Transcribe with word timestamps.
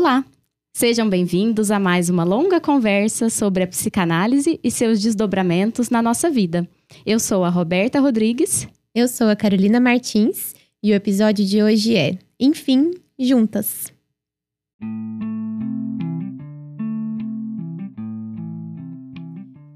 Olá! 0.00 0.24
Sejam 0.72 1.06
bem-vindos 1.10 1.70
a 1.70 1.78
mais 1.78 2.08
uma 2.08 2.24
longa 2.24 2.58
conversa 2.58 3.28
sobre 3.28 3.64
a 3.64 3.66
psicanálise 3.66 4.58
e 4.64 4.70
seus 4.70 4.98
desdobramentos 4.98 5.90
na 5.90 6.00
nossa 6.00 6.30
vida. 6.30 6.66
Eu 7.04 7.20
sou 7.20 7.44
a 7.44 7.50
Roberta 7.50 8.00
Rodrigues. 8.00 8.66
Eu 8.94 9.06
sou 9.06 9.28
a 9.28 9.36
Carolina 9.36 9.78
Martins 9.78 10.54
e 10.82 10.90
o 10.90 10.94
episódio 10.94 11.44
de 11.44 11.62
hoje 11.62 11.98
é 11.98 12.18
Enfim, 12.40 12.92
Juntas. 13.18 13.92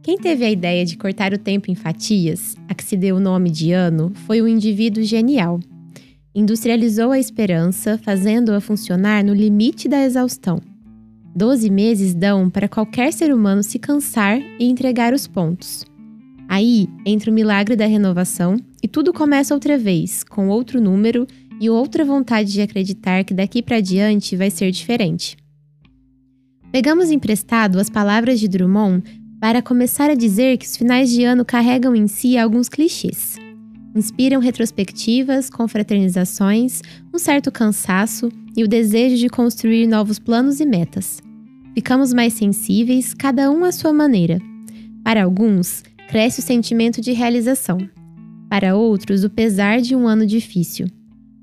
Quem 0.03 0.17
teve 0.17 0.43
a 0.47 0.51
ideia 0.51 0.87
de 0.87 0.97
cortar 0.97 1.35
o 1.35 1.39
tempo 1.39 1.71
em 1.71 1.75
fatias, 1.75 2.57
a 2.67 2.75
que 2.75 2.83
se 2.83 2.97
deu 2.97 3.17
o 3.17 3.21
nome 3.21 3.51
de 3.51 3.73
ano, 3.73 4.11
foi 4.27 4.41
um 4.41 4.49
indivíduo 4.49 5.03
genial. 5.03 5.61
Industrializou 6.35 7.13
a 7.13 7.19
esperança, 7.19 7.97
fazendo-a 7.97 8.61
funcionar 8.61 9.23
no 9.23 9.33
limite 9.33 9.89
da 9.89 10.05
exaustão. 10.05 10.61
Doze 11.33 11.71
meses 11.71 12.13
dão 12.13 12.51
para 12.51 12.69
qualquer 12.69 13.13
ser 13.13 13.33
humano 13.33 13.63
se 13.63 13.79
cansar 13.79 14.41
e 14.59 14.65
entregar 14.65 15.15
os 15.15 15.29
pontos. 15.29 15.85
Aí 16.49 16.89
entra 17.07 17.31
o 17.31 17.35
milagre 17.35 17.77
da 17.77 17.87
renovação 17.87 18.57
e 18.83 18.89
tudo 18.89 19.13
começa 19.13 19.55
outra 19.55 19.79
vez, 19.79 20.25
com 20.25 20.49
outro 20.49 20.81
número 20.81 21.25
e 21.61 21.71
outra 21.71 22.05
vontade 22.05 22.53
de 22.53 22.63
acreditar 22.63 23.23
que 23.23 23.33
daqui 23.33 23.63
para 23.63 23.81
diante 23.81 24.35
vai 24.35 24.51
ser 24.51 24.73
diferente. 24.73 25.37
Pegamos 26.73 27.13
emprestado 27.13 27.79
as 27.79 27.89
palavras 27.89 28.41
de 28.41 28.49
Drummond 28.49 29.05
para 29.41 29.63
começar 29.63 30.11
a 30.11 30.15
dizer 30.15 30.59
que 30.59 30.67
os 30.67 30.77
finais 30.77 31.11
de 31.11 31.23
ano 31.23 31.45
carregam 31.45 31.95
em 31.95 32.09
si 32.09 32.37
alguns 32.37 32.69
clichês. 32.69 33.44
Inspiram 33.95 34.41
retrospectivas, 34.41 35.49
confraternizações, 35.49 36.83
um 37.13 37.19
certo 37.19 37.53
cansaço 37.53 38.29
e 38.57 38.65
o 38.65 38.69
desejo 38.69 39.17
de 39.17 39.29
construir 39.29 39.87
novos 39.87 40.19
planos 40.19 40.59
e 40.59 40.67
metas. 40.67 41.23
Ficamos 41.75 42.13
mais 42.13 42.33
sensíveis, 42.33 43.15
cada 43.15 43.51
um 43.51 43.65
à 43.65 43.71
sua 43.71 43.93
maneira. 43.93 44.41
Para 45.05 45.23
alguns, 45.23 45.85
cresce 46.09 46.41
o 46.41 46.43
sentimento 46.43 47.01
de 47.01 47.13
realização. 47.13 47.79
Para 48.49 48.77
outros, 48.77 49.23
o 49.23 49.31
pesar 49.31 49.81
de 49.81 49.95
um 49.95 50.09
ano 50.09 50.27
difícil. 50.27 50.87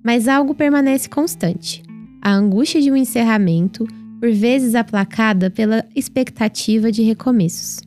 Mas 0.03 0.27
algo 0.27 0.53
permanece 0.53 1.07
constante: 1.07 1.81
a 2.22 2.33
angústia 2.33 2.81
de 2.81 2.91
um 2.91 2.95
encerramento, 2.95 3.88
por 4.19 4.31
vezes 4.31 4.75
aplacada 4.75 5.49
pela 5.49 5.85
expectativa 5.95 6.91
de 6.91 7.02
recomeços. 7.02 7.79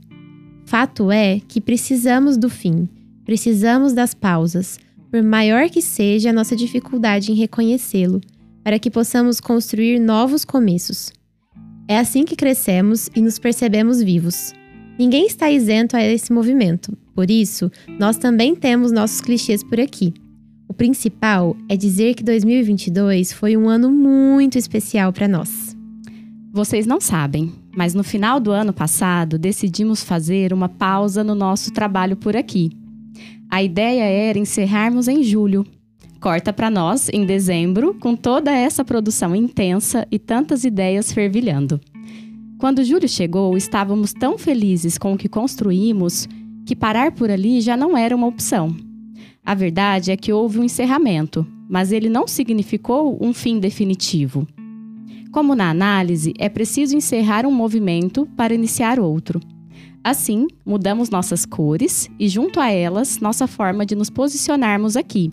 Fato 0.64 1.10
é 1.10 1.40
que 1.46 1.60
precisamos 1.60 2.36
do 2.36 2.48
fim, 2.48 2.88
precisamos 3.24 3.92
das 3.92 4.14
pausas, 4.14 4.78
por 5.10 5.22
maior 5.22 5.68
que 5.70 5.80
seja 5.80 6.30
a 6.30 6.32
nossa 6.32 6.56
dificuldade 6.56 7.30
em 7.30 7.34
reconhecê-lo, 7.34 8.20
para 8.62 8.78
que 8.78 8.90
possamos 8.90 9.40
construir 9.40 9.98
novos 9.98 10.44
começos. 10.44 11.12
É 11.86 11.98
assim 11.98 12.24
que 12.24 12.36
crescemos 12.36 13.08
e 13.14 13.20
nos 13.20 13.38
percebemos 13.38 14.02
vivos. 14.02 14.52
Ninguém 14.98 15.26
está 15.26 15.50
isento 15.50 15.96
a 15.96 16.02
esse 16.02 16.32
movimento, 16.32 16.96
por 17.14 17.30
isso, 17.30 17.70
nós 17.98 18.16
também 18.16 18.56
temos 18.56 18.90
nossos 18.90 19.20
clichês 19.20 19.62
por 19.62 19.78
aqui. 19.78 20.12
O 20.68 20.74
principal 20.74 21.56
é 21.68 21.76
dizer 21.76 22.14
que 22.14 22.24
2022 22.24 23.32
foi 23.32 23.56
um 23.56 23.68
ano 23.68 23.90
muito 23.90 24.58
especial 24.58 25.12
para 25.12 25.28
nós. 25.28 25.76
Vocês 26.52 26.86
não 26.86 27.00
sabem, 27.00 27.52
mas 27.76 27.94
no 27.94 28.02
final 28.02 28.40
do 28.40 28.50
ano 28.50 28.72
passado 28.72 29.38
decidimos 29.38 30.02
fazer 30.02 30.52
uma 30.52 30.68
pausa 30.68 31.22
no 31.22 31.34
nosso 31.34 31.72
trabalho 31.72 32.16
por 32.16 32.36
aqui. 32.36 32.70
A 33.54 33.62
ideia 33.62 34.02
era 34.02 34.36
encerrarmos 34.36 35.06
em 35.06 35.22
julho. 35.22 35.64
Corta 36.20 36.52
para 36.52 36.68
nós 36.68 37.08
em 37.10 37.24
dezembro, 37.24 37.94
com 37.94 38.16
toda 38.16 38.50
essa 38.50 38.84
produção 38.84 39.32
intensa 39.32 40.04
e 40.10 40.18
tantas 40.18 40.64
ideias 40.64 41.12
fervilhando. 41.12 41.80
Quando 42.58 42.82
julho 42.82 43.08
chegou, 43.08 43.56
estávamos 43.56 44.12
tão 44.12 44.36
felizes 44.36 44.98
com 44.98 45.12
o 45.12 45.16
que 45.16 45.28
construímos 45.28 46.26
que 46.66 46.74
parar 46.74 47.12
por 47.12 47.30
ali 47.30 47.60
já 47.60 47.76
não 47.76 47.96
era 47.96 48.16
uma 48.16 48.26
opção. 48.26 48.74
A 49.46 49.54
verdade 49.54 50.10
é 50.10 50.16
que 50.16 50.32
houve 50.32 50.58
um 50.58 50.64
encerramento, 50.64 51.46
mas 51.68 51.92
ele 51.92 52.08
não 52.08 52.26
significou 52.26 53.16
um 53.24 53.32
fim 53.32 53.60
definitivo. 53.60 54.48
Como 55.30 55.54
na 55.54 55.70
análise, 55.70 56.34
é 56.40 56.48
preciso 56.48 56.96
encerrar 56.96 57.46
um 57.46 57.52
movimento 57.52 58.26
para 58.36 58.52
iniciar 58.52 58.98
outro. 58.98 59.38
Assim, 60.04 60.46
mudamos 60.66 61.08
nossas 61.08 61.46
cores 61.46 62.10
e, 62.18 62.28
junto 62.28 62.60
a 62.60 62.70
elas, 62.70 63.20
nossa 63.20 63.46
forma 63.46 63.86
de 63.86 63.94
nos 63.94 64.10
posicionarmos 64.10 64.98
aqui. 64.98 65.30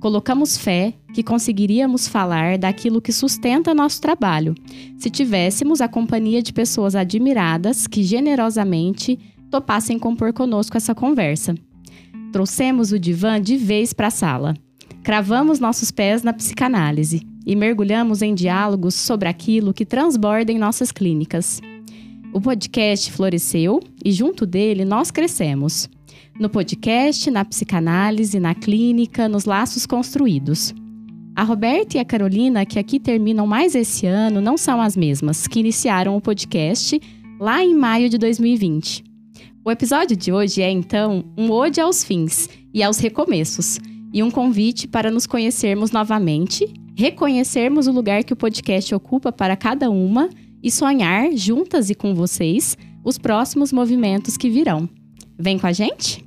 Colocamos 0.00 0.56
fé 0.56 0.94
que 1.12 1.22
conseguiríamos 1.22 2.08
falar 2.08 2.56
daquilo 2.56 3.02
que 3.02 3.12
sustenta 3.12 3.74
nosso 3.74 4.00
trabalho, 4.00 4.54
se 4.96 5.10
tivéssemos 5.10 5.82
a 5.82 5.88
companhia 5.88 6.42
de 6.42 6.54
pessoas 6.54 6.94
admiradas 6.94 7.86
que 7.86 8.02
generosamente 8.02 9.18
topassem 9.50 9.98
compor 9.98 10.32
conosco 10.32 10.78
essa 10.78 10.94
conversa. 10.94 11.54
Trouxemos 12.32 12.92
o 12.92 12.98
divã 12.98 13.38
de 13.38 13.58
vez 13.58 13.92
para 13.92 14.06
a 14.06 14.10
sala. 14.10 14.54
Cravamos 15.04 15.60
nossos 15.60 15.90
pés 15.90 16.22
na 16.22 16.32
psicanálise 16.32 17.20
e 17.44 17.54
mergulhamos 17.54 18.22
em 18.22 18.34
diálogos 18.34 18.94
sobre 18.94 19.28
aquilo 19.28 19.74
que 19.74 19.84
transborda 19.84 20.50
em 20.50 20.58
nossas 20.58 20.90
clínicas. 20.90 21.60
O 22.32 22.40
podcast 22.40 23.12
floresceu 23.12 23.78
e, 24.02 24.10
junto 24.10 24.46
dele, 24.46 24.86
nós 24.86 25.10
crescemos. 25.10 25.86
No 26.40 26.48
podcast, 26.48 27.30
na 27.30 27.44
psicanálise, 27.44 28.40
na 28.40 28.54
clínica, 28.54 29.28
nos 29.28 29.44
laços 29.44 29.84
construídos. 29.84 30.74
A 31.36 31.42
Roberta 31.42 31.98
e 31.98 32.00
a 32.00 32.04
Carolina, 32.06 32.64
que 32.64 32.78
aqui 32.78 32.98
terminam 32.98 33.46
mais 33.46 33.74
esse 33.74 34.06
ano, 34.06 34.40
não 34.40 34.56
são 34.56 34.80
as 34.80 34.96
mesmas 34.96 35.46
que 35.46 35.60
iniciaram 35.60 36.16
o 36.16 36.22
podcast 36.22 36.98
lá 37.38 37.62
em 37.62 37.74
maio 37.74 38.08
de 38.08 38.16
2020. 38.16 39.04
O 39.62 39.70
episódio 39.70 40.16
de 40.16 40.32
hoje 40.32 40.62
é, 40.62 40.70
então, 40.70 41.22
um 41.36 41.50
ode 41.50 41.82
aos 41.82 42.02
fins 42.02 42.48
e 42.72 42.82
aos 42.82 42.98
recomeços, 42.98 43.78
e 44.10 44.22
um 44.22 44.30
convite 44.30 44.88
para 44.88 45.10
nos 45.10 45.26
conhecermos 45.26 45.90
novamente 45.90 46.66
reconhecermos 46.94 47.86
o 47.86 47.92
lugar 47.92 48.22
que 48.22 48.32
o 48.32 48.36
podcast 48.36 48.94
ocupa 48.94 49.32
para 49.32 49.56
cada 49.56 49.90
uma 49.90 50.28
e 50.62 50.70
sonhar, 50.70 51.32
juntas 51.32 51.90
e 51.90 51.94
com 51.94 52.14
vocês, 52.14 52.76
os 53.04 53.18
próximos 53.18 53.72
movimentos 53.72 54.36
que 54.36 54.48
virão. 54.48 54.88
Vem 55.38 55.58
com 55.58 55.66
a 55.66 55.72
gente? 55.72 56.24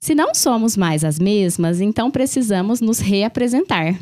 Se 0.00 0.14
não 0.14 0.34
somos 0.34 0.76
mais 0.76 1.04
as 1.04 1.18
mesmas, 1.18 1.80
então 1.80 2.10
precisamos 2.10 2.80
nos 2.80 2.98
reapresentar. 2.98 3.98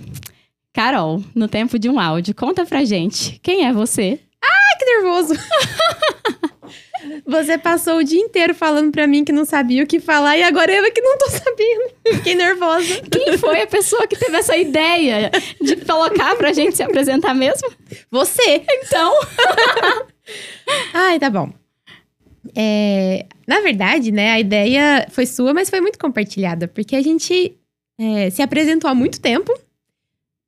Carol, 0.72 1.22
no 1.34 1.48
tempo 1.48 1.78
de 1.78 1.88
um 1.88 1.98
áudio, 1.98 2.34
conta 2.34 2.66
pra 2.66 2.84
gente, 2.84 3.38
quem 3.42 3.64
é 3.64 3.72
você? 3.72 4.20
Ai, 4.42 4.78
que 4.78 4.84
nervoso! 4.84 5.34
Você 7.26 7.58
passou 7.58 7.98
o 7.98 8.04
dia 8.04 8.20
inteiro 8.20 8.54
falando 8.54 8.90
pra 8.90 9.06
mim 9.06 9.24
que 9.24 9.32
não 9.32 9.44
sabia 9.44 9.82
o 9.82 9.86
que 9.86 10.00
falar 10.00 10.36
e 10.36 10.42
agora 10.42 10.72
eu 10.72 10.84
é 10.84 10.90
que 10.90 11.00
não 11.00 11.18
tô 11.18 11.30
sabendo. 11.30 11.94
Fiquei 12.18 12.34
nervosa. 12.34 13.02
Quem 13.10 13.38
foi 13.38 13.62
a 13.62 13.66
pessoa 13.66 14.06
que 14.06 14.16
teve 14.16 14.36
essa 14.36 14.56
ideia 14.56 15.30
de 15.60 15.76
colocar 15.76 16.36
pra 16.36 16.52
gente 16.52 16.76
se 16.76 16.82
apresentar 16.82 17.34
mesmo? 17.34 17.70
Você. 18.10 18.62
Então. 18.68 19.12
Ai, 20.92 21.18
tá 21.18 21.30
bom. 21.30 21.52
É, 22.56 23.26
na 23.46 23.60
verdade, 23.60 24.12
né, 24.12 24.32
a 24.32 24.40
ideia 24.40 25.06
foi 25.10 25.26
sua, 25.26 25.52
mas 25.52 25.70
foi 25.70 25.80
muito 25.80 25.98
compartilhada, 25.98 26.68
porque 26.68 26.94
a 26.94 27.02
gente 27.02 27.56
é, 27.98 28.30
se 28.30 28.42
apresentou 28.42 28.88
há 28.88 28.94
muito 28.94 29.20
tempo. 29.20 29.52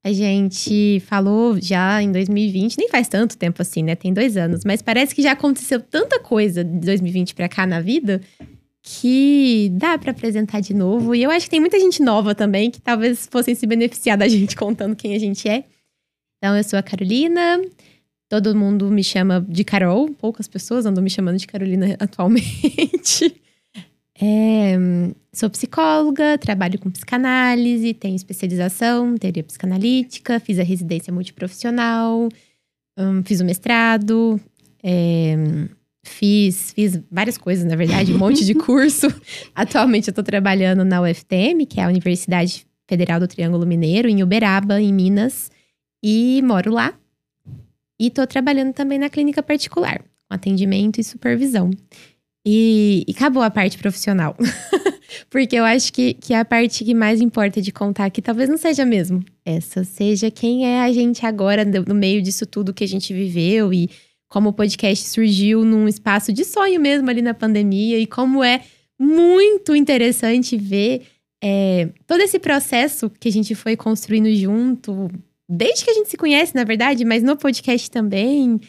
A 0.07 0.13
gente 0.13 1.01
falou 1.01 1.61
já 1.61 2.01
em 2.01 2.13
2020, 2.13 2.79
nem 2.79 2.89
faz 2.89 3.09
tanto 3.09 3.37
tempo 3.37 3.61
assim, 3.61 3.83
né? 3.83 3.97
Tem 3.97 4.15
dois 4.15 4.37
anos, 4.37 4.61
mas 4.65 4.81
parece 4.81 5.13
que 5.13 5.21
já 5.21 5.33
aconteceu 5.33 5.81
tanta 5.81 6.21
coisa 6.21 6.63
de 6.63 6.79
2020 6.79 7.35
para 7.35 7.49
cá 7.49 7.67
na 7.67 7.81
vida 7.81 8.21
que 8.81 9.69
dá 9.73 9.99
para 9.99 10.13
apresentar 10.13 10.61
de 10.61 10.73
novo. 10.73 11.13
E 11.13 11.25
eu 11.25 11.31
acho 11.33 11.47
que 11.47 11.51
tem 11.51 11.59
muita 11.59 11.81
gente 11.81 12.01
nova 12.05 12.37
também 12.37 12.71
que 12.71 12.81
talvez 12.81 13.27
fossem 13.29 13.53
se 13.57 13.67
beneficiar 13.67 14.17
da 14.17 14.29
gente 14.31 14.55
contando 14.55 14.95
quem 14.95 15.13
a 15.17 15.19
gente 15.19 15.49
é. 15.49 15.65
Então, 16.39 16.57
eu 16.57 16.63
sou 16.63 16.79
a 16.79 16.85
Carolina. 16.85 17.61
Todo 18.29 18.55
mundo 18.55 18.89
me 18.89 19.03
chama 19.03 19.45
de 19.49 19.65
Carol. 19.65 20.09
Poucas 20.11 20.47
pessoas 20.47 20.87
andam 20.87 21.03
me 21.03 21.11
chamando 21.11 21.37
de 21.37 21.49
Carolina 21.49 21.97
atualmente. 21.99 23.43
É, 24.21 24.77
sou 25.33 25.51
psicóloga, 25.51 26.39
trabalho 26.39 26.79
com 26.79 26.91
psicanálise, 26.91 27.93
tenho 27.93 28.17
especialização 28.17 29.15
em 29.15 29.19
teoria 29.19 29.45
psicanalítica, 29.45 30.41
fiz 30.41 30.59
a 30.59 30.63
residência 30.63 31.13
multiprofissional, 31.13 32.29
um, 32.99 33.23
fiz 33.23 33.41
o 33.41 33.45
mestrado, 33.45 34.41
é, 34.83 35.37
fiz, 36.03 36.73
fiz 36.73 36.99
várias 37.11 37.37
coisas, 37.37 37.65
na 37.67 37.77
verdade, 37.77 38.15
um 38.15 38.19
monte 38.19 38.45
de 38.45 38.55
curso. 38.57 39.07
Atualmente 39.55 40.09
eu 40.09 40.13
estou 40.13 40.25
trabalhando 40.25 40.85
na 40.85 41.03
UFTM, 41.03 41.67
que 41.69 41.79
é 41.79 41.85
a 41.85 41.89
Universidade 41.89 42.67
Federal 42.89 43.21
do 43.21 43.29
Triângulo 43.29 43.67
Mineiro, 43.67 44.09
em 44.09 44.23
Uberaba, 44.23 44.81
em 44.81 44.93
Minas, 44.93 45.51
e 46.03 46.41
moro 46.43 46.73
lá. 46.73 46.95
E 47.99 48.09
estou 48.09 48.27
trabalhando 48.27 48.73
também 48.73 48.99
na 48.99 49.11
clínica 49.11 49.43
particular, 49.43 50.01
com 50.01 50.35
atendimento 50.35 51.01
e 51.01 51.05
supervisão. 51.05 51.71
E, 52.49 53.05
e 53.09 53.13
acabou 53.13 53.43
a 53.43 53.51
parte 53.51 53.77
profissional. 53.77 54.37
Porque 55.29 55.57
eu 55.57 55.65
acho 55.65 55.93
que, 55.93 56.15
que 56.15 56.33
a 56.33 56.45
parte 56.45 56.85
que 56.85 56.95
mais 56.95 57.21
importa 57.21 57.61
de 57.61 57.73
contar 57.73 58.05
aqui 58.05 58.23
talvez 58.23 58.49
não 58.49 58.57
seja 58.57 58.85
mesmo 58.85 59.25
essa. 59.45 59.83
Seja 59.83 60.31
quem 60.31 60.65
é 60.65 60.81
a 60.83 60.93
gente 60.93 61.27
agora 61.27 61.65
no 61.65 61.95
meio 61.95 62.23
disso 62.23 62.47
tudo 62.47 62.73
que 62.73 62.85
a 62.85 62.89
gente 62.89 63.13
viveu 63.13 63.73
e 63.73 63.91
como 64.29 64.51
o 64.51 64.53
podcast 64.53 65.09
surgiu 65.09 65.65
num 65.65 65.89
espaço 65.89 66.33
de 66.33 66.45
sonho 66.45 66.81
mesmo 66.81 67.11
ali 67.11 67.21
na 67.21 67.35
pandemia 67.35 67.99
e 67.99 68.07
como 68.07 68.45
é 68.45 68.63
muito 68.99 69.75
interessante 69.75 70.57
ver 70.57 71.03
é, 71.43 71.89
todo 72.07 72.21
esse 72.21 72.39
processo 72.39 73.11
que 73.11 73.29
a 73.29 73.33
gente 73.33 73.55
foi 73.55 73.77
construindo 73.77 74.33
junto, 74.35 75.11
desde 75.49 75.85
que 75.85 75.91
a 75.91 75.95
gente 75.95 76.11
se 76.11 76.17
conhece, 76.17 76.55
na 76.55 76.65
verdade, 76.65 77.05
mas 77.05 77.23
no 77.23 77.37
podcast 77.37 77.91
também, 77.91 78.61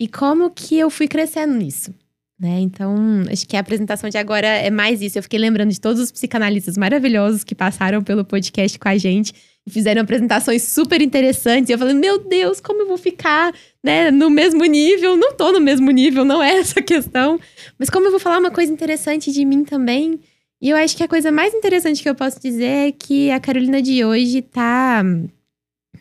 e 0.00 0.08
como 0.08 0.50
que 0.50 0.78
eu 0.78 0.88
fui 0.88 1.06
crescendo 1.06 1.54
nisso. 1.54 1.92
Né? 2.38 2.60
Então, 2.60 2.96
acho 3.30 3.46
que 3.46 3.56
a 3.56 3.60
apresentação 3.60 4.10
de 4.10 4.18
agora 4.18 4.46
é 4.46 4.70
mais 4.70 5.00
isso. 5.00 5.18
Eu 5.18 5.22
fiquei 5.22 5.38
lembrando 5.38 5.70
de 5.70 5.80
todos 5.80 6.00
os 6.00 6.10
psicanalistas 6.10 6.76
maravilhosos 6.76 7.44
que 7.44 7.54
passaram 7.54 8.02
pelo 8.02 8.24
podcast 8.24 8.78
com 8.78 8.88
a 8.88 8.96
gente 8.98 9.32
e 9.66 9.70
fizeram 9.70 10.02
apresentações 10.02 10.62
super 10.62 11.00
interessantes. 11.00 11.70
E 11.70 11.72
eu 11.72 11.78
falei, 11.78 11.94
meu 11.94 12.18
Deus, 12.18 12.60
como 12.60 12.82
eu 12.82 12.88
vou 12.88 12.98
ficar 12.98 13.54
né, 13.82 14.10
no 14.10 14.28
mesmo 14.28 14.64
nível? 14.64 15.16
Não 15.16 15.32
tô 15.32 15.52
no 15.52 15.60
mesmo 15.60 15.90
nível, 15.90 16.24
não 16.24 16.42
é 16.42 16.58
essa 16.58 16.80
a 16.80 16.82
questão. 16.82 17.38
Mas 17.78 17.88
como 17.88 18.06
eu 18.06 18.10
vou 18.10 18.20
falar 18.20 18.38
uma 18.38 18.50
coisa 18.50 18.72
interessante 18.72 19.32
de 19.32 19.44
mim 19.44 19.64
também? 19.64 20.20
E 20.60 20.70
eu 20.70 20.76
acho 20.76 20.96
que 20.96 21.02
a 21.02 21.08
coisa 21.08 21.30
mais 21.30 21.54
interessante 21.54 22.02
que 22.02 22.08
eu 22.08 22.14
posso 22.14 22.40
dizer 22.40 22.88
é 22.88 22.92
que 22.92 23.30
a 23.30 23.38
Carolina 23.38 23.80
de 23.80 24.04
hoje 24.04 24.42
tá 24.42 25.04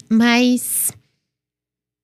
mais. 0.09 0.91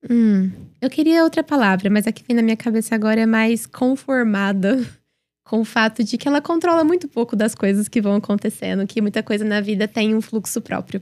Hum, 0.10 0.52
eu 0.82 0.90
queria 0.90 1.24
outra 1.24 1.44
palavra, 1.44 1.90
mas 1.90 2.08
a 2.08 2.12
que 2.12 2.24
vem 2.24 2.36
na 2.36 2.42
minha 2.42 2.58
cabeça 2.58 2.96
agora 2.96 3.22
é 3.22 3.26
mais 3.26 3.66
conformada 3.66 4.78
com 5.44 5.62
o 5.62 5.66
fato 5.66 6.04
de 6.04 6.18
que 6.18 6.28
ela 6.28 6.42
controla 6.42 6.84
muito 6.84 7.08
pouco 7.08 7.36
das 7.36 7.56
coisas 7.56 7.88
que 7.88 8.02
vão 8.02 8.16
acontecendo, 8.16 8.86
que 8.88 9.02
muita 9.02 9.24
coisa 9.24 9.44
na 9.44 9.62
vida 9.62 9.88
tem 9.88 10.16
um 10.16 10.22
fluxo 10.22 10.62
próprio. 10.62 11.02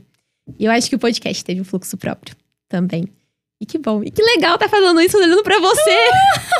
E 0.57 0.65
eu 0.65 0.71
acho 0.71 0.89
que 0.89 0.95
o 0.95 0.99
podcast 0.99 1.43
teve 1.43 1.59
um 1.59 1.65
fluxo 1.65 1.97
próprio 1.97 2.35
também. 2.69 3.07
E 3.59 3.65
que 3.65 3.79
bom. 3.79 4.03
E 4.03 4.11
que 4.11 4.21
legal 4.21 4.55
tá 4.57 4.69
falando 4.69 5.01
isso 5.01 5.17
olhando 5.17 5.41
pra 5.41 5.59
você. 5.59 5.97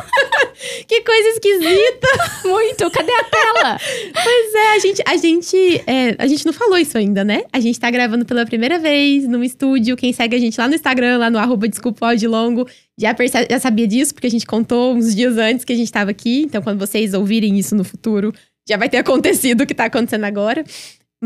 que 0.87 1.01
coisa 1.01 1.29
esquisita. 1.29 2.07
Muito. 2.43 2.89
Cadê 2.89 3.11
a 3.11 3.23
tela? 3.23 3.79
pois 4.23 4.55
é, 4.55 4.75
a 4.75 4.79
gente, 4.79 5.03
a 5.05 5.17
gente, 5.17 5.83
é, 5.85 6.15
a 6.17 6.25
gente 6.25 6.43
não 6.43 6.53
falou 6.53 6.75
isso 6.75 6.97
ainda, 6.97 7.23
né? 7.23 7.43
A 7.53 7.59
gente 7.59 7.79
tá 7.79 7.91
gravando 7.91 8.25
pela 8.25 8.45
primeira 8.47 8.79
vez 8.79 9.27
num 9.27 9.43
estúdio. 9.43 9.95
Quem 9.95 10.11
segue 10.11 10.35
a 10.35 10.39
gente 10.39 10.59
lá 10.59 10.67
no 10.67 10.73
Instagram, 10.73 11.19
lá 11.19 11.29
no 11.29 11.37
arroba 11.37 11.67
desculpa 11.67 12.15
de 12.15 12.27
longo, 12.27 12.67
já, 12.97 13.13
percebe, 13.13 13.47
já 13.47 13.59
sabia 13.59 13.87
disso, 13.87 14.15
porque 14.15 14.27
a 14.27 14.31
gente 14.31 14.47
contou 14.47 14.95
uns 14.95 15.13
dias 15.15 15.37
antes 15.37 15.63
que 15.63 15.73
a 15.73 15.77
gente 15.77 15.91
tava 15.91 16.09
aqui. 16.09 16.41
Então, 16.43 16.63
quando 16.63 16.79
vocês 16.79 17.13
ouvirem 17.13 17.59
isso 17.59 17.75
no 17.75 17.83
futuro, 17.83 18.33
já 18.67 18.75
vai 18.75 18.89
ter 18.89 18.97
acontecido 18.97 19.61
o 19.61 19.67
que 19.67 19.75
tá 19.75 19.85
acontecendo 19.85 20.23
agora. 20.23 20.63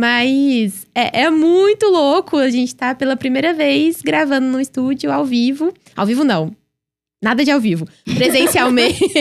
Mas 0.02 0.88
é, 0.96 1.26
é, 1.26 1.30
muito 1.30 1.86
louco 1.86 2.36
a 2.36 2.50
gente 2.50 2.74
tá 2.74 2.96
pela 2.96 3.16
primeira 3.16 3.54
vez 3.54 4.02
gravando 4.02 4.48
no 4.48 4.60
estúdio 4.60 5.12
ao 5.12 5.24
vivo. 5.24 5.72
Ao 5.96 6.08
vivo, 6.08 6.24
não. 6.24 6.56
Nada 7.24 7.46
de 7.46 7.52
ao 7.52 7.60
vivo. 7.60 7.88
Presencialmente. 8.16 9.00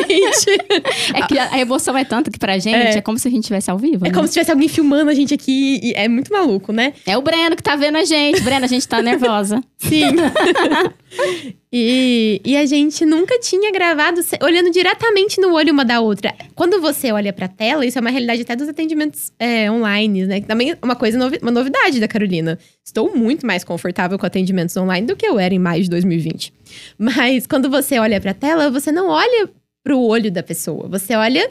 é 1.13 1.27
que 1.29 1.39
a 1.39 1.59
emoção 1.59 1.99
é 1.99 2.03
tanto 2.03 2.31
que 2.31 2.39
pra 2.39 2.57
gente 2.57 2.75
é, 2.75 2.97
é 2.97 3.01
como 3.03 3.19
se 3.19 3.29
a 3.29 3.31
gente 3.31 3.43
estivesse 3.43 3.71
ao 3.71 3.77
vivo. 3.77 4.07
É 4.07 4.09
né? 4.09 4.15
como 4.15 4.27
se 4.27 4.33
tivesse 4.33 4.51
alguém 4.51 4.69
filmando 4.69 5.11
a 5.11 5.15
gente 5.15 5.35
aqui. 5.35 5.93
é 5.95 6.09
muito 6.09 6.33
maluco, 6.33 6.73
né? 6.73 6.95
É 7.05 7.15
o 7.19 7.21
Breno 7.21 7.55
que 7.57 7.63
tá 7.63 7.77
vendo 7.77 7.99
a 7.99 8.05
gente. 8.07 8.41
Breno, 8.41 8.65
a 8.65 8.69
gente 8.69 8.89
tá 8.89 9.03
nervosa. 9.03 9.63
Sim. 9.77 10.17
e, 11.73 12.41
e 12.45 12.57
a 12.57 12.67
gente 12.67 13.07
nunca 13.07 13.39
tinha 13.39 13.71
gravado 13.71 14.21
olhando 14.43 14.71
diretamente 14.73 15.41
no 15.41 15.55
olho 15.55 15.73
uma 15.73 15.85
da 15.85 16.01
outra. 16.01 16.35
Quando 16.57 16.81
você 16.81 17.13
olha 17.13 17.33
pra 17.33 17.47
tela, 17.47 17.87
isso 17.87 17.97
é 17.97 18.01
uma 18.01 18.11
realidade 18.11 18.43
até 18.43 18.57
dos 18.57 18.69
atendimentos 18.69 19.33
é, 19.39 19.71
online, 19.71 20.27
né? 20.27 20.41
Também 20.41 20.73
é 20.73 20.79
uma 20.83 20.97
coisa, 20.97 21.17
uma 21.41 21.51
novidade 21.51 22.01
da 22.01 22.09
Carolina. 22.09 22.59
Estou 22.85 23.17
muito 23.17 23.47
mais 23.47 23.63
confortável 23.63 24.19
com 24.19 24.27
atendimentos 24.27 24.77
online 24.77 25.07
do 25.07 25.15
que 25.15 25.27
eu 25.27 25.39
era 25.39 25.55
em 25.55 25.61
maio 25.61 25.85
de 25.85 25.91
2020. 25.91 26.53
Mas 26.99 27.47
quando 27.47 27.71
você 27.71 28.01
olha 28.01 28.21
pra 28.21 28.35
tela, 28.35 28.69
você 28.69 28.91
não 28.91 29.09
olha 29.09 29.49
pro 29.85 29.99
olho 30.01 30.31
da 30.31 30.43
pessoa. 30.43 30.89
Você 30.89 31.15
olha 31.15 31.49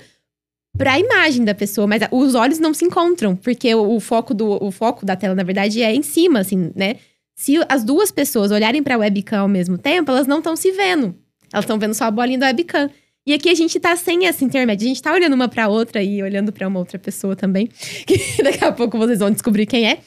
para 0.77 0.94
a 0.94 1.00
imagem 1.00 1.44
da 1.45 1.56
pessoa, 1.56 1.88
mas 1.88 2.01
os 2.12 2.36
olhos 2.36 2.60
não 2.60 2.74
se 2.74 2.86
encontram, 2.86 3.36
porque 3.36 3.74
o, 3.74 3.95
o, 3.95 4.00
foco 4.00 4.33
do 4.33 4.63
o 4.63 4.71
foco 4.71 5.06
da 5.06 5.16
tela 5.16 5.33
na 5.33 5.44
verdade 5.44 5.81
é 5.81 5.94
em 5.94 6.04
cima, 6.04 6.39
assim, 6.39 6.71
né? 6.75 6.98
Se 7.39 7.56
as 7.69 7.86
duas 7.86 8.12
pessoas 8.12 8.51
olharem 8.51 8.83
para 8.83 8.95
a 8.95 8.97
webcam 8.97 9.39
ao 9.39 9.47
mesmo 9.47 9.77
tempo, 9.77 10.12
elas 10.12 10.27
não 10.27 10.39
estão 10.39 10.57
se 10.57 10.74
vendo. 10.74 11.15
Elas 11.53 11.63
estão 11.63 11.80
vendo 11.80 11.94
só 11.94 12.03
a 12.03 12.12
bolinha 12.12 12.38
do 12.38 12.44
webcam. 12.44 12.89
E 13.25 13.33
aqui 13.33 13.50
a 13.50 13.56
gente 13.56 13.80
tá 13.80 13.95
sem 13.95 14.27
essa 14.27 14.44
intermédio. 14.44 14.86
A 14.86 14.89
gente 14.89 15.01
tá 15.01 15.13
olhando 15.13 15.36
uma 15.36 15.47
para 15.47 15.69
outra 15.69 16.03
e 16.03 16.21
olhando 16.21 16.51
para 16.51 16.68
uma 16.68 16.80
outra 16.80 17.00
pessoa 17.00 17.38
também. 17.38 17.69
Que 18.06 18.44
daqui 18.44 18.65
a 18.65 18.74
pouco 18.74 18.97
vocês 18.97 19.19
vão 19.19 19.31
descobrir 19.31 19.65
quem 19.65 19.89
é. 19.89 20.00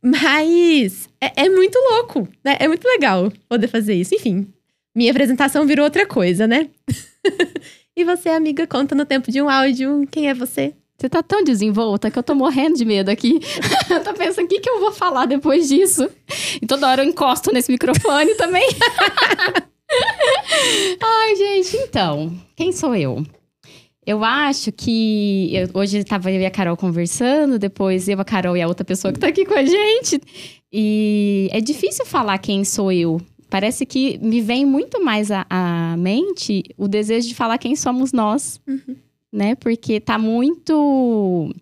Mas 0.00 1.10
é, 1.20 1.44
é 1.44 1.48
muito 1.50 1.78
louco, 1.78 2.26
né? 2.42 2.56
É 2.58 2.66
muito 2.66 2.88
legal 2.88 3.30
poder 3.46 3.68
fazer 3.68 3.92
isso. 3.92 4.14
Enfim, 4.14 4.48
minha 4.96 5.10
apresentação 5.10 5.66
virou 5.66 5.84
outra 5.84 6.06
coisa, 6.06 6.46
né? 6.46 6.70
e 7.94 8.02
você, 8.02 8.30
amiga, 8.30 8.66
conta 8.66 8.94
no 8.94 9.04
tempo 9.04 9.30
de 9.30 9.42
um 9.42 9.50
áudio 9.50 10.08
quem 10.10 10.30
é 10.30 10.32
você? 10.32 10.72
Você 11.00 11.08
tá 11.08 11.22
tão 11.22 11.44
desenvolta 11.44 12.10
que 12.10 12.18
eu 12.18 12.22
tô 12.24 12.34
morrendo 12.34 12.76
de 12.76 12.84
medo 12.84 13.08
aqui. 13.08 13.38
eu 13.88 14.02
tô 14.02 14.12
pensando, 14.14 14.46
o 14.46 14.48
que, 14.48 14.58
que 14.58 14.68
eu 14.68 14.80
vou 14.80 14.90
falar 14.90 15.26
depois 15.26 15.68
disso? 15.68 16.10
E 16.60 16.66
toda 16.66 16.88
hora 16.88 17.04
eu 17.04 17.08
encosto 17.08 17.52
nesse 17.52 17.70
microfone 17.70 18.34
também. 18.34 18.66
Ai, 21.00 21.36
gente, 21.36 21.76
então, 21.76 22.36
quem 22.56 22.72
sou 22.72 22.96
eu? 22.96 23.24
Eu 24.04 24.24
acho 24.24 24.72
que. 24.72 25.54
Eu, 25.54 25.68
hoje 25.74 25.98
estava 25.98 26.32
eu 26.32 26.40
e 26.40 26.46
a 26.46 26.50
Carol 26.50 26.76
conversando, 26.76 27.60
depois 27.60 28.08
eu, 28.08 28.20
a 28.20 28.24
Carol 28.24 28.56
e 28.56 28.62
a 28.62 28.66
outra 28.66 28.84
pessoa 28.84 29.12
que 29.12 29.20
tá 29.20 29.28
aqui 29.28 29.44
com 29.44 29.54
a 29.54 29.64
gente. 29.64 30.20
E 30.72 31.48
é 31.52 31.60
difícil 31.60 32.06
falar 32.06 32.38
quem 32.38 32.64
sou 32.64 32.90
eu. 32.90 33.20
Parece 33.48 33.86
que 33.86 34.18
me 34.18 34.40
vem 34.40 34.66
muito 34.66 35.02
mais 35.02 35.30
à, 35.30 35.94
mente 35.96 36.64
o 36.76 36.88
desejo 36.88 37.28
de 37.28 37.36
falar 37.36 37.56
quem 37.56 37.76
somos 37.76 38.12
nós. 38.12 38.60
Uhum 38.66 38.96
né? 39.32 39.54
Porque 39.54 40.00
tá 40.00 40.18
muito 40.18 41.54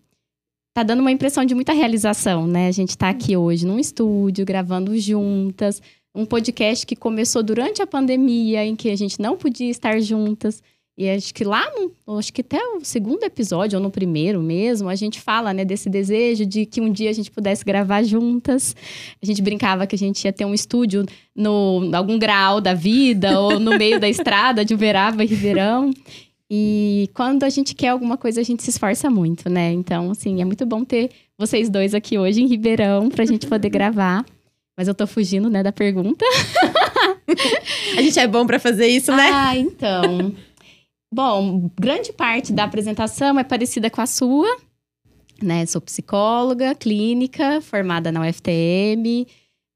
tá 0.74 0.82
dando 0.82 1.00
uma 1.00 1.10
impressão 1.10 1.44
de 1.44 1.54
muita 1.54 1.72
realização, 1.72 2.46
né? 2.46 2.68
A 2.68 2.72
gente 2.72 2.98
tá 2.98 3.08
aqui 3.08 3.34
hoje 3.34 3.66
num 3.66 3.78
estúdio, 3.78 4.44
gravando 4.44 4.98
juntas, 4.98 5.80
um 6.14 6.26
podcast 6.26 6.86
que 6.86 6.94
começou 6.94 7.42
durante 7.42 7.80
a 7.80 7.86
pandemia, 7.86 8.64
em 8.64 8.76
que 8.76 8.90
a 8.90 8.96
gente 8.96 9.20
não 9.20 9.36
podia 9.36 9.70
estar 9.70 9.98
juntas. 10.00 10.62
E 10.98 11.10
acho 11.10 11.34
que 11.34 11.44
lá, 11.44 11.62
no, 12.06 12.18
acho 12.18 12.32
que 12.32 12.40
até 12.40 12.58
o 12.58 12.80
segundo 12.82 13.22
episódio, 13.22 13.78
ou 13.78 13.82
no 13.82 13.90
primeiro 13.90 14.42
mesmo, 14.42 14.88
a 14.88 14.94
gente 14.94 15.20
fala, 15.20 15.52
né, 15.52 15.62
desse 15.62 15.90
desejo 15.90 16.46
de 16.46 16.64
que 16.64 16.80
um 16.80 16.90
dia 16.90 17.10
a 17.10 17.12
gente 17.12 17.30
pudesse 17.30 17.62
gravar 17.62 18.02
juntas. 18.02 18.74
A 19.22 19.26
gente 19.26 19.42
brincava 19.42 19.86
que 19.86 19.94
a 19.94 19.98
gente 19.98 20.24
ia 20.24 20.32
ter 20.32 20.46
um 20.46 20.54
estúdio 20.54 21.04
no 21.34 21.90
algum 21.94 22.18
grau 22.18 22.62
da 22.62 22.72
vida, 22.72 23.38
ou 23.38 23.60
no 23.60 23.76
meio 23.76 24.00
da 24.00 24.08
estrada 24.08 24.64
de 24.64 24.72
Uberaba 24.72 25.22
e 25.22 25.26
Ribeirão. 25.26 25.90
E 26.50 27.10
quando 27.12 27.42
a 27.42 27.48
gente 27.48 27.74
quer 27.74 27.88
alguma 27.88 28.16
coisa, 28.16 28.40
a 28.40 28.44
gente 28.44 28.62
se 28.62 28.70
esforça 28.70 29.10
muito, 29.10 29.48
né? 29.48 29.72
Então, 29.72 30.10
assim, 30.10 30.40
é 30.40 30.44
muito 30.44 30.64
bom 30.64 30.84
ter 30.84 31.10
vocês 31.36 31.68
dois 31.68 31.94
aqui 31.94 32.16
hoje 32.18 32.40
em 32.40 32.46
Ribeirão 32.46 33.08
pra 33.08 33.24
gente 33.24 33.46
poder 33.48 33.68
gravar. 33.68 34.24
Mas 34.76 34.88
eu 34.88 34.94
tô 34.94 35.06
fugindo, 35.06 35.48
né, 35.50 35.62
da 35.62 35.72
pergunta. 35.72 36.24
a 37.96 38.02
gente 38.02 38.18
é 38.18 38.28
bom 38.28 38.46
para 38.46 38.60
fazer 38.60 38.86
isso, 38.86 39.10
né? 39.10 39.30
Ah, 39.32 39.56
então. 39.56 40.34
bom, 41.12 41.70
grande 41.80 42.12
parte 42.12 42.52
da 42.52 42.64
apresentação 42.64 43.38
é 43.38 43.44
parecida 43.44 43.88
com 43.90 44.02
a 44.02 44.06
sua, 44.06 44.56
né? 45.42 45.64
Sou 45.66 45.80
psicóloga 45.80 46.74
clínica, 46.74 47.60
formada 47.60 48.12
na 48.12 48.20
UFTM. 48.20 49.26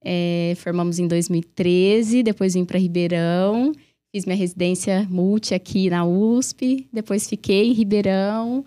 É, 0.05 0.55
formamos 0.57 0.99
em 0.99 1.09
2013, 1.09 2.23
depois 2.23 2.55
vim 2.55 2.65
para 2.65 2.79
Ribeirão. 2.79 3.73
Fiz 4.13 4.25
minha 4.27 4.37
residência 4.37 5.07
multi 5.09 5.55
aqui 5.55 5.89
na 5.89 6.05
USP, 6.05 6.89
depois 6.93 7.29
fiquei 7.29 7.69
em 7.69 7.73
Ribeirão, 7.73 8.65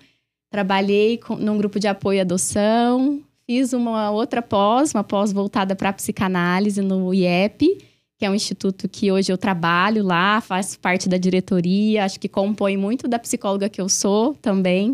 trabalhei 0.50 1.18
com, 1.18 1.36
num 1.36 1.58
grupo 1.58 1.80
de 1.80 1.88
apoio 1.88 2.20
à 2.20 2.22
adoção, 2.22 3.22
fiz 3.46 3.74
uma 3.74 4.10
outra 4.10 4.42
pós, 4.42 4.94
uma 4.94 5.04
pós 5.04 5.34
voltada 5.34 5.76
para 5.76 5.92
psicanálise 5.92 6.82
no 6.82 7.14
IEP, 7.14 7.78
que 8.18 8.26
é 8.26 8.30
um 8.30 8.36
instituto 8.36 8.88
que 8.88 9.12
hoje 9.12 9.34
eu 9.34 9.38
trabalho 9.38 10.02
lá, 10.02 10.40
faço 10.40 10.80
parte 10.80 11.10
da 11.10 11.18
diretoria, 11.18 12.06
acho 12.06 12.18
que 12.22 12.30
compõe 12.30 12.78
muito 12.78 13.06
da 13.06 13.20
psicóloga 13.20 13.68
que 13.68 13.82
eu 13.82 13.90
sou 13.90 14.34
também. 14.36 14.94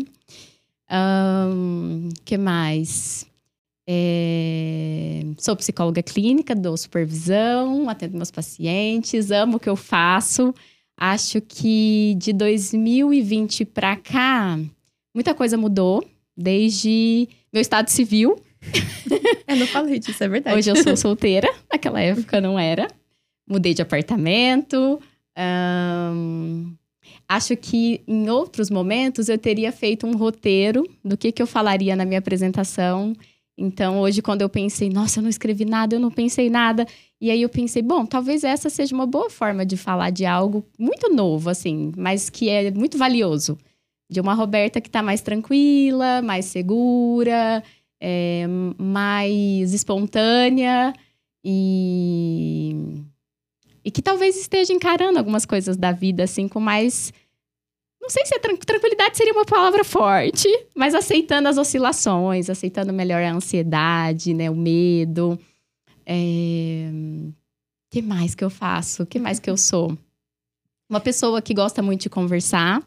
Um, 0.90 2.08
que 2.24 2.36
mais? 2.36 3.29
É... 3.88 5.22
Sou 5.38 5.56
psicóloga 5.56 6.02
clínica, 6.02 6.54
dou 6.54 6.76
supervisão, 6.76 7.88
atendo 7.88 8.16
meus 8.16 8.30
pacientes, 8.30 9.30
amo 9.30 9.56
o 9.56 9.60
que 9.60 9.68
eu 9.68 9.76
faço. 9.76 10.54
Acho 10.96 11.40
que 11.40 12.14
de 12.18 12.32
2020 12.32 13.64
para 13.64 13.96
cá, 13.96 14.58
muita 15.14 15.34
coisa 15.34 15.56
mudou, 15.56 16.04
desde 16.36 17.28
meu 17.52 17.62
estado 17.62 17.88
civil. 17.88 18.38
eu 19.48 19.56
não 19.56 19.66
falei 19.66 19.98
disso, 19.98 20.22
é 20.22 20.28
verdade. 20.28 20.56
Hoje 20.58 20.70
eu 20.70 20.76
sou 20.76 20.96
solteira, 20.96 21.48
naquela 21.72 22.00
época 22.00 22.40
não 22.40 22.58
era. 22.58 22.86
Mudei 23.48 23.72
de 23.74 23.82
apartamento. 23.82 25.00
Acho 27.28 27.56
que 27.56 28.02
em 28.06 28.28
outros 28.28 28.70
momentos 28.70 29.28
eu 29.28 29.38
teria 29.38 29.72
feito 29.72 30.06
um 30.06 30.16
roteiro 30.16 30.84
do 31.04 31.16
que, 31.16 31.32
que 31.32 31.40
eu 31.40 31.46
falaria 31.46 31.96
na 31.96 32.04
minha 32.04 32.18
apresentação. 32.18 33.14
Então, 33.62 34.00
hoje, 34.00 34.22
quando 34.22 34.40
eu 34.40 34.48
pensei, 34.48 34.88
nossa, 34.88 35.18
eu 35.18 35.22
não 35.22 35.28
escrevi 35.28 35.66
nada, 35.66 35.94
eu 35.94 36.00
não 36.00 36.10
pensei 36.10 36.48
nada. 36.48 36.86
E 37.20 37.30
aí 37.30 37.42
eu 37.42 37.48
pensei, 37.50 37.82
bom, 37.82 38.06
talvez 38.06 38.42
essa 38.42 38.70
seja 38.70 38.94
uma 38.94 39.06
boa 39.06 39.28
forma 39.28 39.66
de 39.66 39.76
falar 39.76 40.08
de 40.08 40.24
algo 40.24 40.64
muito 40.78 41.12
novo, 41.12 41.50
assim, 41.50 41.92
mas 41.94 42.30
que 42.30 42.48
é 42.48 42.70
muito 42.70 42.96
valioso. 42.96 43.58
De 44.10 44.18
uma 44.18 44.32
Roberta 44.32 44.80
que 44.80 44.88
está 44.88 45.02
mais 45.02 45.20
tranquila, 45.20 46.22
mais 46.22 46.46
segura, 46.46 47.62
é, 48.00 48.46
mais 48.78 49.74
espontânea 49.74 50.94
e 51.44 52.74
e 53.84 53.90
que 53.90 54.02
talvez 54.02 54.36
esteja 54.38 54.72
encarando 54.72 55.18
algumas 55.18 55.46
coisas 55.46 55.76
da 55.76 55.90
vida 55.90 56.24
assim 56.24 56.48
com 56.48 56.60
mais 56.60 57.12
sei 58.10 58.26
se 58.26 58.38
tranquilidade 58.38 59.16
seria 59.16 59.32
uma 59.32 59.44
palavra 59.44 59.84
forte, 59.84 60.48
mas 60.74 60.94
aceitando 60.94 61.48
as 61.48 61.56
oscilações, 61.56 62.50
aceitando 62.50 62.92
melhor 62.92 63.22
a 63.22 63.32
ansiedade, 63.32 64.34
né, 64.34 64.50
o 64.50 64.56
medo. 64.56 65.38
É... 66.04 66.90
que 67.90 68.02
mais 68.02 68.34
que 68.34 68.44
eu 68.44 68.50
faço? 68.50 69.06
que 69.06 69.18
mais 69.18 69.38
que 69.38 69.48
eu 69.48 69.56
sou? 69.56 69.96
Uma 70.88 71.00
pessoa 71.00 71.40
que 71.40 71.54
gosta 71.54 71.82
muito 71.82 72.02
de 72.02 72.10
conversar. 72.10 72.82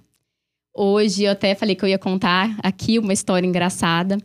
Hoje 0.75 1.23
eu 1.23 1.31
até 1.31 1.55
falei 1.55 1.75
que 1.75 1.85
eu 1.85 1.89
ia 1.89 1.99
contar 1.99 2.57
aqui 2.61 2.99
uma 2.99 3.13
história 3.13 3.47
engraçada. 3.47 4.17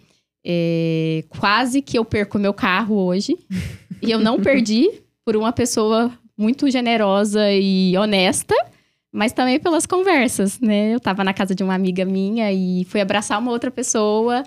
É... 0.44 1.24
quase 1.28 1.80
que 1.80 1.98
eu 1.98 2.04
perco 2.04 2.38
meu 2.38 2.52
carro 2.52 2.96
hoje. 2.96 3.38
e 4.02 4.10
eu 4.10 4.18
não 4.18 4.40
perdi 4.42 4.90
por 5.24 5.36
uma 5.36 5.52
pessoa 5.52 6.12
muito 6.36 6.70
generosa 6.70 7.52
e 7.52 7.96
honesta, 7.96 8.54
mas 9.12 9.32
também 9.32 9.58
pelas 9.58 9.86
conversas, 9.86 10.60
né? 10.60 10.94
Eu 10.94 11.00
tava 11.00 11.24
na 11.24 11.32
casa 11.32 11.54
de 11.54 11.62
uma 11.62 11.74
amiga 11.74 12.04
minha 12.04 12.52
e 12.52 12.84
fui 12.84 13.00
abraçar 13.00 13.38
uma 13.38 13.50
outra 13.50 13.70
pessoa. 13.70 14.42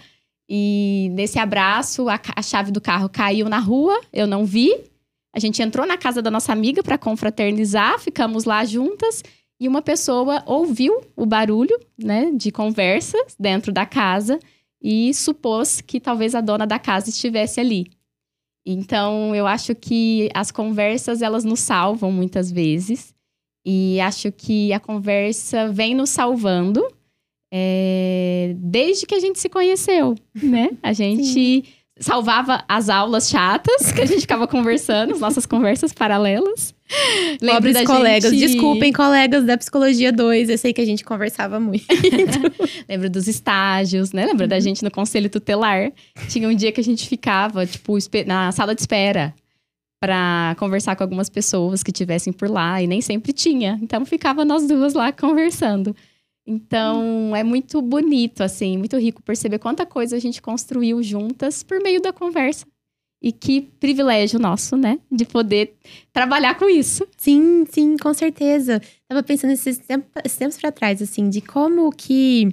E 0.47 1.09
nesse 1.13 1.39
abraço, 1.39 2.09
a, 2.09 2.19
a 2.35 2.41
chave 2.41 2.71
do 2.71 2.81
carro 2.81 3.09
caiu 3.09 3.49
na 3.49 3.59
rua, 3.59 3.99
eu 4.11 4.27
não 4.27 4.45
vi. 4.45 4.73
A 5.33 5.39
gente 5.39 5.61
entrou 5.61 5.85
na 5.85 5.97
casa 5.97 6.21
da 6.21 6.29
nossa 6.29 6.51
amiga 6.51 6.83
para 6.83 6.97
confraternizar, 6.97 7.99
ficamos 7.99 8.43
lá 8.43 8.65
juntas 8.65 9.23
e 9.59 9.67
uma 9.67 9.81
pessoa 9.81 10.43
ouviu 10.45 11.01
o 11.15 11.25
barulho, 11.25 11.79
né, 11.97 12.31
de 12.33 12.51
conversas 12.51 13.35
dentro 13.39 13.71
da 13.71 13.85
casa 13.85 14.39
e 14.81 15.13
supôs 15.13 15.79
que 15.81 15.99
talvez 15.99 16.33
a 16.33 16.41
dona 16.41 16.65
da 16.65 16.79
casa 16.79 17.09
estivesse 17.09 17.59
ali. 17.59 17.91
Então, 18.65 19.35
eu 19.35 19.47
acho 19.47 19.73
que 19.73 20.29
as 20.33 20.51
conversas, 20.51 21.21
elas 21.21 21.43
nos 21.43 21.59
salvam 21.59 22.11
muitas 22.11 22.51
vezes. 22.51 23.13
E 23.65 23.99
acho 24.01 24.31
que 24.31 24.73
a 24.73 24.79
conversa 24.79 25.71
vem 25.71 25.93
nos 25.93 26.09
salvando 26.09 26.85
é, 27.53 28.53
desde 28.57 29.05
que 29.05 29.13
a 29.13 29.19
gente 29.19 29.39
se 29.39 29.49
conheceu, 29.49 30.15
né? 30.41 30.69
A 30.81 30.93
gente... 30.93 31.63
Salvava 31.99 32.63
as 32.67 32.89
aulas 32.89 33.29
chatas 33.29 33.91
que 33.91 34.01
a 34.01 34.05
gente 34.07 34.21
ficava 34.21 34.47
conversando, 34.47 35.13
as 35.13 35.19
nossas 35.19 35.45
conversas 35.45 35.93
paralelas. 35.93 36.73
Lembro 37.39 37.71
Pobres 37.71 37.83
colegas, 37.83 38.31
gente... 38.31 38.47
desculpem, 38.47 38.91
colegas 38.91 39.45
da 39.45 39.55
Psicologia 39.55 40.11
2, 40.11 40.49
eu 40.49 40.57
sei 40.57 40.73
que 40.73 40.81
a 40.81 40.85
gente 40.85 41.03
conversava 41.03 41.59
muito. 41.59 41.85
Lembro 42.89 43.07
dos 43.07 43.27
estágios, 43.27 44.13
né? 44.13 44.25
Lembro 44.25 44.45
uhum. 44.45 44.49
da 44.49 44.59
gente 44.59 44.83
no 44.83 44.89
conselho 44.89 45.29
tutelar. 45.29 45.91
Tinha 46.27 46.49
um 46.49 46.55
dia 46.55 46.71
que 46.71 46.81
a 46.81 46.83
gente 46.83 47.07
ficava, 47.07 47.67
tipo, 47.67 47.95
na 48.25 48.51
sala 48.51 48.73
de 48.73 48.81
espera 48.81 49.35
para 50.01 50.55
conversar 50.57 50.95
com 50.95 51.03
algumas 51.03 51.29
pessoas 51.29 51.83
que 51.83 51.91
tivessem 51.91 52.33
por 52.33 52.49
lá 52.49 52.81
e 52.81 52.87
nem 52.87 53.01
sempre 53.01 53.31
tinha. 53.31 53.77
Então 53.81 54.03
ficava 54.03 54.43
nós 54.43 54.67
duas 54.67 54.95
lá 54.95 55.11
conversando. 55.11 55.95
Então, 56.45 57.35
é 57.35 57.43
muito 57.43 57.79
bonito, 57.83 58.41
assim, 58.41 58.75
muito 58.75 58.97
rico 58.97 59.21
perceber 59.21 59.59
quanta 59.59 59.85
coisa 59.85 60.15
a 60.15 60.19
gente 60.19 60.41
construiu 60.41 61.03
juntas 61.03 61.61
por 61.61 61.79
meio 61.79 62.01
da 62.01 62.11
conversa. 62.11 62.65
E 63.21 63.31
que 63.31 63.61
privilégio 63.61 64.39
nosso, 64.39 64.75
né? 64.75 64.99
De 65.11 65.23
poder 65.23 65.75
trabalhar 66.11 66.55
com 66.55 66.67
isso. 66.67 67.07
Sim, 67.15 67.65
sim, 67.69 67.95
com 67.95 68.11
certeza. 68.15 68.81
Tava 69.07 69.21
pensando 69.21 69.53
esses 69.53 69.77
tempos, 69.77 70.35
tempos 70.35 70.57
para 70.57 70.71
trás, 70.71 70.99
assim, 70.99 71.29
de 71.29 71.41
como 71.41 71.91
que 71.91 72.49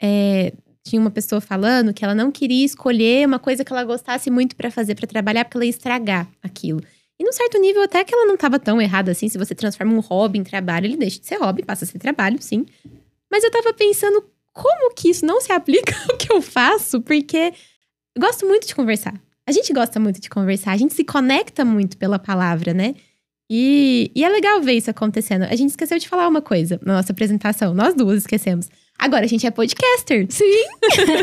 é, 0.00 0.52
tinha 0.88 1.00
uma 1.00 1.10
pessoa 1.10 1.40
falando 1.40 1.92
que 1.92 2.04
ela 2.04 2.14
não 2.14 2.30
queria 2.30 2.64
escolher 2.64 3.26
uma 3.26 3.38
coisa 3.40 3.64
que 3.64 3.72
ela 3.72 3.82
gostasse 3.82 4.30
muito 4.30 4.54
para 4.54 4.70
fazer, 4.70 4.94
para 4.94 5.06
trabalhar, 5.06 5.44
porque 5.44 5.56
ela 5.56 5.64
ia 5.64 5.70
estragar 5.70 6.28
aquilo. 6.42 6.80
E 7.18 7.24
num 7.24 7.32
certo 7.32 7.58
nível, 7.58 7.82
até 7.82 8.04
que 8.04 8.14
ela 8.14 8.26
não 8.26 8.34
estava 8.34 8.58
tão 8.58 8.80
errada 8.80 9.10
assim. 9.10 9.28
Se 9.28 9.36
você 9.36 9.54
transforma 9.54 9.92
um 9.92 10.00
hobby 10.00 10.38
em 10.38 10.44
trabalho, 10.44 10.86
ele 10.86 10.96
deixa 10.96 11.18
de 11.18 11.26
ser 11.26 11.36
hobby, 11.36 11.64
passa 11.64 11.84
a 11.84 11.88
ser 11.88 11.98
trabalho, 11.98 12.40
sim. 12.40 12.64
Mas 13.30 13.42
eu 13.42 13.50
tava 13.50 13.72
pensando 13.72 14.24
como 14.52 14.94
que 14.94 15.10
isso 15.10 15.26
não 15.26 15.40
se 15.40 15.50
aplica 15.50 15.94
ao 16.08 16.16
que 16.16 16.32
eu 16.32 16.40
faço, 16.40 17.00
porque 17.00 17.52
eu 18.14 18.20
gosto 18.20 18.46
muito 18.46 18.66
de 18.66 18.74
conversar. 18.74 19.20
A 19.48 19.52
gente 19.52 19.72
gosta 19.72 19.98
muito 19.98 20.20
de 20.20 20.30
conversar, 20.30 20.72
a 20.72 20.76
gente 20.76 20.94
se 20.94 21.04
conecta 21.04 21.64
muito 21.64 21.96
pela 21.96 22.18
palavra, 22.18 22.72
né? 22.72 22.94
E, 23.50 24.10
e 24.14 24.24
é 24.24 24.28
legal 24.28 24.60
ver 24.60 24.72
isso 24.72 24.90
acontecendo. 24.90 25.44
A 25.44 25.54
gente 25.56 25.70
esqueceu 25.70 25.98
de 25.98 26.08
falar 26.08 26.28
uma 26.28 26.42
coisa 26.42 26.80
na 26.84 26.94
nossa 26.94 27.12
apresentação, 27.12 27.74
nós 27.74 27.94
duas 27.94 28.18
esquecemos. 28.18 28.68
Agora 28.98 29.24
a 29.24 29.28
gente 29.28 29.46
é 29.46 29.50
podcaster. 29.50 30.26
Sim! 30.28 30.64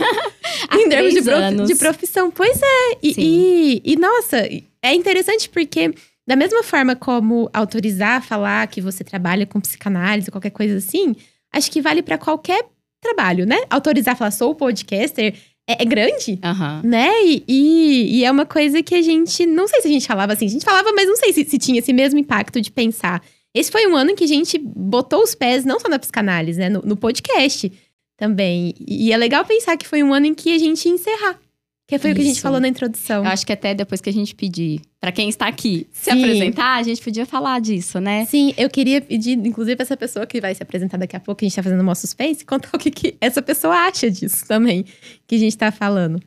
em 0.73 0.89
termos 0.89 1.13
de, 1.13 1.21
prof, 1.21 1.55
de, 1.65 1.75
profissão. 1.75 2.31
Pois 2.31 2.61
é. 2.61 2.97
E, 3.01 3.13
e, 3.17 3.81
e, 3.93 3.95
nossa, 3.95 4.37
é 4.81 4.93
interessante 4.93 5.49
porque, 5.49 5.93
da 6.27 6.35
mesma 6.35 6.63
forma 6.63 6.95
como 6.95 7.49
autorizar 7.53 8.23
falar 8.23 8.67
que 8.67 8.79
você 8.79 9.03
trabalha 9.03 9.45
com 9.45 9.59
psicanálise 9.59 10.29
ou 10.29 10.31
qualquer 10.31 10.51
coisa 10.51 10.77
assim, 10.77 11.15
acho 11.51 11.71
que 11.71 11.81
vale 11.81 12.01
para 12.01 12.17
qualquer 12.17 12.65
trabalho, 13.01 13.45
né? 13.45 13.57
Autorizar 13.69 14.15
falar, 14.15 14.31
sou 14.31 14.55
podcaster, 14.55 15.33
é, 15.67 15.81
é 15.81 15.85
grande, 15.85 16.39
uhum. 16.43 16.89
né? 16.89 17.11
E, 17.25 17.43
e, 17.47 18.19
e, 18.19 18.25
é 18.25 18.31
uma 18.31 18.45
coisa 18.45 18.83
que 18.83 18.95
a 18.95 19.01
gente. 19.01 19.45
Não 19.45 19.67
sei 19.67 19.81
se 19.81 19.87
a 19.87 19.91
gente 19.91 20.07
falava 20.07 20.33
assim, 20.33 20.45
a 20.45 20.49
gente 20.49 20.65
falava, 20.65 20.91
mas 20.93 21.07
não 21.07 21.15
sei 21.15 21.31
se, 21.33 21.43
se 21.45 21.57
tinha 21.57 21.79
esse 21.79 21.93
mesmo 21.93 22.19
impacto 22.19 22.61
de 22.61 22.71
pensar. 22.71 23.21
Esse 23.53 23.71
foi 23.71 23.87
um 23.87 23.95
ano 23.95 24.11
em 24.11 24.15
que 24.15 24.23
a 24.23 24.27
gente 24.27 24.57
botou 24.57 25.21
os 25.21 25.35
pés, 25.35 25.63
não 25.63 25.79
só 25.79 25.87
na 25.87 25.99
psicanálise, 25.99 26.59
né? 26.59 26.69
No, 26.69 26.81
no 26.81 26.97
podcast 26.97 27.71
também. 28.17 28.73
E, 28.79 29.11
é 29.11 29.17
legal 29.17 29.45
pensar 29.45 29.77
que 29.77 29.87
foi 29.87 30.01
um 30.01 30.13
ano 30.13 30.25
em 30.25 30.33
que 30.33 30.53
a 30.53 30.57
gente 30.57 30.87
ia 30.87 30.93
encerrar 30.93 31.39
que 31.87 31.99
foi 31.99 32.11
Isso. 32.11 32.13
o 32.13 32.15
que 32.15 32.21
a 32.21 32.29
gente 32.33 32.41
falou 32.41 32.59
na 32.59 32.67
introdução. 32.67 33.23
Eu 33.23 33.31
acho 33.31 33.45
que 33.45 33.51
até 33.51 33.73
depois 33.73 33.99
que 33.99 34.09
a 34.09 34.13
gente 34.13 34.33
pedir 34.33 34.81
para 34.99 35.11
quem 35.11 35.29
está 35.29 35.47
aqui 35.47 35.87
se 35.91 36.11
Sim. 36.11 36.23
apresentar, 36.23 36.77
a 36.77 36.83
gente 36.83 37.01
podia 37.01 37.25
falar 37.25 37.59
disso, 37.59 37.99
né? 37.99 38.25
Sim, 38.25 38.53
eu 38.57 38.69
queria 38.69 39.01
pedir, 39.01 39.37
inclusive, 39.37 39.75
pra 39.75 39.83
essa 39.83 39.97
pessoa 39.97 40.25
que 40.25 40.39
vai 40.39 40.55
se 40.55 40.63
apresentar 40.63 40.97
daqui 40.97 41.15
a 41.15 41.19
pouco, 41.19 41.39
que 41.39 41.45
a 41.45 41.49
gente 41.49 41.55
tá 41.55 41.63
fazendo 41.63 41.81
o 41.81 41.83
nosso 41.83 42.01
suspense, 42.01 42.45
contar 42.45 42.69
o 42.73 42.79
que, 42.79 42.89
que 42.89 43.15
essa 43.19 43.41
pessoa 43.41 43.75
acha 43.75 44.09
disso 44.09 44.47
também, 44.47 44.85
que 45.27 45.35
a 45.35 45.39
gente 45.39 45.57
tá 45.57 45.71
falando. 45.71 46.21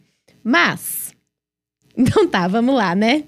Mas, 0.44 1.14
então 1.96 2.26
tá, 2.28 2.46
vamos 2.46 2.74
lá, 2.74 2.94
né? 2.94 3.24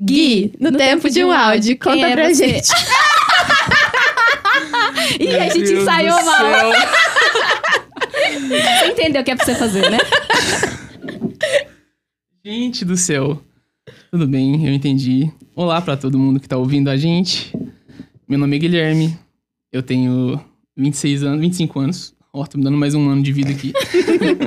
Gui, 0.00 0.52
no, 0.58 0.70
no 0.70 0.78
tempo, 0.78 1.02
tempo, 1.02 1.10
de 1.10 1.24
um 1.24 1.30
áudio, 1.30 1.78
conta 1.78 2.06
é 2.06 2.12
pra 2.12 2.28
você? 2.28 2.48
gente. 2.48 2.70
e 5.20 5.36
a 5.36 5.44
gente 5.44 5.64
Deus 5.64 5.82
ensaiou 5.82 6.24
mal. 6.24 6.72
Você 8.48 8.86
entendeu 8.86 9.22
o 9.22 9.24
que 9.24 9.30
é 9.30 9.36
pra 9.36 9.44
você 9.44 9.54
fazer, 9.54 9.88
né? 9.90 9.98
Gente 12.42 12.86
do 12.86 12.96
céu. 12.96 13.38
Tudo 14.10 14.26
bem, 14.26 14.66
eu 14.66 14.72
entendi. 14.72 15.30
Olá 15.54 15.78
para 15.80 15.94
todo 15.94 16.18
mundo 16.18 16.40
que 16.40 16.48
tá 16.48 16.56
ouvindo 16.56 16.88
a 16.88 16.96
gente. 16.96 17.52
Meu 18.26 18.38
nome 18.38 18.56
é 18.56 18.58
Guilherme. 18.58 19.14
Eu 19.70 19.82
tenho 19.82 20.40
26 20.74 21.22
anos, 21.22 21.40
25 21.42 21.78
anos. 21.78 22.14
Ó, 22.32 22.40
oh, 22.40 22.46
tô 22.46 22.56
me 22.56 22.64
dando 22.64 22.78
mais 22.78 22.94
um 22.94 23.10
ano 23.10 23.22
de 23.22 23.30
vida 23.30 23.50
aqui. 23.50 23.74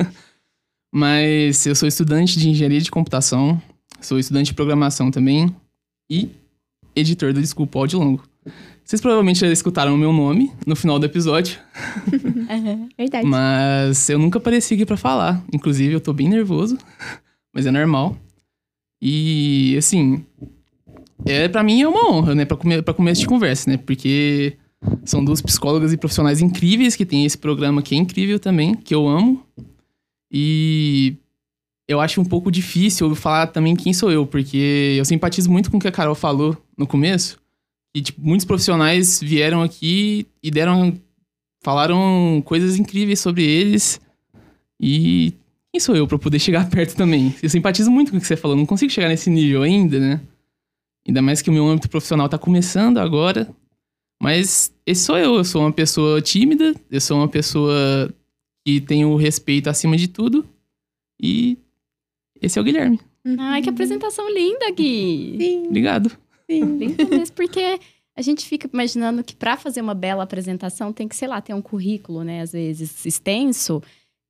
Mas 0.92 1.68
eu 1.68 1.76
sou 1.76 1.88
estudante 1.88 2.40
de 2.40 2.50
engenharia 2.50 2.82
de 2.82 2.90
computação, 2.90 3.62
sou 4.02 4.20
estudante 4.20 4.48
de 4.48 4.54
programação 4.54 5.10
também 5.12 5.54
e 6.10 6.30
editor 6.96 7.34
do 7.34 7.42
Desculpa 7.42 7.80
Áudio 7.80 8.00
Longo. 8.00 8.24
Vocês 8.84 9.02
provavelmente 9.02 9.40
já 9.40 9.48
escutaram 9.48 9.96
o 9.96 9.98
meu 9.98 10.12
nome 10.12 10.52
no 10.68 10.76
final 10.76 11.00
do 11.00 11.06
episódio. 11.06 11.58
Uhum, 12.12 12.90
verdade. 12.98 13.26
Mas 13.26 14.10
eu 14.10 14.20
nunca 14.20 14.40
apareci 14.40 14.74
aqui 14.74 14.86
pra 14.86 14.98
falar. 14.98 15.44
Inclusive, 15.54 15.94
eu 15.94 16.02
tô 16.02 16.12
bem 16.12 16.28
nervoso, 16.28 16.78
mas 17.54 17.66
é 17.66 17.72
normal. 17.72 18.18
E, 19.02 19.76
assim, 19.78 20.26
é 21.26 21.48
para 21.48 21.64
mim 21.64 21.82
é 21.82 21.88
uma 21.88 22.12
honra, 22.12 22.36
né, 22.36 22.46
pra, 22.46 22.58
come 22.58 22.82
pra 22.82 22.94
começo 22.94 23.22
de 23.22 23.28
conversa, 23.28 23.70
né? 23.70 23.78
Porque 23.78 24.58
são 25.06 25.24
duas 25.24 25.42
psicólogas 25.42 25.94
e 25.94 25.98
profissionais 25.98 26.42
incríveis 26.42 26.96
que 26.96 27.06
tem 27.06 27.26
esse 27.26 27.38
programa 27.38 27.82
que 27.82 27.96
é 27.96 27.98
incrível 27.98 28.40
também, 28.40 28.76
que 28.76 28.94
eu 28.94 29.08
amo. 29.08 29.46
E 30.32 31.16
eu 31.88 32.00
acho 32.00 32.22
um 32.22 32.26
pouco 32.26 32.52
difícil 32.52 33.14
falar 33.16 33.48
também 33.48 33.76
quem 33.76 33.94
sou 33.94 34.12
eu, 34.12 34.26
porque 34.26 34.96
eu 34.98 35.06
simpatizo 35.06 35.52
muito 35.52 35.70
com 35.70 35.78
o 35.78 35.80
que 35.80 35.88
a 35.88 35.92
Carol 35.92 36.16
falou 36.16 36.58
no 36.78 36.88
começo. 36.88 37.38
E, 37.96 38.02
tipo, 38.02 38.22
muitos 38.22 38.46
profissionais 38.46 39.20
vieram 39.22 39.62
aqui 39.62 40.26
e 40.42 40.50
deram. 40.50 41.00
falaram 41.62 42.42
coisas 42.46 42.78
incríveis 42.78 43.20
sobre 43.20 43.44
eles. 43.44 44.02
E 44.80 45.34
quem 45.72 45.80
sou 45.80 45.96
eu 45.96 46.08
para 46.08 46.18
poder 46.18 46.40
chegar 46.40 46.68
perto 46.72 46.96
também? 46.96 47.36
Eu 47.44 47.50
simpatizo 47.50 47.92
muito 47.92 48.12
com 48.12 48.18
o 48.18 48.22
que 48.22 48.28
você 48.28 48.38
falou, 48.38 48.58
não 48.58 48.66
consigo 48.66 48.92
chegar 48.92 49.10
nesse 49.10 49.30
nível 49.30 49.62
ainda, 49.62 50.00
né? 50.00 50.22
Ainda 51.06 51.22
mais 51.22 51.42
que 51.42 51.50
o 51.50 51.54
meu 51.54 51.68
âmbito 51.68 51.90
profissional 51.90 52.30
tá 52.30 52.38
começando 52.38 52.98
agora. 52.98 53.54
Mas 54.22 54.74
esse 54.86 55.04
sou 55.04 55.18
eu. 55.18 55.36
Eu 55.36 55.44
sou 55.44 55.62
uma 55.62 55.72
pessoa 55.72 56.22
tímida, 56.22 56.74
eu 56.90 57.02
sou 57.02 57.18
uma 57.18 57.28
pessoa 57.28 58.10
que 58.66 58.80
tem 58.80 59.04
o 59.04 59.18
respeito 59.18 59.70
acima 59.70 59.98
de 59.98 60.08
tudo. 60.08 60.48
E 61.22 61.58
esse 62.44 62.60
é 62.60 62.62
o 62.62 62.66
Guilherme. 62.66 63.00
Ai, 63.40 63.62
que 63.62 63.70
apresentação 63.70 64.30
linda, 64.30 64.70
Gui. 64.72 65.38
Sim, 65.40 65.68
Obrigado. 65.68 66.12
sim. 66.50 66.78
Lindo 66.78 67.08
mesmo, 67.10 67.34
porque 67.36 67.80
a 68.16 68.22
gente 68.22 68.46
fica 68.46 68.70
imaginando 68.72 69.24
que 69.24 69.36
para 69.36 69.58
fazer 69.58 69.82
uma 69.82 69.96
bela 69.96 70.24
apresentação 70.24 70.92
tem 70.92 71.08
que, 71.08 71.16
sei 71.16 71.28
lá, 71.28 71.42
ter 71.42 71.54
um 71.54 71.62
currículo, 71.62 72.24
né, 72.24 72.42
às 72.42 72.52
vezes 72.52 73.06
extenso. 73.06 73.82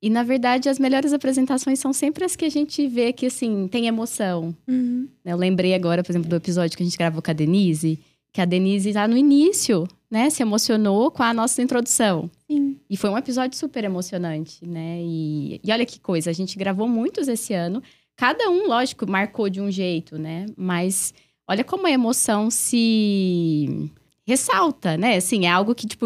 E 0.01 0.09
na 0.09 0.21
verdade, 0.21 0.69
as 0.69 0.77
melhores 0.77 1.11
apresentações 1.11 1.79
são 1.79 1.91
sempre 1.91 2.23
as 2.23 2.35
que 2.35 2.45
a 2.45 2.49
gente 2.49 2.85
vê 2.87 3.11
que 3.11 3.25
assim, 3.25 3.67
tem 3.67 3.87
emoção. 3.87 4.55
Uhum. 4.67 5.07
Eu 5.25 5.37
lembrei 5.37 5.73
agora, 5.73 6.03
por 6.03 6.11
exemplo, 6.11 6.29
do 6.29 6.35
episódio 6.35 6.77
que 6.77 6.83
a 6.83 6.85
gente 6.85 6.97
gravou 6.97 7.21
com 7.21 7.31
a 7.31 7.33
Denise, 7.33 7.99
que 8.31 8.41
a 8.41 8.45
Denise 8.45 8.91
já 8.91 9.07
no 9.07 9.17
início, 9.17 9.87
né, 10.11 10.29
se 10.29 10.43
emocionou 10.43 11.09
com 11.09 11.23
a 11.23 11.33
nossa 11.33 11.61
introdução. 11.61 12.29
Sim. 12.49 12.77
E 12.89 12.95
foi 12.97 13.09
um 13.09 13.17
episódio 13.17 13.57
super 13.57 13.83
emocionante, 13.83 14.65
né? 14.65 14.99
E, 15.01 15.59
e 15.63 15.71
olha 15.71 15.85
que 15.85 15.99
coisa, 15.99 16.29
a 16.29 16.33
gente 16.33 16.57
gravou 16.57 16.87
muitos 16.87 17.27
esse 17.27 17.53
ano. 17.53 17.81
Cada 18.17 18.49
um, 18.49 18.67
lógico, 18.67 19.09
marcou 19.09 19.49
de 19.49 19.59
um 19.59 19.71
jeito, 19.71 20.17
né? 20.17 20.45
Mas 20.55 21.13
olha 21.49 21.63
como 21.63 21.87
a 21.87 21.91
emoção 21.91 22.49
se 22.49 23.91
ressalta, 24.25 24.95
né? 24.97 25.17
Assim, 25.17 25.45
é 25.45 25.49
algo 25.49 25.73
que, 25.75 25.87
tipo, 25.87 26.05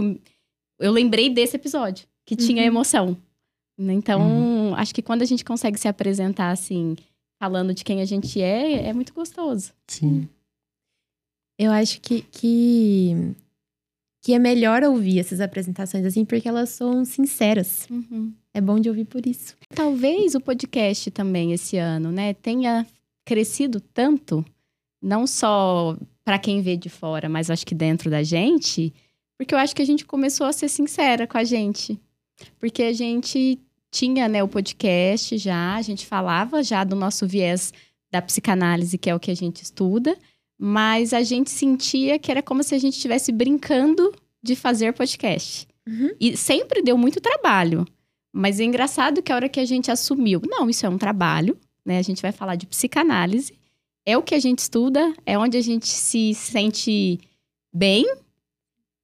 eu 0.79 0.91
lembrei 0.91 1.29
desse 1.29 1.55
episódio, 1.55 2.07
que 2.25 2.35
tinha 2.35 2.61
Uhum. 2.61 2.67
emoção. 2.67 3.17
Então, 3.79 4.73
acho 4.75 4.93
que 4.95 5.01
quando 5.03 5.21
a 5.21 5.25
gente 5.25 5.45
consegue 5.45 5.79
se 5.79 5.87
apresentar 5.87 6.49
assim, 6.51 6.95
falando 7.39 7.73
de 7.73 7.83
quem 7.83 8.01
a 8.01 8.05
gente 8.05 8.41
é, 8.41 8.87
é 8.87 8.93
muito 8.93 9.13
gostoso. 9.13 9.71
Sim. 9.87 10.27
Eu 11.59 11.71
acho 11.71 12.01
que, 12.01 12.21
que, 12.21 13.35
que 14.23 14.33
é 14.33 14.39
melhor 14.39 14.83
ouvir 14.83 15.19
essas 15.19 15.39
apresentações 15.41 16.05
assim, 16.05 16.25
porque 16.25 16.47
elas 16.47 16.69
são 16.69 17.03
sinceras. 17.05 17.87
É 18.57 18.61
bom 18.61 18.79
de 18.79 18.89
ouvir 18.89 19.05
por 19.05 19.23
isso. 19.23 19.55
Talvez 19.69 20.33
o 20.33 20.41
podcast 20.41 21.11
também 21.11 21.53
esse 21.53 21.77
ano, 21.77 22.11
né, 22.11 22.33
tenha 22.33 22.87
crescido 23.23 23.79
tanto, 23.79 24.43
não 24.99 25.27
só 25.27 25.95
para 26.25 26.39
quem 26.39 26.59
vê 26.63 26.75
de 26.75 26.89
fora, 26.89 27.29
mas 27.29 27.51
acho 27.51 27.63
que 27.63 27.75
dentro 27.75 28.09
da 28.09 28.23
gente, 28.23 28.91
porque 29.37 29.53
eu 29.53 29.59
acho 29.59 29.75
que 29.75 29.81
a 29.83 29.85
gente 29.85 30.05
começou 30.05 30.47
a 30.47 30.51
ser 30.51 30.69
sincera 30.69 31.27
com 31.27 31.37
a 31.37 31.43
gente. 31.43 31.99
Porque 32.59 32.81
a 32.81 32.93
gente 32.93 33.59
tinha, 33.91 34.27
né, 34.27 34.41
o 34.41 34.47
podcast 34.47 35.37
já, 35.37 35.75
a 35.75 35.81
gente 35.83 36.07
falava 36.07 36.63
já 36.63 36.83
do 36.83 36.95
nosso 36.95 37.27
viés 37.27 37.71
da 38.11 38.23
psicanálise, 38.23 38.97
que 38.97 39.07
é 39.07 39.13
o 39.13 39.19
que 39.19 39.29
a 39.29 39.35
gente 39.35 39.61
estuda, 39.61 40.17
mas 40.57 41.13
a 41.13 41.21
gente 41.21 41.51
sentia 41.51 42.17
que 42.17 42.31
era 42.31 42.41
como 42.41 42.63
se 42.63 42.73
a 42.73 42.79
gente 42.79 42.95
estivesse 42.95 43.31
brincando 43.31 44.11
de 44.41 44.55
fazer 44.55 44.93
podcast. 44.93 45.67
Uhum. 45.87 46.09
E 46.19 46.35
sempre 46.35 46.81
deu 46.81 46.97
muito 46.97 47.21
trabalho. 47.21 47.85
Mas 48.31 48.59
é 48.59 48.63
engraçado 48.63 49.21
que 49.21 49.31
a 49.31 49.35
hora 49.35 49.49
que 49.49 49.59
a 49.59 49.65
gente 49.65 49.89
assumiu, 49.89 50.41
não, 50.45 50.69
isso 50.69 50.85
é 50.85 50.89
um 50.89 50.97
trabalho, 50.97 51.57
né? 51.85 51.97
A 51.97 52.01
gente 52.01 52.21
vai 52.21 52.31
falar 52.31 52.55
de 52.55 52.67
psicanálise, 52.67 53.53
é 54.05 54.17
o 54.17 54.21
que 54.21 54.35
a 54.35 54.39
gente 54.39 54.59
estuda, 54.59 55.13
é 55.25 55.37
onde 55.37 55.57
a 55.57 55.61
gente 55.61 55.87
se 55.87 56.33
sente 56.33 57.19
bem, 57.73 58.05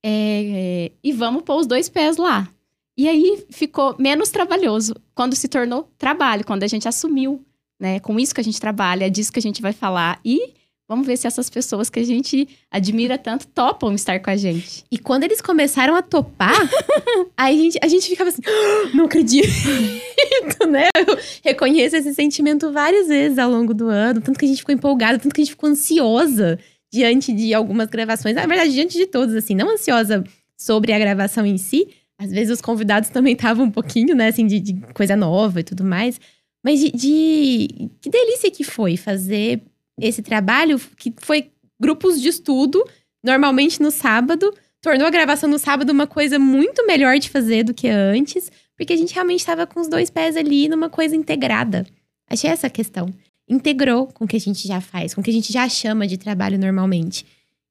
é, 0.06 0.92
e 1.02 1.12
vamos 1.14 1.44
pôr 1.44 1.60
os 1.60 1.68
dois 1.68 1.88
pés 1.88 2.18
lá. 2.18 2.50
E 2.96 3.08
aí 3.08 3.46
ficou 3.50 3.96
menos 3.98 4.30
trabalhoso 4.30 4.94
quando 5.16 5.36
se 5.36 5.48
tornou 5.48 5.90
trabalho, 5.98 6.46
quando 6.46 6.64
a 6.64 6.68
gente 6.68 6.88
assumiu, 6.88 7.44
né? 7.80 8.00
Com 8.00 8.20
isso 8.20 8.36
que 8.36 8.42
a 8.42 8.44
gente 8.44 8.60
trabalha, 8.60 9.06
é 9.06 9.10
disso 9.10 9.32
que 9.32 9.40
a 9.40 9.42
gente 9.42 9.62
vai 9.62 9.74
falar. 9.74 10.20
E 10.24 10.54
vamos 10.88 11.08
ver 11.08 11.18
se 11.18 11.28
essas 11.28 11.50
pessoas 11.50 11.90
que 11.90 12.00
a 12.00 12.04
gente 12.04 12.48
admira 12.70 13.18
tanto 13.18 13.48
topam 13.48 13.94
estar 13.94 14.20
com 14.20 14.30
a 14.30 14.36
gente. 14.36 14.84
E 14.92 14.98
quando 14.98 15.24
eles 15.24 15.42
começaram 15.42 15.96
a 15.96 16.02
topar, 16.02 16.58
aí 17.38 17.60
a 17.60 17.64
gente, 17.64 17.80
a 17.84 17.88
gente 17.88 18.10
ficava 18.10 18.30
assim, 18.30 18.42
"Ah, 18.46 18.92
não 18.96 19.06
acredito, 19.06 19.48
né? 20.70 20.90
Eu 21.08 21.18
reconheço 21.44 21.96
esse 21.96 22.14
sentimento 22.14 22.72
várias 22.72 23.08
vezes 23.08 23.38
ao 23.38 23.50
longo 23.50 23.74
do 23.74 23.88
ano, 23.88 24.22
tanto 24.22 24.38
que 24.38 24.46
a 24.46 24.48
gente 24.48 24.60
ficou 24.60 24.76
empolgada, 24.76 25.20
tanto 25.20 25.34
que 25.34 25.42
a 25.42 25.44
gente 25.44 25.54
ficou 25.54 25.70
ansiosa 25.70 26.60
diante 26.92 27.34
de 27.34 27.54
algumas 27.54 27.88
gravações. 27.90 28.36
Na 28.36 28.46
verdade, 28.46 28.72
diante 28.72 28.98
de 28.98 29.08
todas, 29.08 29.36
assim, 29.36 29.56
não 29.56 29.72
ansiosa 29.72 30.24
sobre 30.56 30.94
a 30.94 31.00
gravação 31.00 31.46
em 31.46 31.58
si. 31.58 31.88
Às 32.20 32.32
vezes 32.32 32.54
os 32.54 32.62
convidados 32.62 33.10
também 33.10 33.34
estavam 33.34 33.66
um 33.66 33.72
pouquinho, 33.72 34.16
né, 34.16 34.28
assim, 34.28 34.46
de, 34.46 34.60
de 34.60 34.74
coisa 34.94 35.16
nova 35.16 35.60
e 35.60 35.64
tudo 35.64 35.84
mais. 35.84 36.20
Mas 36.64 36.80
de, 36.80 36.92
de. 36.92 37.90
Que 38.00 38.10
delícia 38.10 38.52
que 38.52 38.64
foi 38.64 38.96
fazer 38.96 39.62
esse 40.00 40.22
trabalho, 40.22 40.80
que 40.98 41.14
foi 41.18 41.52
grupos 41.80 42.22
de 42.22 42.30
estudo, 42.30 42.84
normalmente 43.24 43.82
no 43.82 43.92
sábado, 43.92 44.54
tornou 44.82 45.08
a 45.08 45.12
gravação 45.12 45.50
no 45.50 45.60
sábado 45.60 45.92
uma 45.92 46.08
coisa 46.08 46.38
muito 46.38 46.86
melhor 46.86 47.18
de 47.20 47.30
fazer 47.30 47.64
do 47.64 47.74
que 47.74 47.88
antes, 47.88 48.52
porque 48.76 48.94
a 48.94 48.98
gente 48.98 49.14
realmente 49.14 49.40
estava 49.40 49.66
com 49.66 49.80
os 49.80 49.88
dois 49.88 50.10
pés 50.10 50.36
ali 50.36 50.68
numa 50.68 50.90
coisa 50.90 51.16
integrada. 51.16 51.86
Achei 52.30 52.50
essa 52.50 52.70
questão. 52.70 53.14
Integrou 53.48 54.08
com 54.08 54.26
o 54.26 54.28
que 54.28 54.38
a 54.38 54.40
gente 54.40 54.68
já 54.68 54.82
faz, 54.82 55.14
com 55.14 55.22
o 55.22 55.24
que 55.24 55.30
a 55.30 55.34
gente 55.34 55.52
já 55.52 55.68
chama 55.70 56.08
de 56.08 56.18
trabalho 56.18 56.58
normalmente. 56.58 57.26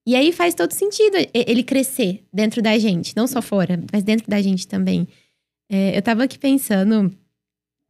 E 0.07 0.17
aí 0.17 0.33
faz 0.33 0.55
todo 0.55 0.73
sentido 0.73 1.17
ele 1.33 1.63
crescer 1.63 2.25
dentro 2.33 2.61
da 2.61 2.77
gente, 2.79 3.17
não 3.17 3.27
só 3.27 3.41
fora, 3.41 3.81
mas 3.93 4.03
dentro 4.03 4.29
da 4.29 4.41
gente 4.43 4.67
também. 4.67 5.07
É, 5.71 5.97
eu 5.97 6.03
tava 6.03 6.25
aqui 6.25 6.39
pensando 6.39 7.13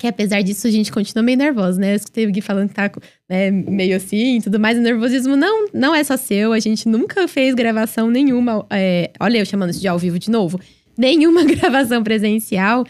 que 0.03 0.09
apesar 0.09 0.43
disso 0.43 0.67
a 0.67 0.71
gente 0.71 0.91
continua 0.91 1.23
meio 1.23 1.39
nervoso, 1.39 1.79
né? 1.79 1.93
Eu 1.93 1.97
escutei 1.97 2.27
o 2.27 2.33
Gui 2.33 2.41
falando 2.41 2.69
que 2.71 2.75
tá 2.75 2.91
né, 3.31 3.53
meio 3.53 3.97
assim 3.97 4.39
e 4.39 4.43
tudo 4.43 4.59
mais. 4.59 4.77
O 4.77 4.81
nervosismo 4.81 5.37
não, 5.37 5.69
não 5.73 5.95
é 5.95 6.03
só 6.03 6.17
seu. 6.17 6.53
A 6.53 6.59
gente 6.59 6.89
nunca 6.89 7.29
fez 7.29 7.55
gravação 7.55 8.11
nenhuma. 8.11 8.67
é, 8.69 9.13
olha, 9.21 9.39
eu 9.39 9.47
chamando 9.47 9.71
isso 9.71 9.81
de 9.81 9.87
ao 9.87 9.97
vivo 9.97 10.19
de 10.19 10.29
novo. 10.29 10.61
Nenhuma 10.99 11.45
gravação 11.47 12.03
presencial. 12.03 12.85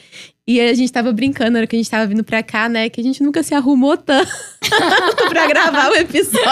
E 0.49 0.59
a 0.59 0.73
gente 0.73 0.91
tava 0.91 1.13
brincando 1.13 1.59
hora 1.59 1.67
que 1.67 1.77
a 1.77 1.79
gente 1.79 1.91
tava 1.91 2.07
vindo 2.07 2.25
pra 2.25 2.43
cá, 2.43 2.67
né? 2.67 2.89
Que 2.89 3.03
a 3.03 3.05
gente 3.05 3.23
nunca 3.23 3.43
se 3.43 3.55
arrumou 3.55 3.95
tanto 3.95 4.33
pra 5.29 5.47
gravar 5.47 5.91
o 5.91 5.95
episódio. 5.95 6.49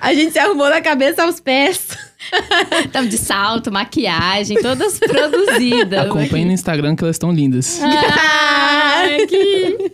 A 0.00 0.14
gente 0.14 0.34
se 0.34 0.38
arrumou 0.38 0.68
da 0.68 0.80
cabeça 0.80 1.24
aos 1.24 1.40
pés. 1.40 1.88
Estamos 2.84 3.10
de 3.10 3.18
salto, 3.18 3.70
maquiagem, 3.72 4.56
todas 4.60 4.98
produzidas. 4.98 6.06
Acompanhe 6.06 6.44
no 6.44 6.52
Instagram 6.52 6.96
que 6.96 7.04
elas 7.04 7.16
estão 7.16 7.32
lindas. 7.32 7.80
Ai, 7.82 9.26
que 9.26 9.92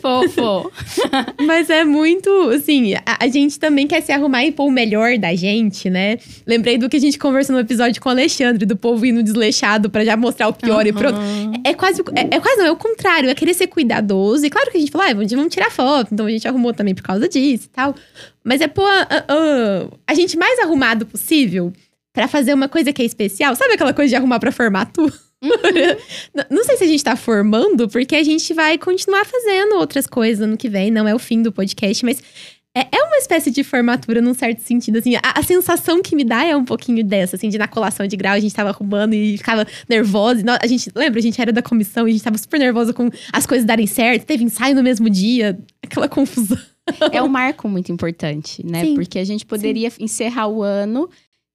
fofo. 0.00 0.70
Mas 1.46 1.70
é 1.70 1.84
muito, 1.84 2.28
assim, 2.50 2.94
a, 2.94 3.02
a 3.20 3.28
gente 3.28 3.58
também 3.58 3.86
quer 3.86 4.00
se 4.02 4.12
arrumar 4.12 4.44
e 4.44 4.52
pôr 4.52 4.66
o 4.66 4.70
melhor 4.70 5.16
da 5.18 5.34
gente, 5.34 5.88
né? 5.90 6.18
Lembrei 6.46 6.76
do 6.78 6.88
que 6.88 6.96
a 6.96 7.00
gente 7.00 7.18
conversou 7.18 7.54
no 7.54 7.60
episódio 7.60 8.00
com 8.00 8.08
o 8.08 8.12
Alexandre, 8.12 8.66
do 8.66 8.76
povo 8.76 9.04
indo 9.06 9.22
desleixado 9.22 9.88
pra 9.90 10.04
já 10.04 10.16
mostrar 10.16 10.48
o 10.48 10.52
pior 10.52 10.86
e 10.86 10.92
pronto. 10.92 11.18
É 11.64 11.74
quase, 11.74 12.02
é, 12.16 12.36
é 12.36 12.40
quase 12.40 12.58
não, 12.58 12.66
é 12.66 12.70
o 12.72 12.76
contrário, 12.76 13.28
é 13.30 13.34
querer 13.34 13.54
ser 13.54 13.66
cuidadoso. 13.68 14.44
E 14.44 14.50
claro 14.50 14.70
que 14.70 14.76
a 14.76 14.80
gente 14.80 14.90
falou, 14.92 15.06
ah, 15.06 15.14
vamos, 15.14 15.30
vamos 15.32 15.52
tirar 15.54 15.70
foto, 15.70 16.08
então 16.12 16.26
a 16.26 16.30
gente 16.30 16.46
arrumou 16.48 16.72
também 16.72 16.94
por 16.94 17.02
causa 17.02 17.28
disso 17.28 17.66
e 17.66 17.68
tal. 17.70 17.94
Mas 18.42 18.60
é 18.60 18.68
pôr 18.68 18.84
a, 18.88 19.02
a- 19.28 19.86
a 20.06 20.14
gente 20.14 20.36
mais 20.36 20.58
arrumado 20.60 21.06
possível 21.06 21.72
pra 22.12 22.26
fazer 22.26 22.52
uma 22.54 22.68
coisa 22.68 22.92
que 22.92 23.02
é 23.02 23.04
especial. 23.04 23.54
Sabe 23.54 23.74
aquela 23.74 23.92
coisa 23.92 24.08
de 24.08 24.16
arrumar 24.16 24.40
pra 24.40 24.50
formato? 24.50 25.12
N- 25.42 25.96
Não 26.50 26.64
sei 26.64 26.76
se 26.76 26.84
a 26.84 26.86
gente 26.86 27.02
tá 27.04 27.16
formando, 27.16 27.88
porque 27.88 28.14
a 28.16 28.22
gente 28.22 28.52
vai 28.54 28.76
continuar 28.78 29.24
fazendo 29.24 29.76
outras 29.76 30.06
coisas 30.06 30.42
ano 30.46 30.56
que 30.56 30.68
vem. 30.68 30.90
Não 30.90 31.06
é 31.08 31.14
o 31.14 31.18
fim 31.18 31.42
do 31.42 31.50
podcast, 31.52 32.04
mas 32.04 32.22
é, 32.76 32.82
é 32.96 33.02
uma 33.02 33.16
espécie 33.16 33.50
de 33.50 33.64
formatura 33.64 34.20
num 34.20 34.34
certo 34.34 34.60
sentido. 34.62 34.98
Assim, 34.98 35.16
a, 35.16 35.20
a 35.34 35.42
sensação 35.42 36.00
que 36.02 36.14
me 36.14 36.24
dá 36.24 36.44
é 36.44 36.54
um 36.54 36.64
pouquinho 36.64 37.02
dessa, 37.04 37.36
assim, 37.36 37.48
de 37.48 37.58
na 37.58 37.66
colação 37.66 38.06
de 38.06 38.16
grau 38.16 38.34
a 38.34 38.40
gente 38.40 38.54
tava 38.54 38.68
arrumando 38.70 39.14
e 39.14 39.36
ficava 39.38 39.66
nervosa. 39.88 40.40
E 40.40 40.44
nó- 40.44 40.58
A 40.60 40.66
gente, 40.66 40.90
lembra? 40.94 41.18
A 41.18 41.22
gente 41.22 41.40
era 41.40 41.52
da 41.52 41.62
comissão 41.62 42.06
e 42.06 42.10
a 42.10 42.12
gente 42.12 42.22
tava 42.22 42.38
super 42.38 42.58
nervosa 42.60 42.92
com 42.92 43.08
as 43.32 43.46
coisas 43.46 43.66
darem 43.66 43.86
certo. 43.86 44.24
Teve 44.24 44.44
ensaio 44.44 44.74
no 44.74 44.82
mesmo 44.82 45.08
dia, 45.10 45.58
aquela 45.82 46.08
confusão. 46.08 46.58
É 47.12 47.22
um 47.22 47.28
marco 47.28 47.68
muito 47.68 47.92
importante, 47.92 48.64
né? 48.66 48.84
Sim, 48.84 48.94
Porque 48.94 49.18
a 49.18 49.24
gente 49.24 49.46
poderia 49.46 49.92
encerrar 50.00 50.48
o 50.48 50.62
ano 50.62 51.08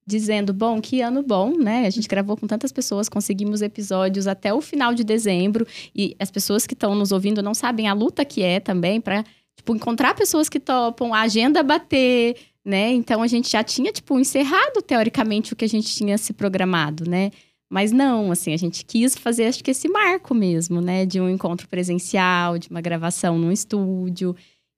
dizendo, 0.06 0.54
bom, 0.54 0.80
que 0.80 1.02
ano 1.02 1.24
bom, 1.24 1.58
né? 1.58 1.88
A 1.88 1.90
gente 1.90 2.08
gravou 2.08 2.38
com 2.38 2.46
tantas 2.46 2.72
pessoas, 2.72 3.10
conseguimos 3.10 3.62
episódios 3.62 4.28
até 4.28 4.54
o 4.54 4.62
final 4.62 4.94
de 4.94 5.04
dezembro 5.04 5.66
e 5.96 6.16
as 6.20 6.30
pessoas 6.30 6.68
que 6.68 6.74
estão 6.74 6.94
nos 6.94 7.12
ouvindo 7.12 7.42
não 7.42 7.54
sabem 7.54 7.88
a 7.88 7.94
luta 7.94 8.24
que 8.24 8.44
é 8.44 8.60
também 8.60 9.02
para 9.02 9.24
tipo 9.56 9.76
encontrar 9.76 10.14
pessoas 10.14 10.48
que 10.48 10.60
topam, 10.60 11.14
a 11.14 11.22
agenda 11.22 11.64
bater, 11.64 12.36
né? 12.64 12.92
Então 12.92 13.24
a 13.24 13.28
gente 13.28 13.52
já 13.52 13.64
tinha 13.64 13.92
tipo 13.92 14.20
encerrado 14.20 14.82
teoricamente 14.82 15.54
o 15.54 15.56
que 15.56 15.66
a 15.66 15.70
gente 15.70 15.96
tinha 15.96 16.18
se 16.18 16.34
programado, 16.34 17.10
né? 17.10 17.32
Mas 17.68 17.92
não, 17.92 18.32
assim, 18.32 18.54
a 18.54 18.58
gente 18.58 18.86
quis 18.86 19.18
fazer 19.18 19.48
acho 19.48 19.64
que 19.64 19.72
esse 19.72 19.90
marco 19.90 20.36
mesmo, 20.36 20.80
né, 20.80 21.04
de 21.06 21.20
um 21.20 21.28
encontro 21.28 21.68
presencial, 21.68 22.60
de 22.60 22.70
uma 22.70 22.80
gravação 22.80 23.40
num 23.40 23.52
estúdio. 23.52 24.36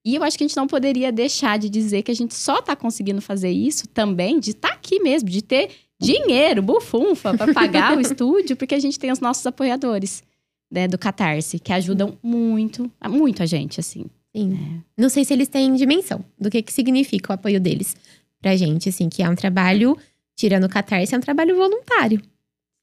E 0.07 0.15
eu 0.15 0.23
acho 0.23 0.37
que 0.37 0.45
a 0.45 0.47
gente 0.47 0.55
não 0.55 0.67
poderia 0.67 1.11
deixar 1.11 1.59
de 1.59 1.67
dizer 1.67 2.01
que 2.01 2.09
a 2.09 2.15
gente 2.15 2.33
só 2.33 2.61
tá 2.61 2.77
conseguindo 2.77 3.21
fazer 3.21 3.49
isso 3.49 3.89
também, 3.89 4.39
de 4.39 4.51
estar 4.51 4.69
aqui 4.69 5.01
mesmo, 5.01 5.27
de 5.27 5.41
ter 5.41 5.69
dinheiro, 5.99 6.61
bufunfa, 6.61 7.37
para 7.37 7.53
pagar 7.53 7.97
o 7.97 7.99
estúdio, 7.99 8.55
porque 8.55 8.73
a 8.73 8.79
gente 8.79 8.97
tem 8.97 9.11
os 9.11 9.19
nossos 9.19 9.45
apoiadores, 9.45 10.23
né, 10.71 10.87
do 10.87 10.97
Catarse, 10.97 11.59
que 11.59 11.73
ajudam 11.73 12.17
muito, 12.23 12.89
muito 13.09 13.43
a 13.43 13.45
gente, 13.45 13.81
assim. 13.81 14.05
Sim. 14.33 14.81
Não 14.97 15.09
sei 15.09 15.25
se 15.25 15.33
eles 15.33 15.49
têm 15.49 15.75
dimensão 15.75 16.23
do 16.39 16.49
que, 16.49 16.61
que 16.61 16.71
significa 16.71 17.33
o 17.33 17.35
apoio 17.35 17.59
deles 17.59 17.93
pra 18.41 18.55
gente, 18.55 18.87
assim, 18.87 19.09
que 19.09 19.21
é 19.21 19.29
um 19.29 19.35
trabalho 19.35 19.97
tirando 20.37 20.63
o 20.63 20.69
Catarse, 20.69 21.13
é 21.13 21.17
um 21.17 21.21
trabalho 21.21 21.57
voluntário, 21.57 22.21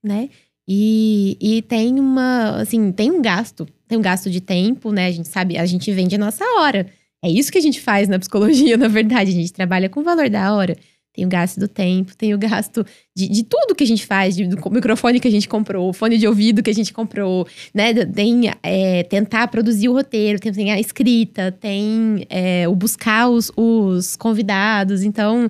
né? 0.03 0.29
E, 0.69 1.39
e 1.41 1.63
tem 1.63 1.99
uma, 1.99 2.61
assim, 2.61 2.93
tem 2.93 3.11
um 3.11 3.23
gasto, 3.23 3.67
tem 3.89 3.97
um 3.97 4.03
gasto 4.03 4.31
de 4.31 4.43
tempo, 4.43 4.93
né? 4.93 5.07
A 5.07 5.11
gente 5.11 5.29
sabe, 5.29 5.57
a 5.57 5.65
gente 5.65 5.91
vende 5.91 6.17
a 6.17 6.19
nossa 6.19 6.45
hora. 6.59 6.87
É 7.25 7.31
isso 7.31 7.51
que 7.51 7.57
a 7.57 7.61
gente 7.61 7.81
faz 7.81 8.07
na 8.07 8.19
psicologia, 8.19 8.77
na 8.79 8.87
verdade. 8.87 9.31
A 9.31 9.35
gente 9.35 9.53
trabalha 9.53 9.89
com 9.89 10.01
o 10.01 10.05
valor 10.05 10.29
da 10.29 10.55
hora. 10.55 10.77
Tem 11.15 11.25
o 11.25 11.29
gasto 11.29 11.61
do 11.61 11.69
tempo, 11.69 12.15
tem 12.17 12.35
o 12.35 12.39
gasto 12.39 12.85
de, 13.17 13.29
de 13.29 13.45
tudo 13.45 13.75
que 13.75 13.85
a 13.85 13.87
gente 13.87 14.05
faz, 14.05 14.35
de, 14.35 14.49
do 14.49 14.71
microfone 14.71 15.21
que 15.21 15.29
a 15.29 15.31
gente 15.31 15.49
comprou, 15.49 15.93
fone 15.93 16.19
de 16.19 16.27
ouvido 16.27 16.61
que 16.61 16.71
a 16.71 16.75
gente 16.75 16.93
comprou, 16.93 17.47
né? 17.73 17.95
Tem 18.05 18.51
é, 18.65 19.05
tentar 19.05 19.47
produzir 19.47 19.89
o 19.89 19.93
roteiro, 19.93 20.41
tem, 20.41 20.53
tem 20.53 20.73
a 20.73 20.81
escrita, 20.81 21.53
tem 21.53 22.27
é, 22.29 22.69
o 22.69 22.75
buscar 22.75 23.29
os, 23.29 23.51
os 23.57 24.17
convidados. 24.17 25.05
Então, 25.05 25.49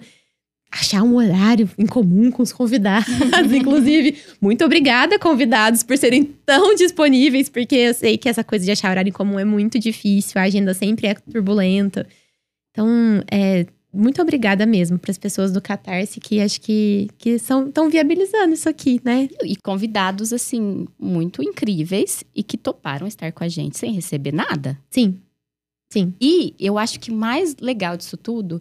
achar 0.75 1.03
um 1.03 1.17
horário 1.17 1.71
em 1.79 1.87
comum 1.87 2.31
com 2.31 2.43
os 2.43 2.53
convidados. 2.53 3.09
Inclusive, 3.55 4.19
muito 4.41 4.65
obrigada, 4.65 5.19
convidados, 5.19 5.83
por 5.83 5.97
serem 5.97 6.25
tão 6.45 6.75
disponíveis, 6.75 7.49
porque 7.49 7.77
eu 7.77 7.95
sei 7.95 8.19
que 8.19 8.29
essa 8.29 8.43
coisa 8.43 8.65
de 8.65 8.73
achar 8.73 8.91
horário 8.91 9.09
em 9.09 9.13
comum 9.13 9.39
é 9.39 9.45
muito 9.45 9.79
difícil, 9.79 10.41
a 10.41 10.45
agenda 10.45 10.75
sempre 10.75 11.07
é 11.07 11.15
turbulenta. 11.15 12.07
Então, 12.73 12.89
é, 13.31 13.67
muito 13.93 14.21
obrigada 14.21 14.67
mesmo 14.67 14.99
para 14.99 15.13
as 15.13 15.19
pessoas 15.19 15.53
do 15.53 15.63
Catarse 15.63 16.19
que 16.19 16.41
acho 16.41 16.61
que 16.61 17.09
que 17.17 17.31
estão 17.31 17.89
viabilizando 17.89 18.53
isso 18.53 18.69
aqui, 18.69 19.01
né? 19.05 19.29
E 19.45 19.55
convidados, 19.57 20.33
assim, 20.33 20.89
muito 20.99 21.41
incríveis 21.43 22.25
e 22.35 22.43
que 22.43 22.57
toparam 22.57 23.07
estar 23.07 23.31
com 23.31 23.45
a 23.45 23.49
gente 23.49 23.79
sem 23.79 23.93
receber 23.93 24.33
nada. 24.33 24.77
Sim. 24.91 25.21
Sim. 25.93 26.13
E 26.21 26.55
eu 26.59 26.77
acho 26.77 26.99
que 26.99 27.13
mais 27.13 27.55
legal 27.61 27.97
disso 27.97 28.17
tudo 28.17 28.61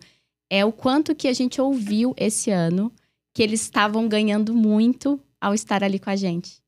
é 0.54 0.64
o 0.64 0.72
quanto 0.72 1.16
que 1.16 1.28
a 1.28 1.34
gente 1.34 1.60
ouviu 1.60 2.14
esse 2.16 2.52
ano 2.52 2.92
que 3.34 3.42
eles 3.42 3.62
estavam 3.62 4.08
ganhando 4.08 4.54
muito 4.54 5.20
ao 5.42 5.52
estar 5.56 5.84
ali 5.84 5.98
com 5.98 6.12
a 6.12 6.16
gente, 6.16 6.62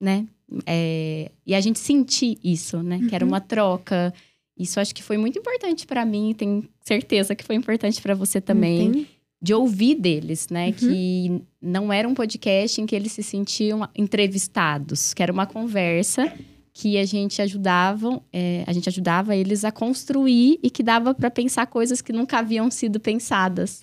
né? 0.00 0.28
É, 0.64 1.32
e 1.44 1.52
a 1.52 1.60
gente 1.60 1.80
sentir 1.80 2.38
isso, 2.42 2.80
né? 2.84 2.98
Uhum. 2.98 3.08
Que 3.08 3.14
era 3.16 3.24
uhum. 3.24 3.32
uma 3.32 3.40
troca. 3.40 4.14
Isso 4.56 4.78
acho 4.78 4.94
que 4.94 5.02
foi 5.02 5.18
muito 5.18 5.36
importante 5.36 5.88
para 5.88 6.04
mim, 6.04 6.32
tenho 6.38 6.68
certeza 6.84 7.34
que 7.34 7.42
foi 7.42 7.56
importante 7.56 8.00
para 8.00 8.14
você 8.14 8.40
também. 8.40 8.86
Entendi. 8.86 9.06
De 9.42 9.54
ouvir 9.54 9.96
deles, 9.96 10.48
né? 10.48 10.66
Uhum. 10.68 10.72
Que 10.74 11.42
não 11.60 11.92
era 11.92 12.06
um 12.06 12.14
podcast 12.14 12.80
em 12.80 12.86
que 12.86 12.94
eles 12.94 13.10
se 13.10 13.24
sentiam 13.24 13.88
entrevistados, 13.96 15.12
que 15.14 15.22
era 15.22 15.32
uma 15.32 15.46
conversa 15.46 16.32
que 16.72 16.98
a 16.98 17.04
gente 17.04 17.42
ajudava, 17.42 18.22
é, 18.32 18.64
a 18.66 18.72
gente 18.72 18.88
ajudava 18.88 19.34
eles 19.34 19.64
a 19.64 19.72
construir 19.72 20.58
e 20.62 20.70
que 20.70 20.82
dava 20.82 21.14
para 21.14 21.30
pensar 21.30 21.66
coisas 21.66 22.00
que 22.00 22.12
nunca 22.12 22.38
haviam 22.38 22.70
sido 22.70 23.00
pensadas. 23.00 23.80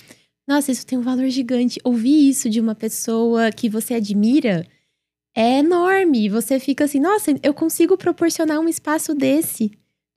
Nossa, 0.47 0.71
isso 0.71 0.85
tem 0.85 0.97
um 0.97 1.01
valor 1.01 1.29
gigante. 1.29 1.79
Ouvir 1.83 2.29
isso 2.29 2.49
de 2.49 2.61
uma 2.61 2.73
pessoa 2.73 3.51
que 3.51 3.67
você 3.67 3.95
admira 3.95 4.65
é 5.35 5.59
enorme. 5.59 6.29
Você 6.29 6.59
fica 6.59 6.85
assim, 6.85 6.99
nossa, 6.99 7.37
eu 7.43 7.53
consigo 7.53 7.97
proporcionar 7.97 8.59
um 8.59 8.69
espaço 8.69 9.13
desse, 9.13 9.71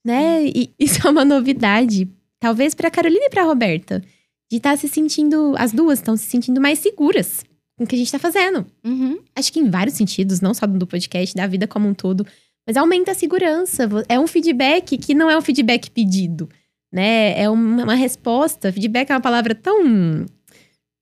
né? 0.05 0.45
E 0.47 0.71
isso 0.79 1.07
é 1.07 1.11
uma 1.11 1.25
novidade. 1.25 2.09
Talvez 2.39 2.75
para 2.75 2.91
Carolina 2.91 3.27
e 3.27 3.31
para 3.31 3.45
Roberta, 3.45 4.03
de 4.51 4.57
estar 4.57 4.71
tá 4.71 4.77
se 4.77 4.89
sentindo, 4.89 5.55
as 5.59 5.73
duas 5.73 5.99
estão 5.99 6.17
se 6.17 6.25
sentindo 6.25 6.61
mais 6.61 6.79
seguras 6.79 7.45
com 7.77 7.85
o 7.85 7.87
que 7.87 7.95
a 7.95 7.99
gente 7.99 8.07
está 8.07 8.19
fazendo. 8.19 8.65
Uhum. 8.85 9.19
Acho 9.35 9.53
que 9.53 9.59
em 9.59 9.69
vários 9.69 9.97
sentidos, 9.97 10.41
não 10.41 10.55
só 10.55 10.67
do 10.67 10.87
podcast, 10.87 11.35
da 11.35 11.47
vida 11.47 11.67
como 11.67 11.89
um 11.89 11.95
todo. 11.95 12.27
Mas 12.71 12.77
aumenta 12.77 13.11
a 13.11 13.15
segurança. 13.15 13.89
É 14.09 14.17
um 14.17 14.29
feedback 14.29 14.97
que 14.97 15.13
não 15.13 15.29
é 15.29 15.37
um 15.37 15.43
feedback 15.43 15.91
pedido, 15.91 16.49
né? 16.93 17.37
É 17.37 17.51
uma, 17.51 17.83
uma 17.83 17.95
resposta. 17.97 18.73
Feedback 18.73 19.11
é 19.11 19.15
uma 19.15 19.21
palavra 19.21 19.57
tão 19.57 20.25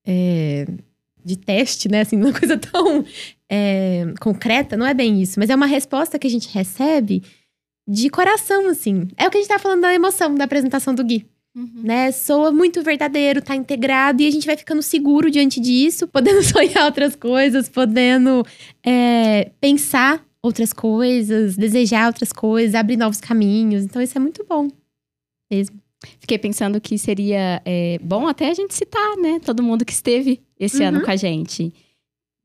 é, 0.03 0.67
de 1.23 1.37
teste, 1.37 1.87
né? 1.87 2.01
Assim, 2.01 2.17
uma 2.25 2.33
coisa 2.33 2.57
tão 2.57 3.05
é, 3.51 4.07
concreta. 4.19 4.79
Não 4.79 4.87
é 4.87 4.95
bem 4.95 5.21
isso, 5.21 5.39
mas 5.39 5.51
é 5.51 5.55
uma 5.55 5.67
resposta 5.67 6.19
que 6.19 6.27
a 6.27 6.31
gente 6.31 6.49
recebe 6.49 7.23
de 7.87 8.09
coração, 8.09 8.69
assim. 8.69 9.07
É 9.15 9.27
o 9.27 9.31
que 9.31 9.37
a 9.37 9.41
gente 9.43 9.51
tá 9.51 9.59
falando 9.59 9.83
da 9.83 9.93
emoção 9.93 10.35
da 10.35 10.45
apresentação 10.45 10.95
do 10.95 11.05
Gui. 11.05 11.27
Uhum. 11.55 11.83
Né? 11.85 12.11
Soa 12.13 12.51
muito 12.51 12.83
verdadeiro, 12.83 13.43
tá 13.43 13.55
integrado 13.55 14.23
e 14.23 14.27
a 14.27 14.31
gente 14.31 14.47
vai 14.47 14.57
ficando 14.57 14.81
seguro 14.81 15.31
diante 15.31 15.61
disso, 15.61 16.09
podendo 16.09 16.41
sonhar 16.49 16.87
outras 16.87 17.15
coisas, 17.15 17.69
podendo 17.69 18.43
é, 18.83 19.51
pensar 19.61 20.27
outras 20.43 20.73
coisas, 20.73 21.57
desejar 21.57 22.07
outras 22.07 22.33
coisas, 22.33 22.75
abrir 22.75 22.97
novos 22.97 23.21
caminhos. 23.21 23.85
Então, 23.85 24.01
isso 24.01 24.17
é 24.17 24.21
muito 24.21 24.45
bom 24.49 24.69
mesmo. 25.51 25.81
Fiquei 26.21 26.39
pensando 26.39 26.81
que 26.81 26.97
seria 26.97 27.61
é, 27.65 27.99
bom 28.01 28.29
até 28.29 28.51
a 28.51 28.55
gente 28.55 28.75
citar, 28.75 29.17
né? 29.17 29.41
Todo 29.41 29.63
mundo 29.63 29.85
que 29.85 29.93
esteve 29.93 30.41
esse 30.59 30.81
uhum. 30.81 30.89
ano 30.89 31.03
com 31.03 31.11
a 31.11 31.17
gente. 31.17 31.75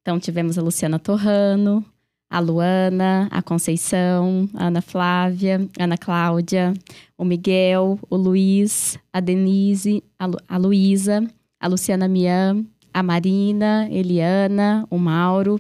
Então, 0.01 0.19
tivemos 0.19 0.57
a 0.57 0.61
Luciana 0.61 0.97
Torrano, 0.97 1.85
a 2.29 2.39
Luana, 2.39 3.27
a 3.29 3.43
Conceição, 3.43 4.49
a 4.55 4.67
Ana 4.67 4.81
Flávia, 4.81 5.69
a 5.79 5.83
Ana 5.83 5.97
Cláudia, 5.97 6.73
o 7.15 7.23
Miguel, 7.23 7.99
o 8.09 8.15
Luiz, 8.15 8.97
a 9.13 9.19
Denise, 9.19 10.03
a, 10.17 10.25
Lu, 10.25 10.37
a 10.47 10.57
Luísa, 10.57 11.23
a 11.59 11.67
Luciana 11.67 12.07
Mian, 12.07 12.65
a 12.91 13.03
Marina, 13.03 13.87
Eliana, 13.91 14.85
o 14.89 14.97
Mauro, 14.97 15.59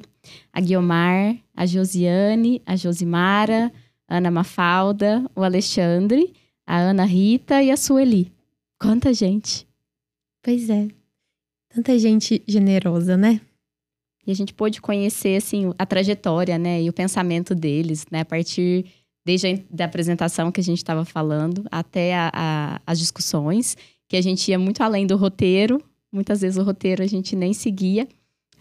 a 0.51 0.59
Guiomar, 0.59 1.37
a 1.55 1.65
Josiane, 1.65 2.61
a 2.65 2.75
Josimara, 2.75 3.71
a 4.07 4.17
Ana 4.17 4.31
Mafalda, 4.31 5.29
o 5.35 5.43
Alexandre, 5.43 6.33
a 6.65 6.77
Ana 6.77 7.05
Rita 7.05 7.61
e 7.61 7.71
a 7.71 7.77
Sueli. 7.77 8.31
Quanta 8.79 9.13
gente! 9.13 9.67
Pois 10.41 10.69
é. 10.69 10.87
Tanta 11.73 11.97
gente 11.97 12.43
generosa, 12.47 13.15
né? 13.17 13.39
E 14.25 14.31
a 14.31 14.35
gente 14.35 14.53
pôde 14.53 14.81
conhecer, 14.81 15.37
assim, 15.37 15.73
a 15.77 15.85
trajetória, 15.85 16.57
né? 16.57 16.81
E 16.81 16.89
o 16.89 16.93
pensamento 16.93 17.55
deles, 17.55 18.05
né? 18.11 18.21
A 18.21 18.25
partir 18.25 18.85
desde 19.25 19.47
a 19.47 19.59
da 19.69 19.85
apresentação 19.85 20.51
que 20.51 20.59
a 20.59 20.63
gente 20.63 20.77
estava 20.77 21.05
falando 21.05 21.65
até 21.71 22.15
a, 22.15 22.31
a, 22.33 22.81
as 22.85 22.99
discussões, 22.99 23.77
que 24.07 24.17
a 24.17 24.21
gente 24.21 24.49
ia 24.49 24.59
muito 24.59 24.81
além 24.81 25.07
do 25.07 25.15
roteiro. 25.15 25.81
Muitas 26.11 26.41
vezes 26.41 26.57
o 26.57 26.63
roteiro 26.63 27.01
a 27.01 27.07
gente 27.07 27.35
nem 27.35 27.53
seguia. 27.53 28.07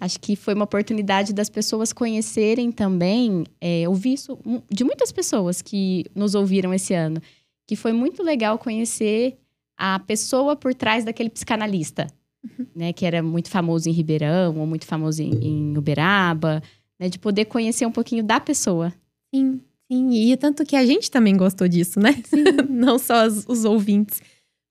Acho 0.02 0.18
que 0.18 0.34
foi 0.34 0.52
uma 0.52 0.64
oportunidade 0.64 1.32
das 1.32 1.48
pessoas 1.48 1.92
conhecerem 1.92 2.72
também, 2.72 3.44
é, 3.60 3.88
ouvir 3.88 4.14
isso 4.14 4.36
de 4.68 4.82
muitas 4.82 5.12
pessoas 5.12 5.62
que 5.62 6.04
nos 6.12 6.34
ouviram 6.34 6.74
esse 6.74 6.92
ano, 6.92 7.22
que 7.68 7.76
foi 7.76 7.92
muito 7.92 8.20
legal 8.20 8.58
conhecer 8.58 9.38
a 9.78 10.00
pessoa 10.00 10.56
por 10.56 10.74
trás 10.74 11.04
daquele 11.04 11.30
psicanalista, 11.30 12.08
uhum. 12.42 12.66
né, 12.74 12.92
que 12.92 13.06
era 13.06 13.22
muito 13.22 13.48
famoso 13.48 13.88
em 13.88 13.92
Ribeirão 13.92 14.58
ou 14.58 14.66
muito 14.66 14.86
famoso 14.86 15.22
em, 15.22 15.30
em 15.34 15.78
Uberaba, 15.78 16.60
né, 16.98 17.08
de 17.08 17.20
poder 17.20 17.44
conhecer 17.44 17.86
um 17.86 17.92
pouquinho 17.92 18.24
da 18.24 18.40
pessoa. 18.40 18.92
Sim, 19.32 19.60
sim, 19.88 20.32
e 20.32 20.36
tanto 20.36 20.66
que 20.66 20.74
a 20.74 20.84
gente 20.84 21.12
também 21.12 21.36
gostou 21.36 21.68
disso, 21.68 22.00
né? 22.00 22.20
Não 22.68 22.98
só 22.98 23.24
os, 23.24 23.46
os 23.46 23.64
ouvintes. 23.64 24.20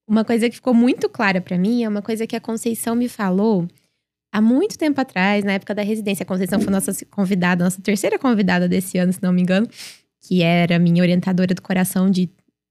Uma 0.06 0.26
coisa 0.26 0.50
que 0.50 0.56
ficou 0.56 0.74
muito 0.74 1.08
clara 1.08 1.40
para 1.40 1.58
mim 1.58 1.86
é 1.86 1.88
uma 1.88 2.02
coisa 2.02 2.28
que 2.28 2.36
a 2.36 2.42
Conceição 2.42 2.96
me 2.96 3.08
falou 3.08 3.66
há 4.32 4.42
muito 4.42 4.78
tempo 4.78 5.00
atrás, 5.00 5.44
na 5.44 5.54
época 5.54 5.76
da 5.76 5.82
residência. 5.82 6.24
A 6.24 6.26
Conceição 6.26 6.60
foi 6.60 6.72
nossa 6.72 6.94
convidada, 7.10 7.64
nossa 7.64 7.82
terceira 7.82 8.18
convidada 8.18 8.68
desse 8.68 8.98
ano, 8.98 9.12
se 9.12 9.22
não 9.22 9.34
me 9.34 9.42
engano, 9.42 9.68
que 10.22 10.42
era 10.42 10.80
minha 10.80 11.02
orientadora 11.02 11.54
do 11.54 11.62
coração 11.62 12.10
de 12.10 12.30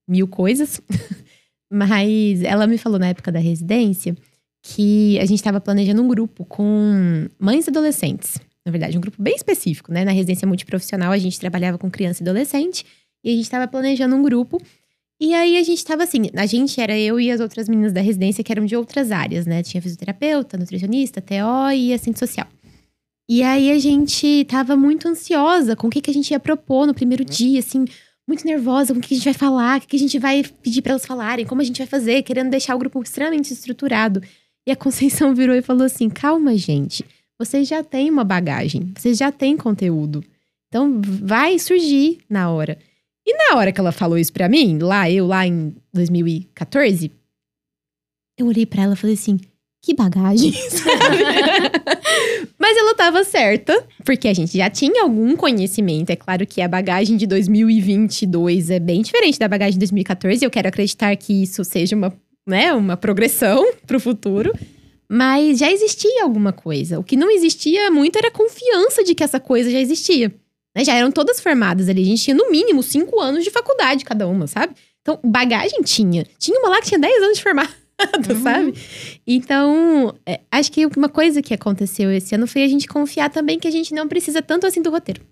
mil 0.09 0.27
coisas. 0.27 0.81
Mas 1.70 2.42
ela 2.42 2.66
me 2.66 2.79
falou 2.79 2.99
na 2.99 3.09
época 3.09 3.31
da 3.31 3.38
residência 3.38 4.16
que 4.62 5.18
a 5.18 5.25
gente 5.25 5.38
estava 5.38 5.61
planejando 5.61 6.03
um 6.03 6.09
grupo 6.09 6.44
com 6.44 7.29
mães 7.38 7.68
adolescentes. 7.68 8.38
Na 8.64 8.73
verdade, 8.73 8.99
um 8.99 9.01
grupo 9.01 9.23
bem 9.23 9.35
específico, 9.35 9.92
né? 9.92 10.05
Na 10.05 10.11
residência 10.11 10.46
multiprofissional, 10.46 11.12
a 11.12 11.18
gente 11.18 11.38
trabalhava 11.38 11.79
com 11.79 11.90
criança 11.90 12.23
e 12.23 12.25
adolescente. 12.25 12.85
E 13.25 13.31
a 13.31 13.33
gente 13.33 13.44
estava 13.44 13.66
planejando 13.68 14.14
um 14.16 14.23
grupo 14.23 14.61
e 15.20 15.35
aí 15.35 15.59
a 15.59 15.62
gente 15.62 15.85
tava 15.85 16.04
assim, 16.04 16.30
a 16.35 16.46
gente 16.46 16.80
era 16.80 16.98
eu 16.98 17.20
e 17.20 17.30
as 17.30 17.40
outras 17.40 17.68
meninas 17.68 17.92
da 17.92 18.00
residência 18.00 18.42
que 18.42 18.50
eram 18.50 18.64
de 18.64 18.74
outras 18.74 19.12
áreas, 19.12 19.44
né? 19.44 19.62
Tinha 19.62 19.83
fisioterapeuta, 19.83 20.56
nutricionista, 20.56 21.20
TO 21.20 21.70
e 21.74 21.92
assistente 21.92 22.18
social. 22.18 22.46
E 23.28 23.42
aí 23.42 23.70
a 23.70 23.78
gente 23.78 24.44
tava 24.46 24.74
muito 24.74 25.06
ansiosa 25.06 25.76
com 25.76 25.88
o 25.88 25.90
que, 25.90 26.00
que 26.00 26.11
a 26.11 26.14
gente 26.14 26.30
ia 26.30 26.40
propor 26.40 26.87
no 26.87 26.94
primeiro 26.94 27.24
dia, 27.24 27.61
assim, 27.61 27.85
muito 28.26 28.46
nervosa 28.46 28.94
com 28.94 28.98
o 28.98 29.02
que 29.02 29.12
a 29.12 29.16
gente 29.16 29.24
vai 29.24 29.35
falar, 29.35 29.80
o 29.80 29.87
que 29.87 29.96
a 29.96 29.98
gente 29.98 30.18
vai 30.18 30.42
pedir 30.62 30.83
para 30.83 30.92
elas 30.92 31.04
falarem, 31.04 31.44
como 31.44 31.61
a 31.61 31.64
gente 31.64 31.78
vai 31.78 31.87
fazer, 31.87 32.22
querendo 32.22 32.50
deixar 32.50 32.74
o 32.74 32.78
grupo 32.78 33.02
extremamente 33.02 33.52
estruturado. 33.52 34.22
E 34.66 34.72
a 34.72 34.76
Conceição 34.76 35.35
virou 35.35 35.54
e 35.54 35.62
falou 35.62 35.85
assim: 35.85 36.09
calma, 36.09 36.56
gente, 36.56 37.04
vocês 37.38 37.68
já 37.68 37.85
têm 37.85 38.11
uma 38.11 38.24
bagagem, 38.24 38.92
vocês 38.96 39.18
já 39.18 39.30
têm 39.30 39.56
conteúdo. 39.56 40.24
Então 40.68 41.00
vai 41.02 41.59
surgir 41.59 42.20
na 42.28 42.50
hora. 42.50 42.78
E 43.30 43.32
na 43.32 43.56
hora 43.58 43.70
que 43.70 43.78
ela 43.78 43.92
falou 43.92 44.18
isso 44.18 44.32
pra 44.32 44.48
mim, 44.48 44.80
lá, 44.80 45.08
eu 45.08 45.24
lá 45.24 45.46
em 45.46 45.72
2014, 45.94 47.12
eu 48.36 48.46
olhei 48.46 48.66
pra 48.66 48.82
ela 48.82 48.94
e 48.94 48.96
falei 48.96 49.14
assim: 49.14 49.38
que 49.80 49.94
bagagem, 49.94 50.52
Mas 52.58 52.76
ela 52.76 52.92
tava 52.96 53.22
certa, 53.22 53.86
porque 54.04 54.26
a 54.26 54.34
gente 54.34 54.58
já 54.58 54.68
tinha 54.68 55.04
algum 55.04 55.36
conhecimento. 55.36 56.10
É 56.10 56.16
claro 56.16 56.44
que 56.44 56.60
a 56.60 56.66
bagagem 56.66 57.16
de 57.16 57.24
2022 57.24 58.68
é 58.68 58.80
bem 58.80 59.00
diferente 59.00 59.38
da 59.38 59.46
bagagem 59.46 59.74
de 59.74 59.78
2014. 59.78 60.44
Eu 60.44 60.50
quero 60.50 60.66
acreditar 60.66 61.14
que 61.14 61.44
isso 61.44 61.62
seja 61.62 61.94
uma, 61.94 62.12
né, 62.44 62.72
uma 62.74 62.96
progressão 62.96 63.72
pro 63.86 64.00
futuro. 64.00 64.52
Mas 65.08 65.60
já 65.60 65.70
existia 65.70 66.24
alguma 66.24 66.52
coisa. 66.52 66.98
O 66.98 67.04
que 67.04 67.16
não 67.16 67.30
existia 67.30 67.92
muito 67.92 68.16
era 68.16 68.26
a 68.26 68.32
confiança 68.32 69.04
de 69.04 69.14
que 69.14 69.22
essa 69.22 69.38
coisa 69.38 69.70
já 69.70 69.78
existia. 69.78 70.34
Né? 70.76 70.85
Já 70.85 70.94
eram 70.94 71.11
todas 71.11 71.40
formadas 71.40 71.88
ali. 71.88 72.02
A 72.02 72.06
gente 72.06 72.22
tinha, 72.22 72.37
no 72.37 72.50
mínimo, 72.50 72.83
cinco 72.83 73.20
anos 73.20 73.44
de 73.44 73.50
faculdade 73.50 74.04
cada 74.04 74.26
uma, 74.26 74.46
sabe? 74.46 74.74
Então, 75.02 75.18
bagagem 75.24 75.83
tinha. 75.83 76.26
Tinha 76.38 76.59
uma 76.59 76.68
lá 76.70 76.80
que 76.80 76.88
tinha 76.88 77.00
10 77.00 77.22
anos 77.22 77.37
de 77.38 77.42
formado, 77.42 77.74
uhum. 78.30 78.42
sabe? 78.42 78.74
Então, 79.26 80.14
é, 80.26 80.40
acho 80.50 80.70
que 80.70 80.87
uma 80.87 81.09
coisa 81.09 81.42
que 81.42 81.54
aconteceu 81.54 82.11
esse 82.11 82.35
ano 82.35 82.46
foi 82.46 82.62
a 82.62 82.68
gente 82.68 82.87
confiar 82.87 83.30
também 83.30 83.59
que 83.59 83.68
a 83.68 83.70
gente 83.70 83.94
não 83.94 84.06
precisa 84.06 84.42
tanto 84.42 84.66
assim 84.66 84.83
do 84.83 84.90
roteiro. 84.90 85.22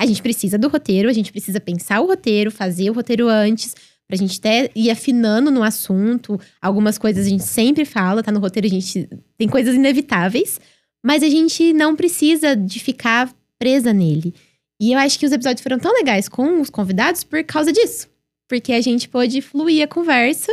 A 0.00 0.06
gente 0.06 0.22
precisa 0.22 0.56
do 0.56 0.68
roteiro, 0.68 1.08
a 1.08 1.12
gente 1.12 1.32
precisa 1.32 1.60
pensar 1.60 2.00
o 2.00 2.06
roteiro, 2.06 2.52
fazer 2.52 2.88
o 2.88 2.92
roteiro 2.92 3.28
antes, 3.28 3.74
pra 4.06 4.16
gente 4.16 4.38
até 4.38 4.70
ir 4.74 4.90
afinando 4.90 5.50
no 5.50 5.64
assunto. 5.64 6.40
Algumas 6.62 6.96
coisas 6.96 7.26
a 7.26 7.28
gente 7.28 7.42
sempre 7.42 7.84
fala, 7.84 8.22
tá 8.22 8.30
no 8.30 8.38
roteiro, 8.38 8.68
a 8.68 8.70
gente 8.70 9.08
tem 9.36 9.48
coisas 9.48 9.74
inevitáveis, 9.74 10.60
mas 11.04 11.24
a 11.24 11.28
gente 11.28 11.72
não 11.72 11.96
precisa 11.96 12.54
de 12.54 12.78
ficar 12.78 13.34
presa 13.58 13.92
nele. 13.92 14.32
E 14.80 14.92
eu 14.92 14.98
acho 14.98 15.18
que 15.18 15.26
os 15.26 15.32
episódios 15.32 15.62
foram 15.62 15.78
tão 15.78 15.92
legais 15.92 16.28
com 16.28 16.60
os 16.60 16.70
convidados 16.70 17.24
por 17.24 17.42
causa 17.44 17.72
disso. 17.72 18.08
Porque 18.48 18.72
a 18.72 18.80
gente 18.80 19.08
pôde 19.08 19.40
fluir 19.42 19.84
a 19.84 19.88
conversa. 19.88 20.52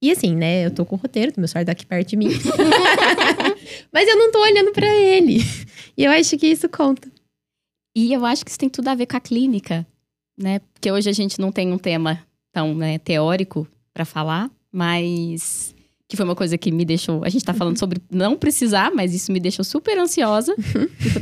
E 0.00 0.10
assim, 0.10 0.34
né? 0.34 0.66
Eu 0.66 0.70
tô 0.70 0.84
com 0.84 0.94
o 0.94 0.98
roteiro, 0.98 1.32
meu 1.36 1.48
celular 1.48 1.66
tá 1.66 1.72
aqui 1.72 1.84
perto 1.84 2.08
de 2.08 2.16
mim. 2.16 2.28
Mas 3.92 4.08
eu 4.08 4.16
não 4.16 4.30
tô 4.30 4.40
olhando 4.40 4.72
para 4.72 4.86
ele. 4.94 5.40
E 5.96 6.04
eu 6.04 6.12
acho 6.12 6.36
que 6.38 6.46
isso 6.46 6.68
conta. 6.68 7.10
E 7.94 8.12
eu 8.12 8.24
acho 8.24 8.44
que 8.44 8.50
isso 8.50 8.58
tem 8.58 8.68
tudo 8.68 8.88
a 8.88 8.94
ver 8.94 9.06
com 9.06 9.16
a 9.16 9.20
clínica, 9.20 9.86
né? 10.38 10.60
Porque 10.72 10.92
hoje 10.92 11.08
a 11.08 11.12
gente 11.12 11.40
não 11.40 11.50
tem 11.50 11.72
um 11.72 11.78
tema 11.78 12.22
tão 12.52 12.74
né, 12.74 12.98
teórico 12.98 13.66
para 13.92 14.04
falar, 14.04 14.50
mas 14.70 15.74
que 16.08 16.16
foi 16.16 16.24
uma 16.24 16.36
coisa 16.36 16.56
que 16.56 16.70
me 16.70 16.84
deixou. 16.84 17.24
A 17.24 17.28
gente 17.28 17.44
tá 17.44 17.54
falando 17.54 17.78
sobre 17.78 18.00
não 18.10 18.36
precisar, 18.36 18.92
mas 18.94 19.14
isso 19.14 19.32
me 19.32 19.40
deixou 19.40 19.64
super 19.64 19.98
ansiosa. 19.98 20.54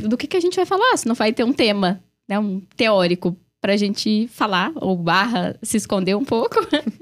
do 0.07 0.17
que, 0.17 0.27
que 0.27 0.37
a 0.37 0.39
gente 0.39 0.55
vai 0.55 0.65
falar? 0.65 0.97
Se 0.97 1.07
não 1.07 1.15
vai 1.15 1.33
ter 1.33 1.43
um 1.43 1.53
tema, 1.53 2.03
né? 2.27 2.39
Um 2.39 2.61
teórico 2.75 3.37
pra 3.61 3.77
gente 3.77 4.27
falar, 4.27 4.71
ou 4.75 4.95
barra 4.95 5.57
se 5.63 5.77
esconder 5.77 6.15
um 6.15 6.23
pouco. 6.23 6.55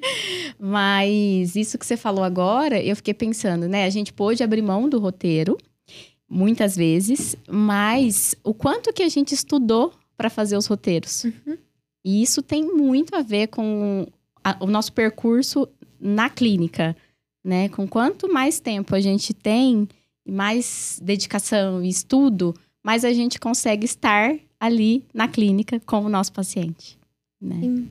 mas 0.58 1.56
isso 1.56 1.78
que 1.78 1.86
você 1.86 1.98
falou 1.98 2.24
agora, 2.24 2.82
eu 2.82 2.96
fiquei 2.96 3.14
pensando, 3.14 3.68
né? 3.68 3.86
A 3.86 3.90
gente 3.90 4.14
pôde 4.14 4.44
abrir 4.44 4.62
mão 4.62 4.88
do 4.88 5.00
roteiro 5.00 5.58
muitas 6.30 6.76
vezes, 6.76 7.36
mas 7.50 8.34
o 8.44 8.54
quanto 8.54 8.94
que 8.94 9.04
a 9.04 9.10
gente 9.10 9.34
estudou 9.34 9.94
para 10.16 10.30
fazer 10.30 10.56
os 10.56 10.66
roteiros. 10.66 11.26
Uhum. 11.26 11.58
E 12.06 12.22
isso 12.22 12.42
tem 12.42 12.64
muito 12.64 13.16
a 13.16 13.22
ver 13.22 13.48
com 13.48 14.08
a, 14.44 14.58
o 14.60 14.68
nosso 14.68 14.94
percurso 14.94 15.68
na 16.00 16.30
clínica, 16.30 16.96
né? 17.44 17.70
Com 17.70 17.88
quanto 17.88 18.32
mais 18.32 18.60
tempo 18.60 18.96
a 18.96 19.02
gente 19.02 19.34
tem, 19.34 19.88
mais 20.26 21.00
dedicação 21.04 21.84
e 21.84 21.90
estudo, 21.90 22.54
mais 22.82 23.04
a 23.04 23.14
gente 23.14 23.40
consegue 23.40 23.86
estar 23.86 24.34
ali 24.64 25.04
na 25.14 25.28
clínica 25.28 25.78
com 25.82 26.06
o 26.06 26.10
nosso 26.10 26.32
paciente, 26.32 26.98
né? 27.42 27.84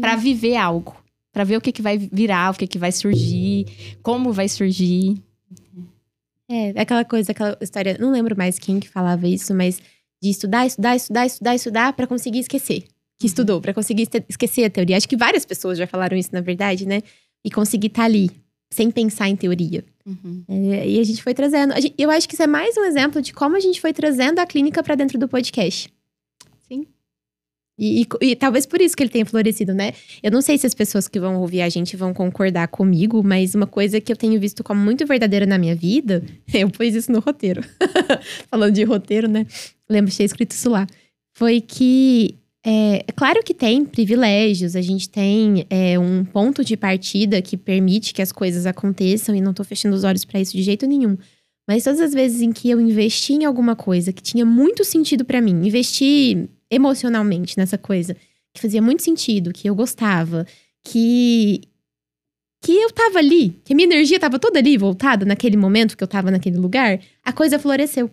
Para 0.00 0.16
viver 0.16 0.56
algo, 0.56 0.96
para 1.30 1.44
ver 1.44 1.58
o 1.58 1.60
que, 1.60 1.70
que 1.70 1.82
vai 1.82 1.98
virar, 1.98 2.54
o 2.54 2.56
que, 2.56 2.66
que 2.66 2.78
vai 2.78 2.90
surgir, 2.90 3.66
como 4.02 4.32
vai 4.32 4.48
surgir. 4.48 5.22
É, 6.48 6.70
aquela 6.80 7.04
coisa, 7.04 7.32
aquela 7.32 7.58
história, 7.60 7.98
não 8.00 8.10
lembro 8.10 8.34
mais 8.34 8.58
quem 8.58 8.80
que 8.80 8.88
falava 8.88 9.28
isso, 9.28 9.52
mas 9.52 9.78
de 10.22 10.30
estudar, 10.30 10.66
estudar, 10.66 10.96
estudar, 10.96 11.26
estudar, 11.26 11.54
estudar 11.54 11.92
para 11.92 12.06
conseguir 12.06 12.38
esquecer. 12.38 12.80
Que 13.18 13.24
uhum. 13.24 13.26
estudou, 13.26 13.60
para 13.60 13.74
conseguir 13.74 14.08
esquecer 14.26 14.64
a 14.64 14.70
teoria. 14.70 14.96
Acho 14.96 15.08
que 15.08 15.18
várias 15.18 15.44
pessoas 15.44 15.76
já 15.76 15.86
falaram 15.86 16.16
isso, 16.16 16.30
na 16.32 16.40
verdade, 16.40 16.86
né? 16.86 17.02
E 17.44 17.50
conseguir 17.50 17.88
estar 17.88 18.02
tá 18.02 18.06
ali, 18.06 18.30
sem 18.70 18.90
pensar 18.90 19.28
em 19.28 19.36
teoria. 19.36 19.84
Uhum. 20.06 20.44
É, 20.48 20.88
e 20.88 20.98
a 20.98 21.04
gente 21.04 21.22
foi 21.22 21.34
trazendo. 21.34 21.74
Gente, 21.74 21.94
eu 21.98 22.10
acho 22.10 22.26
que 22.26 22.34
isso 22.34 22.42
é 22.42 22.46
mais 22.46 22.74
um 22.78 22.84
exemplo 22.84 23.20
de 23.20 23.34
como 23.34 23.54
a 23.54 23.60
gente 23.60 23.82
foi 23.82 23.92
trazendo 23.92 24.38
a 24.38 24.46
clínica 24.46 24.82
para 24.82 24.94
dentro 24.94 25.18
do 25.18 25.28
podcast. 25.28 25.94
E, 27.78 28.02
e, 28.02 28.06
e, 28.22 28.36
talvez 28.36 28.64
por 28.64 28.80
isso 28.80 28.96
que 28.96 29.02
ele 29.02 29.10
tenha 29.10 29.26
florescido, 29.26 29.74
né? 29.74 29.92
Eu 30.22 30.30
não 30.30 30.40
sei 30.40 30.56
se 30.56 30.66
as 30.66 30.74
pessoas 30.74 31.06
que 31.06 31.20
vão 31.20 31.36
ouvir 31.36 31.60
a 31.60 31.68
gente 31.68 31.96
vão 31.96 32.14
concordar 32.14 32.68
comigo, 32.68 33.22
mas 33.22 33.54
uma 33.54 33.66
coisa 33.66 34.00
que 34.00 34.10
eu 34.10 34.16
tenho 34.16 34.40
visto 34.40 34.64
como 34.64 34.80
muito 34.80 35.06
verdadeira 35.06 35.44
na 35.44 35.58
minha 35.58 35.74
vida, 35.74 36.24
eu 36.52 36.70
pus 36.70 36.94
isso 36.94 37.12
no 37.12 37.20
roteiro. 37.20 37.62
Falando 38.50 38.74
de 38.74 38.82
roteiro, 38.82 39.28
né? 39.28 39.46
Lembro 39.88 40.10
de 40.10 40.16
ter 40.16 40.24
escrito 40.24 40.52
isso 40.52 40.70
lá. 40.70 40.86
Foi 41.36 41.60
que, 41.60 42.34
é, 42.64 43.04
é, 43.06 43.12
claro 43.12 43.42
que 43.42 43.52
tem 43.52 43.84
privilégios, 43.84 44.74
a 44.74 44.80
gente 44.80 45.10
tem 45.10 45.66
é, 45.68 45.98
um 45.98 46.24
ponto 46.24 46.64
de 46.64 46.78
partida 46.78 47.42
que 47.42 47.58
permite 47.58 48.14
que 48.14 48.22
as 48.22 48.32
coisas 48.32 48.64
aconteçam, 48.64 49.34
e 49.34 49.40
não 49.42 49.52
tô 49.52 49.62
fechando 49.62 49.94
os 49.94 50.02
olhos 50.02 50.24
para 50.24 50.40
isso 50.40 50.52
de 50.52 50.62
jeito 50.62 50.86
nenhum. 50.86 51.18
Mas 51.68 51.84
todas 51.84 52.00
as 52.00 52.14
vezes 52.14 52.40
em 52.40 52.52
que 52.52 52.70
eu 52.70 52.80
investi 52.80 53.34
em 53.34 53.44
alguma 53.44 53.76
coisa 53.76 54.12
que 54.12 54.22
tinha 54.22 54.46
muito 54.46 54.82
sentido 54.82 55.26
para 55.26 55.42
mim, 55.42 55.66
investi 55.66 56.48
emocionalmente 56.76 57.56
nessa 57.56 57.76
coisa 57.76 58.16
que 58.54 58.60
fazia 58.60 58.80
muito 58.80 59.02
sentido, 59.02 59.52
que 59.52 59.68
eu 59.68 59.74
gostava, 59.74 60.46
que 60.84 61.62
que 62.62 62.72
eu 62.72 62.90
tava 62.90 63.18
ali, 63.18 63.60
que 63.64 63.72
a 63.72 63.76
minha 63.76 63.86
energia 63.86 64.18
tava 64.18 64.38
toda 64.38 64.58
ali 64.58 64.76
voltada 64.76 65.24
naquele 65.24 65.56
momento 65.56 65.96
que 65.96 66.02
eu 66.02 66.08
tava 66.08 66.30
naquele 66.30 66.56
lugar, 66.56 66.98
a 67.24 67.32
coisa 67.32 67.58
floresceu. 67.58 68.10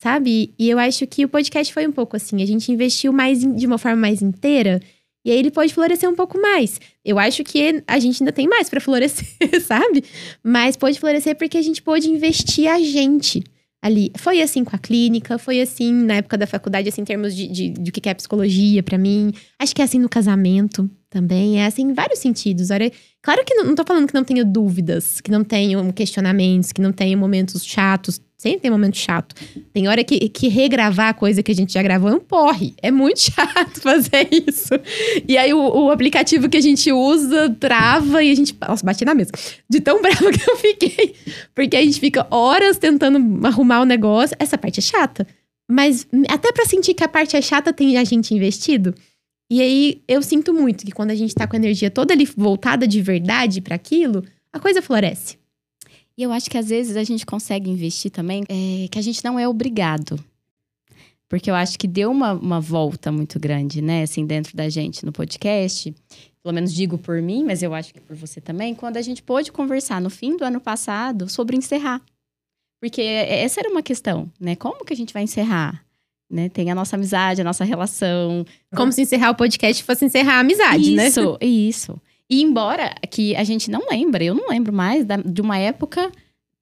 Sabe? 0.00 0.54
E 0.58 0.70
eu 0.70 0.78
acho 0.78 1.06
que 1.06 1.24
o 1.24 1.28
podcast 1.28 1.74
foi 1.74 1.86
um 1.86 1.92
pouco 1.92 2.16
assim, 2.16 2.42
a 2.42 2.46
gente 2.46 2.70
investiu 2.70 3.12
mais 3.12 3.40
de 3.40 3.66
uma 3.66 3.78
forma 3.78 3.96
mais 3.96 4.22
inteira, 4.22 4.80
e 5.24 5.30
aí 5.30 5.38
ele 5.38 5.50
pode 5.50 5.74
florescer 5.74 6.08
um 6.08 6.14
pouco 6.14 6.40
mais. 6.40 6.80
Eu 7.04 7.18
acho 7.18 7.44
que 7.44 7.82
a 7.86 7.98
gente 7.98 8.22
ainda 8.22 8.32
tem 8.32 8.48
mais 8.48 8.70
para 8.70 8.80
florescer, 8.80 9.26
sabe? 9.60 10.04
Mas 10.42 10.76
pode 10.76 10.98
florescer 10.98 11.36
porque 11.36 11.58
a 11.58 11.62
gente 11.62 11.82
pôde 11.82 12.08
investir 12.08 12.70
a 12.70 12.78
gente 12.78 13.42
ali. 13.82 14.12
Foi 14.16 14.42
assim 14.42 14.62
com 14.64 14.76
a 14.76 14.78
clínica, 14.78 15.38
foi 15.38 15.60
assim 15.60 15.92
na 15.92 16.14
época 16.14 16.36
da 16.36 16.46
faculdade, 16.46 16.88
assim, 16.88 17.02
em 17.02 17.04
termos 17.04 17.34
de, 17.34 17.48
de, 17.48 17.70
de, 17.70 17.92
que 17.92 18.08
é 18.08 18.14
psicologia 18.14 18.82
para 18.82 18.98
mim. 18.98 19.32
Acho 19.58 19.74
que 19.74 19.80
é 19.80 19.84
assim 19.84 19.98
no 19.98 20.08
casamento 20.08 20.90
também. 21.08 21.60
É 21.60 21.66
assim 21.66 21.82
em 21.82 21.94
vários 21.94 22.18
sentidos. 22.18 22.70
Olha, 22.70 22.90
claro 23.22 23.44
que 23.44 23.54
não, 23.54 23.64
não 23.64 23.74
tô 23.74 23.84
falando 23.84 24.06
que 24.06 24.14
não 24.14 24.24
tenho 24.24 24.44
dúvidas, 24.44 25.20
que 25.20 25.30
não 25.30 25.42
tenho 25.42 25.92
questionamentos, 25.92 26.72
que 26.72 26.82
não 26.82 26.92
tenho 26.92 27.18
momentos 27.18 27.64
chatos. 27.64 28.20
Sempre 28.40 28.60
tem 28.60 28.70
momento 28.70 28.96
chato. 28.96 29.34
Tem 29.70 29.86
hora 29.86 30.02
que, 30.02 30.18
que 30.30 30.48
regravar 30.48 31.08
a 31.08 31.12
coisa 31.12 31.42
que 31.42 31.52
a 31.52 31.54
gente 31.54 31.74
já 31.74 31.82
gravou 31.82 32.08
é 32.08 32.14
um 32.14 32.20
porre. 32.20 32.72
É 32.80 32.90
muito 32.90 33.20
chato 33.30 33.82
fazer 33.82 34.30
isso. 34.30 34.72
E 35.28 35.36
aí 35.36 35.52
o, 35.52 35.58
o 35.58 35.90
aplicativo 35.90 36.48
que 36.48 36.56
a 36.56 36.60
gente 36.62 36.90
usa 36.90 37.54
trava 37.60 38.24
e 38.24 38.32
a 38.32 38.34
gente. 38.34 38.56
Nossa, 38.66 38.82
bati 38.82 39.04
na 39.04 39.14
mesa. 39.14 39.30
De 39.68 39.78
tão 39.78 40.00
brava 40.00 40.32
que 40.32 40.50
eu 40.50 40.56
fiquei. 40.56 41.14
Porque 41.54 41.76
a 41.76 41.84
gente 41.84 42.00
fica 42.00 42.26
horas 42.30 42.78
tentando 42.78 43.46
arrumar 43.46 43.82
o 43.82 43.84
negócio. 43.84 44.34
Essa 44.40 44.56
parte 44.56 44.78
é 44.78 44.82
chata. 44.82 45.26
Mas 45.70 46.06
até 46.26 46.50
para 46.50 46.64
sentir 46.64 46.94
que 46.94 47.04
a 47.04 47.08
parte 47.08 47.36
é 47.36 47.42
chata, 47.42 47.74
tem 47.74 47.98
a 47.98 48.04
gente 48.04 48.34
investido. 48.34 48.94
E 49.52 49.60
aí 49.60 50.02
eu 50.08 50.22
sinto 50.22 50.54
muito 50.54 50.86
que 50.86 50.92
quando 50.92 51.10
a 51.10 51.14
gente 51.14 51.34
tá 51.34 51.46
com 51.46 51.56
a 51.56 51.58
energia 51.58 51.90
toda 51.90 52.14
ali 52.14 52.26
voltada 52.34 52.88
de 52.88 53.02
verdade 53.02 53.60
para 53.60 53.74
aquilo, 53.74 54.24
a 54.50 54.58
coisa 54.58 54.80
floresce. 54.80 55.39
E 56.20 56.22
eu 56.22 56.32
acho 56.32 56.50
que 56.50 56.58
às 56.58 56.68
vezes 56.68 56.98
a 56.98 57.02
gente 57.02 57.24
consegue 57.24 57.70
investir 57.70 58.10
também, 58.10 58.44
é, 58.46 58.86
que 58.88 58.98
a 58.98 59.02
gente 59.02 59.24
não 59.24 59.38
é 59.38 59.48
obrigado. 59.48 60.22
Porque 61.26 61.50
eu 61.50 61.54
acho 61.54 61.78
que 61.78 61.88
deu 61.88 62.10
uma, 62.10 62.34
uma 62.34 62.60
volta 62.60 63.10
muito 63.10 63.40
grande, 63.40 63.80
né, 63.80 64.02
assim, 64.02 64.26
dentro 64.26 64.54
da 64.54 64.68
gente 64.68 65.02
no 65.06 65.12
podcast. 65.12 65.94
Pelo 66.42 66.54
menos 66.54 66.74
digo 66.74 66.98
por 66.98 67.22
mim, 67.22 67.42
mas 67.42 67.62
eu 67.62 67.72
acho 67.72 67.94
que 67.94 68.02
por 68.02 68.14
você 68.14 68.38
também, 68.38 68.74
quando 68.74 68.98
a 68.98 69.00
gente 69.00 69.22
pôde 69.22 69.50
conversar 69.50 69.98
no 69.98 70.10
fim 70.10 70.36
do 70.36 70.44
ano 70.44 70.60
passado 70.60 71.26
sobre 71.26 71.56
encerrar. 71.56 72.02
Porque 72.82 73.00
essa 73.00 73.60
era 73.60 73.70
uma 73.70 73.82
questão, 73.82 74.30
né? 74.38 74.54
Como 74.54 74.84
que 74.84 74.92
a 74.92 74.96
gente 74.96 75.14
vai 75.14 75.22
encerrar? 75.22 75.82
Né? 76.30 76.50
Tem 76.50 76.70
a 76.70 76.74
nossa 76.74 76.96
amizade, 76.96 77.40
a 77.40 77.44
nossa 77.44 77.64
relação. 77.64 78.44
Como 78.76 78.92
se 78.92 79.00
encerrar 79.00 79.30
o 79.30 79.36
podcast 79.36 79.82
fosse 79.82 80.04
encerrar 80.04 80.34
a 80.34 80.40
amizade, 80.40 80.82
isso, 80.82 80.96
né? 80.96 81.08
Isso, 81.08 81.38
isso. 81.40 82.02
E 82.30 82.42
embora 82.42 82.94
que 83.10 83.34
a 83.34 83.42
gente 83.42 83.68
não 83.68 83.88
lembra, 83.90 84.22
eu 84.22 84.34
não 84.34 84.48
lembro 84.48 84.72
mais 84.72 85.04
da, 85.04 85.16
de 85.16 85.40
uma 85.40 85.58
época 85.58 86.12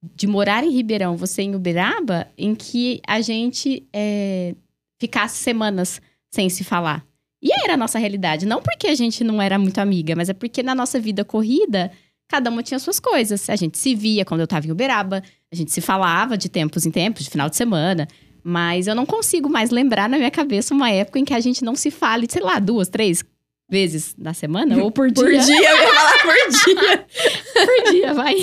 de 0.02 0.26
morar 0.26 0.64
em 0.64 0.70
Ribeirão, 0.70 1.14
você 1.14 1.42
em 1.42 1.54
Uberaba, 1.54 2.26
em 2.38 2.54
que 2.54 3.02
a 3.06 3.20
gente 3.20 3.86
é, 3.92 4.54
ficasse 4.98 5.36
semanas 5.36 6.00
sem 6.30 6.48
se 6.48 6.64
falar. 6.64 7.04
E 7.42 7.50
era 7.64 7.74
a 7.74 7.76
nossa 7.76 7.98
realidade. 7.98 8.46
Não 8.46 8.62
porque 8.62 8.86
a 8.86 8.94
gente 8.94 9.22
não 9.22 9.42
era 9.42 9.58
muito 9.58 9.78
amiga, 9.78 10.16
mas 10.16 10.30
é 10.30 10.32
porque 10.32 10.62
na 10.62 10.74
nossa 10.74 10.98
vida 10.98 11.24
corrida, 11.24 11.92
cada 12.28 12.48
uma 12.48 12.62
tinha 12.62 12.78
suas 12.78 12.98
coisas. 12.98 13.50
A 13.50 13.56
gente 13.56 13.76
se 13.76 13.94
via 13.94 14.24
quando 14.24 14.40
eu 14.40 14.46
tava 14.46 14.66
em 14.66 14.70
Uberaba, 14.70 15.22
a 15.52 15.54
gente 15.54 15.70
se 15.70 15.82
falava 15.82 16.38
de 16.38 16.48
tempos 16.48 16.86
em 16.86 16.90
tempos, 16.90 17.24
de 17.24 17.30
final 17.30 17.48
de 17.50 17.56
semana. 17.56 18.08
Mas 18.42 18.86
eu 18.86 18.94
não 18.94 19.04
consigo 19.04 19.50
mais 19.50 19.70
lembrar 19.70 20.08
na 20.08 20.16
minha 20.16 20.30
cabeça 20.30 20.72
uma 20.72 20.90
época 20.90 21.18
em 21.18 21.24
que 21.24 21.34
a 21.34 21.40
gente 21.40 21.62
não 21.62 21.74
se 21.74 21.90
fale, 21.90 22.26
sei 22.30 22.42
lá, 22.42 22.58
duas, 22.58 22.88
três, 22.88 23.22
vezes 23.68 24.14
na 24.18 24.32
semana 24.34 24.82
ou 24.82 24.90
por 24.90 25.10
dia? 25.12 25.22
Por 25.22 25.30
dia, 25.30 25.70
eu 25.70 25.76
ia 25.76 25.94
falar 25.94 26.22
por 26.22 26.34
dia. 26.64 27.06
por 27.66 27.92
dia, 27.92 28.14
vai. 28.14 28.34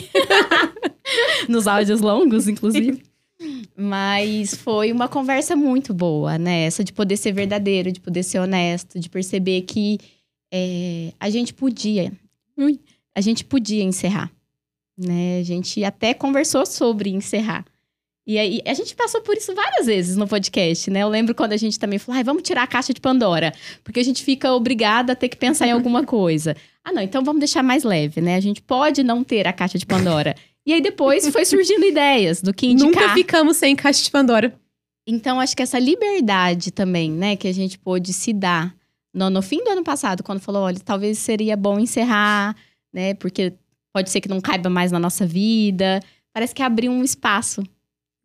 Nos 1.49 1.67
áudios 1.67 2.01
longos, 2.01 2.47
inclusive. 2.47 3.01
Mas 3.77 4.55
foi 4.55 4.91
uma 4.91 5.07
conversa 5.07 5.55
muito 5.55 5.93
boa, 5.93 6.37
né? 6.37 6.63
Essa 6.65 6.83
de 6.83 6.93
poder 6.93 7.17
ser 7.17 7.33
verdadeiro, 7.33 7.91
de 7.91 7.99
poder 7.99 8.23
ser 8.23 8.39
honesto, 8.39 8.99
de 8.99 9.09
perceber 9.09 9.61
que 9.63 9.99
é, 10.53 11.11
a 11.19 11.29
gente 11.29 11.53
podia. 11.53 12.11
A 13.13 13.21
gente 13.21 13.43
podia 13.43 13.83
encerrar. 13.83 14.31
né? 14.97 15.39
A 15.39 15.43
gente 15.43 15.83
até 15.83 16.13
conversou 16.13 16.65
sobre 16.65 17.09
encerrar. 17.09 17.65
E 18.27 18.39
aí, 18.39 18.61
a 18.65 18.73
gente 18.73 18.95
passou 18.95 19.21
por 19.21 19.37
isso 19.37 19.53
várias 19.53 19.85
vezes 19.85 20.17
no 20.17 20.27
podcast, 20.27 20.89
né? 20.89 21.03
Eu 21.03 21.09
lembro 21.09 21.35
quando 21.35 21.53
a 21.53 21.57
gente 21.57 21.77
também 21.77 21.99
falou, 21.99 22.17
ai, 22.17 22.23
vamos 22.23 22.41
tirar 22.41 22.63
a 22.63 22.67
caixa 22.67 22.91
de 22.91 22.99
Pandora. 22.99 23.53
Porque 23.83 23.99
a 23.99 24.03
gente 24.03 24.23
fica 24.23 24.51
obrigada 24.51 25.13
a 25.13 25.15
ter 25.15 25.29
que 25.29 25.37
pensar 25.37 25.67
em 25.67 25.71
alguma 25.73 26.03
coisa. 26.03 26.55
Ah, 26.83 26.91
não, 26.91 27.01
então 27.01 27.23
vamos 27.23 27.39
deixar 27.39 27.61
mais 27.61 27.83
leve, 27.83 28.21
né? 28.21 28.35
A 28.35 28.39
gente 28.39 28.61
pode 28.61 29.03
não 29.03 29.23
ter 29.23 29.47
a 29.47 29.53
caixa 29.53 29.77
de 29.77 29.85
Pandora. 29.85 30.35
E 30.65 30.73
aí 30.73 30.81
depois 30.81 31.27
foi 31.29 31.45
surgindo 31.45 31.85
ideias 31.85 32.41
do 32.41 32.51
que 32.51 32.65
indicar. 32.65 33.03
Nunca 33.03 33.13
ficamos 33.13 33.57
sem 33.57 33.75
caixa 33.75 34.03
de 34.03 34.09
Pandora. 34.09 34.53
Então, 35.07 35.39
acho 35.39 35.55
que 35.55 35.61
essa 35.61 35.77
liberdade 35.77 36.71
também, 36.71 37.11
né, 37.11 37.35
que 37.35 37.47
a 37.47 37.53
gente 37.53 37.77
pôde 37.77 38.11
se 38.11 38.33
dar 38.33 38.75
no, 39.13 39.29
no 39.29 39.41
fim 39.41 39.63
do 39.63 39.69
ano 39.69 39.83
passado, 39.83 40.23
quando 40.23 40.39
falou, 40.39 40.63
olha, 40.63 40.79
talvez 40.83 41.19
seria 41.19 41.55
bom 41.55 41.79
encerrar, 41.79 42.55
né, 42.91 43.13
porque 43.13 43.53
pode 43.93 44.09
ser 44.09 44.19
que 44.19 44.27
não 44.27 44.41
caiba 44.41 44.69
mais 44.69 44.91
na 44.91 44.99
nossa 44.99 45.25
vida. 45.25 45.99
Parece 46.33 46.55
que 46.55 46.63
abriu 46.63 46.91
um 46.91 47.03
espaço, 47.03 47.63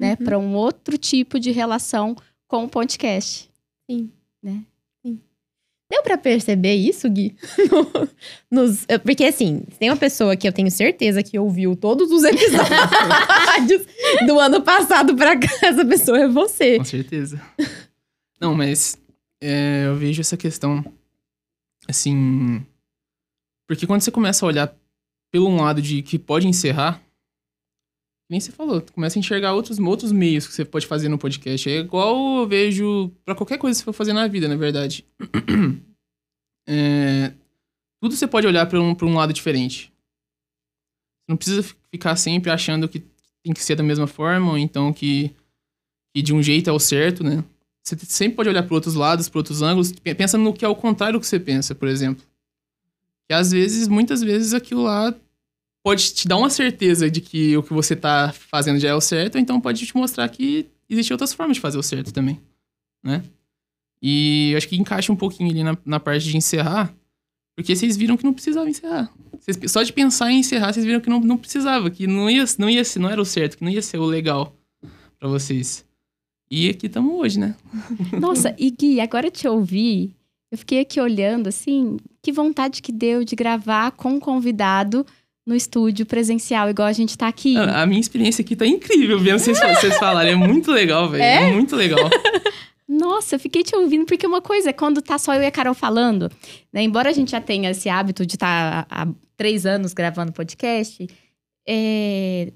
né, 0.00 0.16
Uhum. 0.18 0.24
para 0.24 0.38
um 0.38 0.54
outro 0.54 0.96
tipo 0.98 1.38
de 1.38 1.50
relação 1.50 2.16
com 2.48 2.64
o 2.64 2.68
podcast. 2.68 3.48
Sim. 3.88 4.10
Né? 4.42 4.64
Deu 5.92 6.04
pra 6.04 6.16
perceber 6.16 6.74
isso, 6.76 7.10
Gui? 7.10 7.34
Nos- 8.48 8.84
eu- 8.88 9.00
porque 9.00 9.24
assim, 9.24 9.64
tem 9.76 9.90
uma 9.90 9.96
pessoa 9.96 10.36
que 10.36 10.46
eu 10.46 10.52
tenho 10.52 10.70
certeza 10.70 11.20
que 11.20 11.36
ouviu 11.36 11.74
todos 11.74 12.12
os 12.12 12.22
episódios 12.30 13.86
do 14.24 14.38
ano 14.38 14.62
passado 14.62 15.16
pra 15.16 15.36
cá. 15.36 15.48
Essa 15.62 15.84
pessoa 15.84 16.20
é 16.20 16.28
você. 16.28 16.78
Com 16.78 16.84
certeza. 16.84 17.42
Não, 18.40 18.54
mas 18.54 18.96
é, 19.40 19.86
eu 19.86 19.96
vejo 19.96 20.20
essa 20.20 20.36
questão 20.36 20.84
assim. 21.88 22.64
Porque 23.66 23.84
quando 23.84 24.00
você 24.02 24.12
começa 24.12 24.46
a 24.46 24.48
olhar 24.48 24.72
pelo 25.32 25.48
um 25.48 25.56
lado 25.60 25.82
de 25.82 26.02
que 26.02 26.20
pode 26.20 26.46
encerrar, 26.46 27.02
nem 28.30 28.38
você 28.40 28.52
falou, 28.52 28.80
tu 28.80 28.92
começa 28.92 29.18
a 29.18 29.20
enxergar 29.20 29.52
outros, 29.54 29.78
outros 29.80 30.12
meios 30.12 30.46
que 30.46 30.54
você 30.54 30.64
pode 30.64 30.86
fazer 30.86 31.08
no 31.08 31.18
podcast. 31.18 31.68
É 31.68 31.78
igual 31.80 32.38
eu 32.42 32.46
vejo 32.46 33.10
pra 33.24 33.34
qualquer 33.34 33.58
coisa 33.58 33.74
que 33.76 33.80
você 33.80 33.84
for 33.84 33.92
fazer 33.92 34.12
na 34.12 34.28
vida, 34.28 34.46
na 34.48 34.56
verdade. 34.56 35.04
É, 36.68 37.32
tudo 38.00 38.14
você 38.14 38.28
pode 38.28 38.46
olhar 38.46 38.64
pra 38.66 38.80
um, 38.80 38.94
pra 38.94 39.04
um 39.06 39.14
lado 39.14 39.32
diferente. 39.32 39.92
Não 41.28 41.36
precisa 41.36 41.64
fi- 41.64 41.74
ficar 41.90 42.14
sempre 42.14 42.48
achando 42.50 42.88
que 42.88 43.00
tem 43.42 43.52
que 43.52 43.60
ser 43.64 43.74
da 43.74 43.82
mesma 43.82 44.06
forma, 44.06 44.52
ou 44.52 44.58
então 44.58 44.92
que, 44.92 45.34
que 46.14 46.22
de 46.22 46.32
um 46.32 46.40
jeito 46.40 46.70
é 46.70 46.72
o 46.72 46.78
certo, 46.78 47.24
né? 47.24 47.42
Você 47.82 47.96
sempre 48.06 48.36
pode 48.36 48.48
olhar 48.48 48.62
para 48.62 48.74
outros 48.74 48.94
lados, 48.94 49.28
para 49.28 49.38
outros 49.40 49.62
ângulos, 49.62 49.90
pe- 49.90 50.14
pensa 50.14 50.38
no 50.38 50.52
que 50.54 50.64
é 50.64 50.68
o 50.68 50.76
contrário 50.76 51.18
do 51.18 51.20
que 51.20 51.26
você 51.26 51.40
pensa, 51.40 51.74
por 51.74 51.88
exemplo. 51.88 52.24
Que 53.28 53.34
às 53.34 53.50
vezes, 53.50 53.88
muitas 53.88 54.20
vezes, 54.22 54.54
aquilo 54.54 54.82
lá 54.84 55.12
pode 55.82 56.12
te 56.12 56.28
dar 56.28 56.36
uma 56.36 56.50
certeza 56.50 57.10
de 57.10 57.20
que 57.20 57.56
o 57.56 57.62
que 57.62 57.72
você 57.72 57.96
tá 57.96 58.32
fazendo 58.32 58.78
já 58.78 58.90
é 58.90 58.94
o 58.94 59.00
certo, 59.00 59.36
ou 59.36 59.40
então 59.40 59.60
pode 59.60 59.84
te 59.86 59.96
mostrar 59.96 60.28
que 60.28 60.66
existem 60.88 61.14
outras 61.14 61.32
formas 61.32 61.56
de 61.56 61.60
fazer 61.60 61.78
o 61.78 61.82
certo 61.82 62.12
também, 62.12 62.40
né? 63.02 63.22
E 64.02 64.54
acho 64.56 64.68
que 64.68 64.76
encaixa 64.76 65.12
um 65.12 65.16
pouquinho 65.16 65.50
ali 65.50 65.62
na, 65.62 65.76
na 65.84 66.00
parte 66.00 66.28
de 66.28 66.36
encerrar, 66.36 66.94
porque 67.56 67.74
vocês 67.76 67.96
viram 67.96 68.16
que 68.16 68.24
não 68.24 68.32
precisava 68.32 68.68
encerrar. 68.68 69.12
Só 69.68 69.82
de 69.82 69.92
pensar 69.92 70.30
em 70.30 70.38
encerrar, 70.38 70.72
vocês 70.72 70.84
viram 70.84 71.00
que 71.00 71.10
não, 71.10 71.20
não 71.20 71.36
precisava, 71.36 71.90
que 71.90 72.06
não 72.06 72.30
ia, 72.30 72.44
não 72.58 72.70
ia 72.70 72.84
ser, 72.84 72.98
não 72.98 73.10
era 73.10 73.20
o 73.20 73.24
certo, 73.24 73.58
que 73.58 73.64
não 73.64 73.70
ia 73.70 73.82
ser 73.82 73.98
o 73.98 74.04
legal 74.04 74.54
pra 75.18 75.28
vocês. 75.28 75.84
E 76.50 76.68
aqui 76.68 76.86
estamos 76.86 77.14
hoje, 77.14 77.38
né? 77.38 77.54
Nossa, 78.18 78.54
e 78.58 78.70
Gui, 78.70 79.00
agora 79.00 79.30
te 79.30 79.46
ouvir, 79.46 80.14
eu 80.50 80.58
fiquei 80.58 80.80
aqui 80.80 81.00
olhando 81.00 81.48
assim, 81.48 81.96
que 82.22 82.32
vontade 82.32 82.82
que 82.82 82.90
deu 82.90 83.24
de 83.24 83.36
gravar 83.36 83.92
com 83.92 84.14
um 84.14 84.20
convidado 84.20 85.06
no 85.50 85.56
estúdio 85.56 86.06
presencial, 86.06 86.70
igual 86.70 86.86
a 86.86 86.92
gente 86.92 87.18
tá 87.18 87.26
aqui. 87.26 87.56
A 87.56 87.82
a 87.82 87.86
minha 87.86 88.00
experiência 88.00 88.42
aqui 88.42 88.54
tá 88.54 88.64
incrível 88.64 89.18
vendo 89.18 89.40
vocês, 89.40 89.58
vocês 89.58 89.98
falarem. 89.98 90.32
É 90.32 90.36
muito 90.36 90.70
legal, 90.70 91.10
velho. 91.10 91.22
É? 91.22 91.52
muito 91.52 91.74
legal. 91.74 91.98
Nossa, 92.88 93.34
eu 93.34 93.40
fiquei 93.40 93.62
te 93.62 93.74
ouvindo, 93.74 94.04
porque 94.06 94.26
uma 94.26 94.40
coisa 94.40 94.70
é 94.70 94.72
quando 94.72 95.02
tá 95.02 95.18
só 95.18 95.34
eu 95.34 95.42
e 95.42 95.46
a 95.46 95.50
Carol 95.50 95.74
falando, 95.74 96.30
né? 96.72 96.82
Embora 96.82 97.10
a 97.10 97.12
gente 97.12 97.32
já 97.32 97.40
tenha 97.40 97.70
esse 97.70 97.88
hábito 97.88 98.24
de 98.24 98.36
estar 98.36 98.86
há 98.88 99.08
três 99.36 99.66
anos 99.66 99.92
gravando 99.92 100.32
podcast, 100.32 101.06
é, 101.68 102.52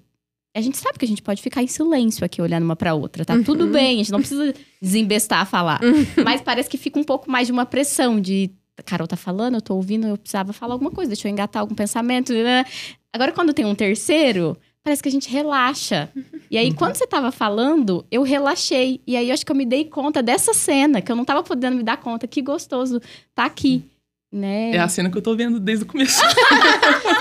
a 0.56 0.60
gente 0.60 0.76
sabe 0.76 0.98
que 0.98 1.04
a 1.04 1.08
gente 1.08 1.22
pode 1.22 1.42
ficar 1.42 1.62
em 1.62 1.66
silêncio 1.66 2.24
aqui 2.24 2.40
olhando 2.40 2.64
uma 2.64 2.76
pra 2.76 2.94
outra. 2.94 3.24
Tá 3.24 3.40
tudo 3.44 3.66
bem, 3.66 3.94
a 3.94 3.98
gente 3.98 4.12
não 4.12 4.20
precisa 4.20 4.54
desembestar 4.80 5.40
a 5.40 5.44
falar. 5.44 5.80
Mas 6.24 6.40
parece 6.40 6.68
que 6.68 6.76
fica 6.76 6.98
um 6.98 7.04
pouco 7.04 7.30
mais 7.30 7.48
de 7.48 7.52
uma 7.52 7.66
pressão 7.66 8.20
de. 8.20 8.50
A 8.78 8.82
Carol 8.82 9.06
tá 9.06 9.16
falando, 9.16 9.54
eu 9.54 9.62
tô 9.62 9.74
ouvindo, 9.74 10.06
eu 10.06 10.16
precisava 10.18 10.52
falar 10.52 10.74
alguma 10.74 10.90
coisa, 10.90 11.08
deixa 11.10 11.28
eu 11.28 11.32
engatar 11.32 11.60
algum 11.60 11.74
pensamento. 11.74 12.32
né? 12.32 12.64
Agora, 13.12 13.32
quando 13.32 13.52
tem 13.54 13.64
um 13.64 13.74
terceiro, 13.74 14.56
parece 14.82 15.02
que 15.02 15.08
a 15.08 15.12
gente 15.12 15.30
relaxa. 15.30 16.10
E 16.50 16.58
aí, 16.58 16.74
quando 16.74 16.96
você 16.96 17.06
tava 17.06 17.30
falando, 17.30 18.04
eu 18.10 18.22
relaxei. 18.22 19.00
E 19.06 19.16
aí, 19.16 19.28
eu 19.28 19.34
acho 19.34 19.46
que 19.46 19.52
eu 19.52 19.56
me 19.56 19.64
dei 19.64 19.84
conta 19.84 20.20
dessa 20.22 20.52
cena, 20.52 21.00
que 21.00 21.10
eu 21.12 21.16
não 21.16 21.24
tava 21.24 21.42
podendo 21.42 21.76
me 21.76 21.82
dar 21.84 21.96
conta. 21.98 22.26
Que 22.26 22.42
gostoso 22.42 23.00
tá 23.32 23.44
aqui, 23.44 23.84
né? 24.32 24.72
É 24.74 24.78
a 24.80 24.88
cena 24.88 25.08
que 25.08 25.16
eu 25.16 25.22
tô 25.22 25.36
vendo 25.36 25.60
desde 25.60 25.84
o 25.84 25.86
começo. 25.86 26.20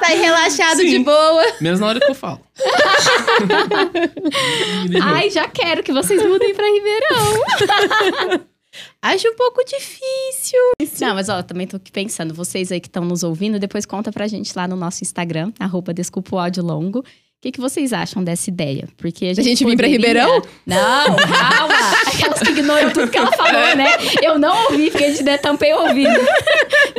Tá 0.04 0.10
aí 0.10 0.20
relaxado 0.20 0.82
Sim. 0.82 0.90
de 0.90 1.00
boa. 1.00 1.44
Menos 1.62 1.80
na 1.80 1.88
hora 1.88 1.98
que 2.00 2.10
eu 2.10 2.16
falo. 2.16 2.42
Ai, 5.02 5.30
já 5.30 5.48
quero 5.48 5.82
que 5.82 5.94
vocês 5.94 6.22
mudem 6.22 6.54
pra 6.54 6.66
Ribeirão. 6.66 8.44
Acho 9.02 9.28
um 9.30 9.36
pouco 9.36 9.64
difícil. 9.66 10.60
Não, 11.02 11.16
mas 11.16 11.30
ó, 11.30 11.42
também 11.44 11.68
tô 11.68 11.78
aqui 11.78 11.92
pensando, 11.92 12.34
vocês 12.34 12.72
aí 12.72 12.80
que 12.80 12.88
estão 12.88 13.04
nos 13.06 13.24
ouvindo, 13.24 13.60
depois 13.60 13.86
conta 13.86 14.12
pra 14.12 14.28
gente 14.28 14.52
lá 14.56 14.68
no 14.68 14.76
nosso 14.76 15.04
Instagram, 15.04 15.52
arroba 15.60 15.94
Desculpa 15.94 16.36
o 16.36 16.40
Áudio 16.40 16.64
Longo. 16.64 17.00
O 17.00 17.04
que, 17.44 17.52
que 17.52 17.60
vocês 17.60 17.92
acham 17.92 18.24
dessa 18.24 18.50
ideia? 18.50 18.88
Porque 18.96 19.26
a 19.26 19.34
gente, 19.34 19.44
gente 19.44 19.66
vir 19.66 19.76
pra 19.76 19.86
poderia- 19.86 19.98
Ribeirão? 19.98 20.42
Não, 20.66 21.16
calma! 21.18 21.74
Aquelas 22.08 22.40
que 22.40 22.52
ignoram 22.52 22.90
tudo 22.94 23.12
que 23.12 23.18
ela 23.18 23.32
falou, 23.34 23.76
né? 23.76 23.90
Eu 24.22 24.40
não 24.40 24.72
ouvi, 24.72 24.90
porque 24.90 25.04
a 25.04 25.12
gente 25.14 25.38
tampei 25.40 25.74
o 25.74 25.82
ouvido. 25.90 26.10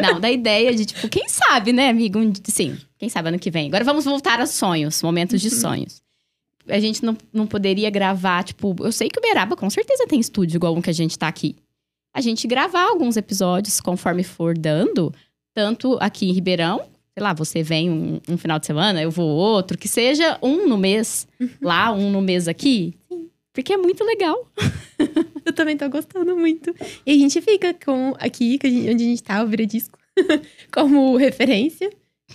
Não, 0.02 0.20
da 0.20 0.30
ideia 0.30 0.74
de, 0.74 0.84
tipo, 0.84 1.08
quem 1.08 1.26
sabe, 1.30 1.72
né, 1.72 1.88
amigo? 1.88 2.18
Sim, 2.44 2.76
quem 2.98 3.08
sabe 3.08 3.28
ano 3.28 3.38
que 3.38 3.50
vem. 3.50 3.68
Agora 3.68 3.84
vamos 3.84 4.04
voltar 4.04 4.38
a 4.38 4.44
sonhos, 4.46 5.02
momentos 5.02 5.40
de 5.40 5.48
sonhos. 5.50 6.02
A 6.68 6.78
gente 6.78 7.02
não, 7.02 7.16
não 7.32 7.46
poderia 7.46 7.88
gravar, 7.88 8.42
tipo, 8.44 8.76
eu 8.80 8.92
sei 8.92 9.08
que 9.08 9.18
o 9.18 9.22
Beraba 9.22 9.56
com 9.56 9.70
certeza 9.70 10.06
tem 10.06 10.20
estúdio 10.20 10.56
igual 10.58 10.74
um 10.74 10.82
que 10.82 10.90
a 10.90 10.94
gente 10.94 11.18
tá 11.18 11.26
aqui. 11.28 11.56
A 12.14 12.20
gente 12.20 12.46
gravar 12.46 12.84
alguns 12.84 13.16
episódios 13.16 13.80
conforme 13.80 14.22
for 14.22 14.56
dando, 14.56 15.12
tanto 15.52 15.98
aqui 16.00 16.30
em 16.30 16.32
Ribeirão, 16.32 16.86
sei 17.12 17.22
lá, 17.22 17.32
você 17.32 17.60
vem 17.60 17.90
um, 17.90 18.20
um 18.28 18.38
final 18.38 18.58
de 18.58 18.66
semana, 18.66 19.02
eu 19.02 19.10
vou 19.10 19.28
outro, 19.28 19.76
que 19.76 19.88
seja 19.88 20.38
um 20.40 20.68
no 20.68 20.78
mês 20.78 21.26
lá, 21.60 21.92
um 21.92 22.10
no 22.10 22.20
mês 22.20 22.46
aqui. 22.46 22.94
Porque 23.52 23.72
é 23.72 23.76
muito 23.76 24.02
legal. 24.04 24.48
Eu 25.44 25.52
também 25.52 25.76
tô 25.76 25.88
gostando 25.88 26.36
muito. 26.36 26.74
E 27.06 27.12
a 27.12 27.14
gente 27.14 27.40
fica 27.40 27.74
com 27.74 28.14
aqui, 28.18 28.58
onde 28.64 29.04
a 29.04 29.06
gente 29.08 29.22
tá, 29.22 29.42
o 29.44 29.46
Vira 29.46 29.66
Disco, 29.66 29.98
como 30.72 31.16
referência. 31.16 31.90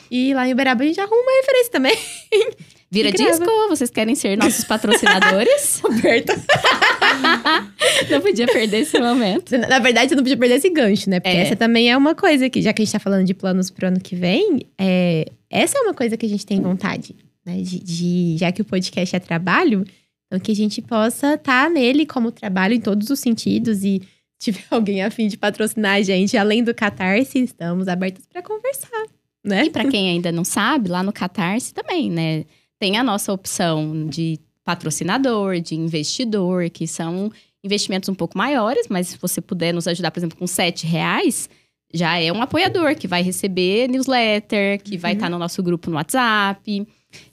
E 0.10 0.34
lá 0.34 0.48
em 0.48 0.54
Uberaba 0.54 0.84
a 0.84 0.88
gente 0.88 1.02
arruma 1.02 1.22
uma 1.22 1.42
referência 1.42 1.72
também. 1.72 1.98
Vira 2.92 3.12
disco, 3.12 3.46
vocês 3.70 3.90
querem 3.92 4.16
ser 4.16 4.38
nossos 4.38 4.64
patrocinadores? 4.64 5.80
Roberta. 5.84 6.34
não 8.10 8.22
podia 8.22 8.48
perder 8.48 8.80
esse 8.80 9.00
momento. 9.00 9.58
Na 9.58 9.80
verdade, 9.80 10.10
você 10.10 10.16
não 10.16 10.24
podia 10.24 10.38
perder 10.38 10.56
esse 10.56 10.70
gancho, 10.70 11.10
né? 11.10 11.20
Porque 11.20 11.36
É. 11.38 11.42
essa 11.42 11.56
também 11.56 11.90
é 11.92 11.96
uma 11.96 12.16
coisa 12.16 12.50
que, 12.50 12.62
já 12.62 12.74
que 12.74 12.82
a 12.82 12.86
gente 12.86 12.92
tá 12.92 13.00
falando 13.00 13.26
de 13.26 13.34
planos 13.34 13.70
pro 13.70 13.88
ano 13.88 14.00
que 14.00 14.16
vem, 14.16 14.62
é, 14.78 15.26
essa 15.50 15.78
é 15.78 15.82
uma 15.82 15.94
coisa 15.94 16.18
que 16.18 16.26
a 16.26 16.30
gente 16.30 16.46
tem 16.46 16.60
vontade, 16.62 17.16
né? 17.46 17.58
De, 17.62 17.80
de- 17.80 18.38
já 18.38 18.52
que 18.52 18.62
o 18.62 18.66
podcast 18.66 19.16
é 19.16 19.20
trabalho, 19.20 19.86
então 20.28 20.40
que 20.40 20.52
a 20.52 20.56
gente 20.56 20.82
possa 20.82 21.36
estar 21.36 21.70
nele 21.70 22.06
como 22.06 22.32
trabalho 22.32 22.74
em 22.74 22.82
todos 22.82 23.10
os 23.12 23.20
sentidos 23.20 23.84
e 23.84 24.02
tiver 24.40 24.64
alguém 24.72 25.04
a 25.04 25.12
fim 25.12 25.28
de 25.28 25.38
patrocinar 25.38 25.98
a 25.98 26.02
gente, 26.02 26.36
além 26.38 26.64
do 26.64 26.74
Catarse, 26.74 27.38
estamos 27.40 27.88
abertos 27.88 28.26
para 28.26 28.42
conversar, 28.42 29.04
né? 29.46 29.66
E 29.66 29.70
pra 29.70 29.86
quem 29.86 30.10
ainda 30.10 30.32
não 30.32 30.44
sabe, 30.44 30.90
lá 30.90 31.04
no 31.04 31.14
Catarse 31.14 31.72
também, 31.72 32.10
né? 32.10 32.46
Tem 32.80 32.98
a 32.98 33.04
nossa 33.04 33.34
opção 33.34 34.08
de 34.08 34.40
patrocinador, 34.64 35.60
de 35.60 35.76
investidor, 35.76 36.70
que 36.70 36.88
são 36.88 37.32
investimentos 37.64 38.08
um 38.08 38.14
pouco 38.16 38.38
maiores, 38.38 38.88
mas 38.90 39.08
se 39.10 39.18
você 39.18 39.42
puder 39.42 39.74
nos 39.74 39.88
ajudar, 39.88 40.12
por 40.12 40.20
exemplo, 40.20 40.38
com 40.38 40.48
sete 40.48 40.86
reais, 40.88 41.50
já 41.94 42.18
é 42.20 42.32
um 42.32 42.42
apoiador 42.42 42.96
que 42.96 43.08
vai 43.08 43.22
receber 43.22 43.88
newsletter, 43.90 44.82
que 44.82 44.98
vai 44.98 45.12
Uhum. 45.12 45.18
estar 45.18 45.30
no 45.30 45.38
nosso 45.40 45.62
grupo 45.62 45.90
no 45.90 45.98
WhatsApp. 45.98 46.88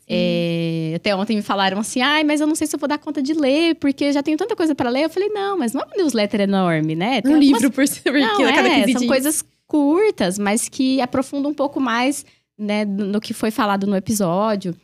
É, 0.08 0.94
até 0.96 1.14
ontem 1.14 1.36
me 1.36 1.42
falaram 1.42 1.78
assim, 1.78 2.00
ai, 2.00 2.24
mas 2.24 2.40
eu 2.40 2.46
não 2.46 2.54
sei 2.54 2.66
se 2.66 2.74
eu 2.74 2.80
vou 2.80 2.88
dar 2.88 2.98
conta 2.98 3.22
de 3.22 3.34
ler, 3.34 3.74
porque 3.76 4.12
já 4.12 4.22
tenho 4.22 4.36
tanta 4.38 4.56
coisa 4.56 4.74
para 4.74 4.88
ler. 4.88 5.04
Eu 5.04 5.10
falei, 5.10 5.28
não, 5.28 5.58
mas 5.58 5.72
não 5.72 5.82
é 5.82 5.84
uma 5.84 5.96
newsletter 5.96 6.40
enorme, 6.40 6.94
né? 6.94 7.20
Tem 7.20 7.30
Um 7.30 7.34
algumas 7.34 7.60
livro 7.62 7.70
por, 7.70 7.84
por 8.02 8.12
não, 8.18 8.38
cada 8.54 8.68
é, 8.68 8.80
15 8.80 8.92
são 8.92 9.00
dias. 9.00 9.10
coisas 9.12 9.44
curtas, 9.66 10.38
mas 10.38 10.68
que 10.68 11.00
aprofundam 11.00 11.50
um 11.50 11.54
pouco 11.54 11.80
mais 11.80 12.24
né, 12.58 12.84
no 12.84 13.20
que 13.20 13.34
foi 13.34 13.50
falado 13.50 13.86
no 13.86 13.96
episódio. 13.96 14.74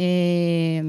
É, 0.00 0.80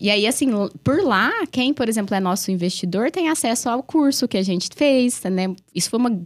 E 0.00 0.08
aí, 0.08 0.24
assim, 0.26 0.48
por 0.84 1.02
lá, 1.02 1.30
quem, 1.50 1.74
por 1.74 1.88
exemplo, 1.88 2.14
é 2.14 2.20
nosso 2.20 2.50
investidor, 2.52 3.10
tem 3.10 3.28
acesso 3.28 3.68
ao 3.68 3.82
curso 3.82 4.28
que 4.28 4.36
a 4.38 4.42
gente 4.42 4.68
fez, 4.74 5.20
né? 5.24 5.52
Isso 5.74 5.90
foi 5.90 5.98
uma- 5.98 6.22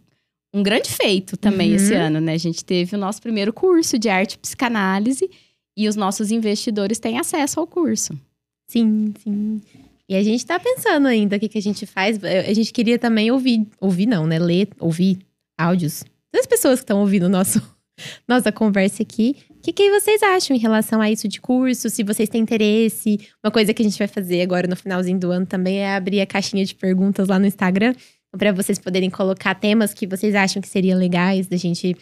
um 0.54 0.62
grande 0.62 0.90
feito 0.90 1.36
também 1.36 1.70
Uhum. 1.70 1.76
esse 1.76 1.94
ano, 1.94 2.20
né? 2.20 2.32
A 2.34 2.38
gente 2.38 2.62
teve 2.64 2.94
o 2.94 2.98
nosso 2.98 3.20
primeiro 3.22 3.52
curso 3.52 3.98
de 3.98 4.08
arte 4.10 4.34
e 4.34 4.38
psicanálise. 4.38 5.30
e 5.78 5.88
os 5.88 5.94
nossos 5.94 6.30
investidores 6.30 6.98
têm 6.98 7.18
acesso 7.18 7.60
ao 7.60 7.66
curso. 7.66 8.18
Sim, 8.66 9.12
sim. 9.22 9.60
E 10.08 10.16
a 10.16 10.22
gente 10.22 10.46
tá 10.46 10.58
pensando 10.58 11.06
ainda 11.06 11.36
o 11.36 11.38
que, 11.40 11.50
que 11.50 11.58
a 11.58 11.60
gente 11.62 11.84
faz. 11.84 12.18
A 12.24 12.54
gente 12.54 12.72
queria 12.72 12.98
também 12.98 13.30
ouvir, 13.30 13.66
ouvir 13.78 14.06
não, 14.06 14.26
né? 14.26 14.38
Ler, 14.38 14.70
ouvir 14.80 15.18
áudios 15.58 16.02
das 16.32 16.46
pessoas 16.46 16.78
que 16.80 16.84
estão 16.84 17.00
ouvindo 17.00 17.28
nosso, 17.28 17.60
nossa 18.26 18.50
conversa 18.50 19.02
aqui. 19.02 19.36
Que, 19.66 19.72
que 19.72 19.90
vocês 19.90 20.22
acham 20.22 20.56
em 20.56 20.60
relação 20.60 21.00
a 21.00 21.10
isso 21.10 21.26
de 21.26 21.40
curso? 21.40 21.90
Se 21.90 22.04
vocês 22.04 22.28
têm 22.28 22.40
interesse. 22.40 23.18
Uma 23.42 23.50
coisa 23.50 23.74
que 23.74 23.82
a 23.82 23.84
gente 23.84 23.98
vai 23.98 24.06
fazer 24.06 24.40
agora 24.40 24.68
no 24.68 24.76
finalzinho 24.76 25.18
do 25.18 25.32
ano 25.32 25.44
também 25.44 25.78
é 25.78 25.96
abrir 25.96 26.20
a 26.20 26.26
caixinha 26.26 26.64
de 26.64 26.72
perguntas 26.72 27.26
lá 27.26 27.36
no 27.36 27.46
Instagram. 27.46 27.92
para 28.38 28.52
vocês 28.52 28.78
poderem 28.78 29.10
colocar 29.10 29.56
temas 29.56 29.92
que 29.92 30.06
vocês 30.06 30.36
acham 30.36 30.62
que 30.62 30.68
seriam 30.68 30.96
legais 30.96 31.48
da 31.48 31.56
gente 31.56 31.96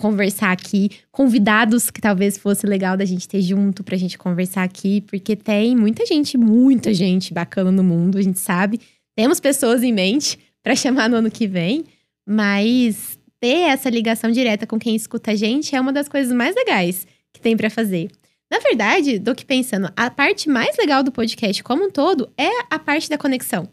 conversar 0.00 0.52
aqui, 0.52 0.90
convidados 1.10 1.90
que 1.90 2.00
talvez 2.00 2.38
fosse 2.38 2.64
legal 2.68 2.96
da 2.96 3.04
gente 3.04 3.26
ter 3.26 3.42
junto 3.42 3.82
pra 3.82 3.96
gente 3.96 4.16
conversar 4.16 4.62
aqui, 4.62 5.00
porque 5.00 5.34
tem 5.34 5.74
muita 5.74 6.06
gente, 6.06 6.38
muita 6.38 6.94
gente 6.94 7.34
bacana 7.34 7.72
no 7.72 7.82
mundo, 7.82 8.16
a 8.16 8.22
gente 8.22 8.38
sabe. 8.38 8.80
Temos 9.16 9.40
pessoas 9.40 9.82
em 9.82 9.92
mente 9.92 10.38
para 10.62 10.76
chamar 10.76 11.10
no 11.10 11.16
ano 11.16 11.32
que 11.32 11.48
vem, 11.48 11.84
mas 12.24 13.17
ter 13.40 13.68
essa 13.68 13.88
ligação 13.90 14.30
direta 14.30 14.66
com 14.66 14.78
quem 14.78 14.96
escuta 14.96 15.32
a 15.32 15.34
gente 15.34 15.74
é 15.74 15.80
uma 15.80 15.92
das 15.92 16.08
coisas 16.08 16.32
mais 16.32 16.54
legais 16.54 17.06
que 17.32 17.40
tem 17.40 17.56
para 17.56 17.70
fazer. 17.70 18.10
Na 18.50 18.58
verdade, 18.58 19.18
do 19.18 19.34
que 19.34 19.44
pensando, 19.44 19.92
a 19.94 20.10
parte 20.10 20.48
mais 20.48 20.76
legal 20.76 21.02
do 21.02 21.12
podcast 21.12 21.62
como 21.62 21.84
um 21.84 21.90
todo 21.90 22.32
é 22.36 22.48
a 22.70 22.78
parte 22.78 23.08
da 23.10 23.18
conexão. 23.18 23.68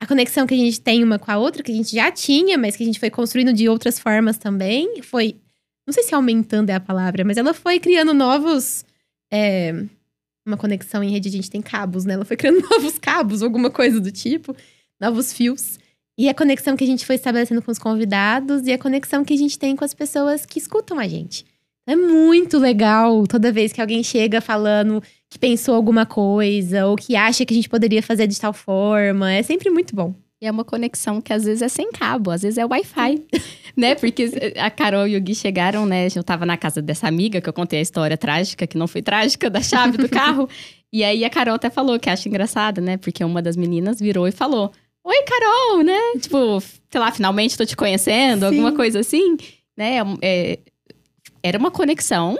A 0.00 0.06
conexão 0.06 0.46
que 0.46 0.54
a 0.54 0.56
gente 0.56 0.80
tem 0.80 1.02
uma 1.02 1.18
com 1.18 1.30
a 1.30 1.36
outra, 1.36 1.62
que 1.62 1.72
a 1.72 1.74
gente 1.74 1.94
já 1.94 2.10
tinha, 2.10 2.56
mas 2.56 2.76
que 2.76 2.82
a 2.82 2.86
gente 2.86 3.00
foi 3.00 3.10
construindo 3.10 3.52
de 3.52 3.68
outras 3.68 3.98
formas 3.98 4.38
também, 4.38 5.02
foi 5.02 5.36
não 5.90 5.92
sei 5.92 6.04
se 6.04 6.14
aumentando 6.14 6.70
é 6.70 6.74
a 6.74 6.80
palavra, 6.80 7.24
mas 7.24 7.36
ela 7.36 7.52
foi 7.52 7.80
criando 7.80 8.14
novos. 8.14 8.84
É, 9.32 9.74
uma 10.46 10.56
conexão 10.56 11.02
em 11.02 11.10
rede, 11.10 11.28
a 11.28 11.32
gente 11.32 11.50
tem 11.50 11.60
cabos, 11.60 12.04
né? 12.04 12.14
Ela 12.14 12.24
foi 12.24 12.36
criando 12.36 12.60
novos 12.70 12.96
cabos, 12.96 13.42
alguma 13.42 13.72
coisa 13.72 14.00
do 14.00 14.12
tipo, 14.12 14.54
novos 15.00 15.32
fios. 15.32 15.79
E 16.20 16.28
a 16.28 16.34
conexão 16.34 16.76
que 16.76 16.84
a 16.84 16.86
gente 16.86 17.06
foi 17.06 17.14
estabelecendo 17.14 17.62
com 17.62 17.70
os 17.70 17.78
convidados 17.78 18.66
e 18.66 18.72
a 18.74 18.76
conexão 18.76 19.24
que 19.24 19.32
a 19.32 19.36
gente 19.38 19.58
tem 19.58 19.74
com 19.74 19.86
as 19.86 19.94
pessoas 19.94 20.44
que 20.44 20.58
escutam 20.58 20.98
a 20.98 21.08
gente. 21.08 21.46
É 21.86 21.96
muito 21.96 22.58
legal 22.58 23.26
toda 23.26 23.50
vez 23.50 23.72
que 23.72 23.80
alguém 23.80 24.02
chega 24.02 24.38
falando 24.42 25.02
que 25.30 25.38
pensou 25.38 25.74
alguma 25.74 26.04
coisa 26.04 26.84
ou 26.84 26.94
que 26.94 27.16
acha 27.16 27.46
que 27.46 27.54
a 27.54 27.56
gente 27.56 27.70
poderia 27.70 28.02
fazer 28.02 28.26
de 28.26 28.38
tal 28.38 28.52
forma. 28.52 29.32
É 29.32 29.42
sempre 29.42 29.70
muito 29.70 29.96
bom. 29.96 30.14
E 30.42 30.46
é 30.46 30.50
uma 30.50 30.62
conexão 30.62 31.22
que 31.22 31.32
às 31.32 31.44
vezes 31.44 31.62
é 31.62 31.68
sem 31.70 31.90
cabo, 31.90 32.30
às 32.30 32.42
vezes 32.42 32.58
é 32.58 32.66
Wi-Fi, 32.66 33.24
né? 33.74 33.94
Porque 33.94 34.52
a 34.58 34.70
Carol 34.70 35.08
e 35.08 35.16
o 35.16 35.20
Gui 35.22 35.34
chegaram, 35.34 35.86
né? 35.86 36.08
Eu 36.14 36.22
tava 36.22 36.44
na 36.44 36.58
casa 36.58 36.82
dessa 36.82 37.08
amiga 37.08 37.40
que 37.40 37.48
eu 37.48 37.52
contei 37.54 37.78
a 37.78 37.82
história 37.82 38.18
trágica, 38.18 38.66
que 38.66 38.76
não 38.76 38.86
foi 38.86 39.00
trágica, 39.00 39.48
da 39.48 39.62
chave 39.62 39.96
do 39.96 40.08
carro. 40.10 40.46
e 40.92 41.02
aí 41.02 41.24
a 41.24 41.30
Carol 41.30 41.54
até 41.54 41.70
falou 41.70 41.98
que 41.98 42.10
acha 42.10 42.28
engraçado, 42.28 42.82
né? 42.82 42.98
Porque 42.98 43.24
uma 43.24 43.40
das 43.40 43.56
meninas 43.56 43.98
virou 43.98 44.28
e 44.28 44.32
falou: 44.32 44.70
Oi, 45.04 45.22
Carol, 45.22 45.82
né? 45.82 45.98
Tipo, 46.20 46.60
sei 46.60 47.00
lá, 47.00 47.10
finalmente 47.10 47.56
tô 47.56 47.64
te 47.64 47.76
conhecendo, 47.76 48.40
Sim. 48.40 48.46
alguma 48.46 48.72
coisa 48.72 49.00
assim, 49.00 49.36
né? 49.76 49.98
É, 50.20 50.58
era 51.42 51.58
uma 51.58 51.70
conexão 51.70 52.38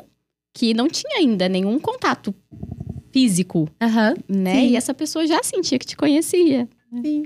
que 0.55 0.75
não 0.75 0.89
tinha 0.89 1.19
ainda 1.19 1.49
nenhum 1.49 1.79
contato 1.79 2.35
físico, 3.13 3.69
uhum. 3.81 4.15
né? 4.29 4.55
Sim. 4.55 4.69
E 4.69 4.77
essa 4.77 4.93
pessoa 4.93 5.27
já 5.27 5.43
sentia 5.43 5.79
que 5.79 5.87
te 5.87 5.97
conhecia. 5.97 6.69
Sim. 7.03 7.25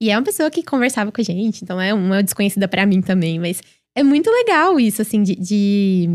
E 0.00 0.10
é 0.10 0.16
uma 0.16 0.24
pessoa 0.24 0.50
que 0.50 0.62
conversava 0.62 1.10
com 1.10 1.20
a 1.20 1.24
gente, 1.24 1.62
então 1.62 1.80
é 1.80 1.94
uma 1.94 2.22
desconhecida 2.22 2.68
para 2.68 2.84
mim 2.84 3.00
também. 3.00 3.38
Mas 3.38 3.62
é 3.94 4.02
muito 4.02 4.30
legal 4.30 4.78
isso, 4.78 5.00
assim, 5.00 5.22
de, 5.22 5.34
de, 5.34 6.08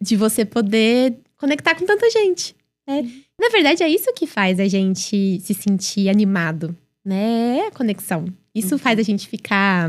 de 0.00 0.16
você 0.16 0.44
poder 0.44 1.18
conectar 1.36 1.74
com 1.74 1.84
tanta 1.84 2.08
gente. 2.10 2.54
Né? 2.86 3.10
Na 3.40 3.48
verdade, 3.48 3.82
é 3.82 3.88
isso 3.88 4.12
que 4.14 4.26
faz 4.26 4.60
a 4.60 4.68
gente 4.68 5.40
se 5.40 5.54
sentir 5.54 6.08
animado, 6.08 6.76
né? 7.08 7.58
É 7.58 7.66
a 7.68 7.70
conexão. 7.70 8.26
Isso 8.54 8.74
uhum. 8.74 8.78
faz 8.78 8.98
a 8.98 9.02
gente 9.02 9.26
ficar. 9.26 9.88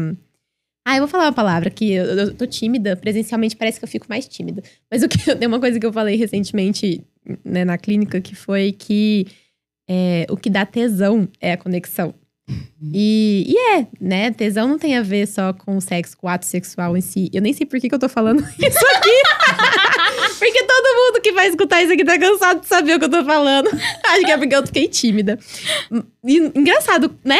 Ah, 0.87 0.95
eu 0.95 1.01
vou 1.01 1.07
falar 1.07 1.25
uma 1.25 1.33
palavra 1.33 1.69
que 1.69 1.91
eu, 1.91 2.05
eu 2.05 2.33
tô 2.33 2.47
tímida, 2.47 2.95
presencialmente 2.95 3.57
parece 3.57 3.77
que 3.77 3.83
eu 3.83 3.89
fico 3.89 4.05
mais 4.07 4.25
tímida. 4.27 4.63
Mas 4.89 5.03
o 5.03 5.09
que 5.09 5.17
tem 5.35 5.47
uma 5.47 5.59
coisa 5.59 5.77
que 5.79 5.85
eu 5.85 5.91
falei 5.91 6.15
recentemente 6.15 7.03
né, 7.43 7.65
na 7.65 7.77
clínica 7.77 8.21
que 8.21 8.33
foi 8.33 8.71
que 8.71 9.27
é, 9.87 10.25
o 10.29 10.37
que 10.37 10.49
dá 10.49 10.65
tesão 10.65 11.27
é 11.41 11.51
a 11.51 11.57
conexão. 11.57 12.15
E, 12.81 13.45
e, 13.47 13.77
é, 13.77 13.87
né? 13.99 14.31
Tesão 14.31 14.67
não 14.67 14.79
tem 14.79 14.97
a 14.97 15.03
ver 15.03 15.27
só 15.27 15.53
com 15.53 15.77
o 15.77 15.81
sexo, 15.81 16.17
com 16.17 16.25
o 16.25 16.29
ato 16.29 16.45
sexual 16.45 16.97
em 16.97 17.01
si. 17.01 17.29
Eu 17.33 17.41
nem 17.41 17.53
sei 17.53 17.65
por 17.65 17.79
que, 17.79 17.89
que 17.89 17.93
eu 17.93 17.99
tô 17.99 18.09
falando 18.09 18.39
isso 18.57 18.85
aqui. 18.95 19.88
Porque 20.39 20.63
todo 20.63 20.95
mundo 20.95 21.21
que 21.21 21.31
vai 21.31 21.47
escutar 21.47 21.83
isso 21.83 21.93
aqui 21.93 22.03
tá 22.03 22.17
cansado 22.17 22.61
de 22.61 22.67
saber 22.67 22.95
o 22.95 22.99
que 22.99 23.05
eu 23.05 23.09
tô 23.09 23.23
falando. 23.23 23.69
Acho 24.03 24.25
que 24.25 24.31
é 24.31 24.37
porque 24.37 24.55
eu 24.55 24.65
fiquei 24.65 24.87
tímida. 24.87 25.37
E, 26.25 26.37
engraçado, 26.55 27.15
né? 27.23 27.39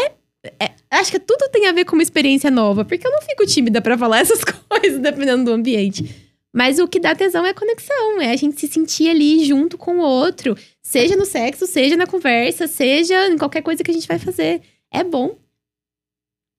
É, 0.58 0.72
acho 0.89 1.12
que 1.12 1.20
tudo 1.20 1.50
tem 1.50 1.68
a 1.68 1.74
ver 1.74 1.84
com 1.84 1.95
uma 1.95 2.04
experiência 2.04 2.50
nova. 2.50 2.86
Porque 2.86 3.06
eu 3.06 3.12
não 3.12 3.22
fico 3.22 3.45
tímida 3.45 3.82
para 3.82 3.97
falar 3.97 4.20
essas 4.22 4.41
coisas, 4.43 5.00
dependendo 5.00 5.45
do 5.45 5.52
ambiente. 5.52 6.30
Mas 6.54 6.80
o 6.80 6.88
que 6.88 7.00
dá 7.00 7.14
tesão 7.14 7.45
é 7.45 7.50
a 7.50 7.54
conexão, 7.54 8.22
é 8.22 8.32
a 8.32 8.36
gente 8.36 8.60
se 8.60 8.68
sentir 8.68 9.10
ali 9.10 9.45
junto 9.45 9.78
com 9.78 10.00
o 10.00 10.02
outro. 10.02 10.58
Seja 10.82 11.16
no 11.16 11.26
sexo, 11.26 11.68
seja 11.68 11.95
na 11.95 12.08
conversa, 12.08 12.68
seja 12.68 13.28
em 13.28 13.38
qualquer 13.38 13.62
coisa 13.62 13.84
que 13.84 13.91
a 13.91 13.93
gente 13.93 14.08
vai 14.08 14.18
fazer 14.18 14.62
é 14.91 15.04
bom. 15.04 15.38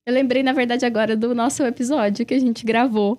Eu 0.07 0.15
lembrei, 0.15 0.43
na 0.43 0.53
verdade, 0.53 0.87
agora 0.87 1.17
do 1.17 1.35
nosso 1.35 1.63
episódio 1.65 2.25
que 2.25 2.35
a 2.35 2.39
gente 2.39 2.65
gravou. 2.65 3.19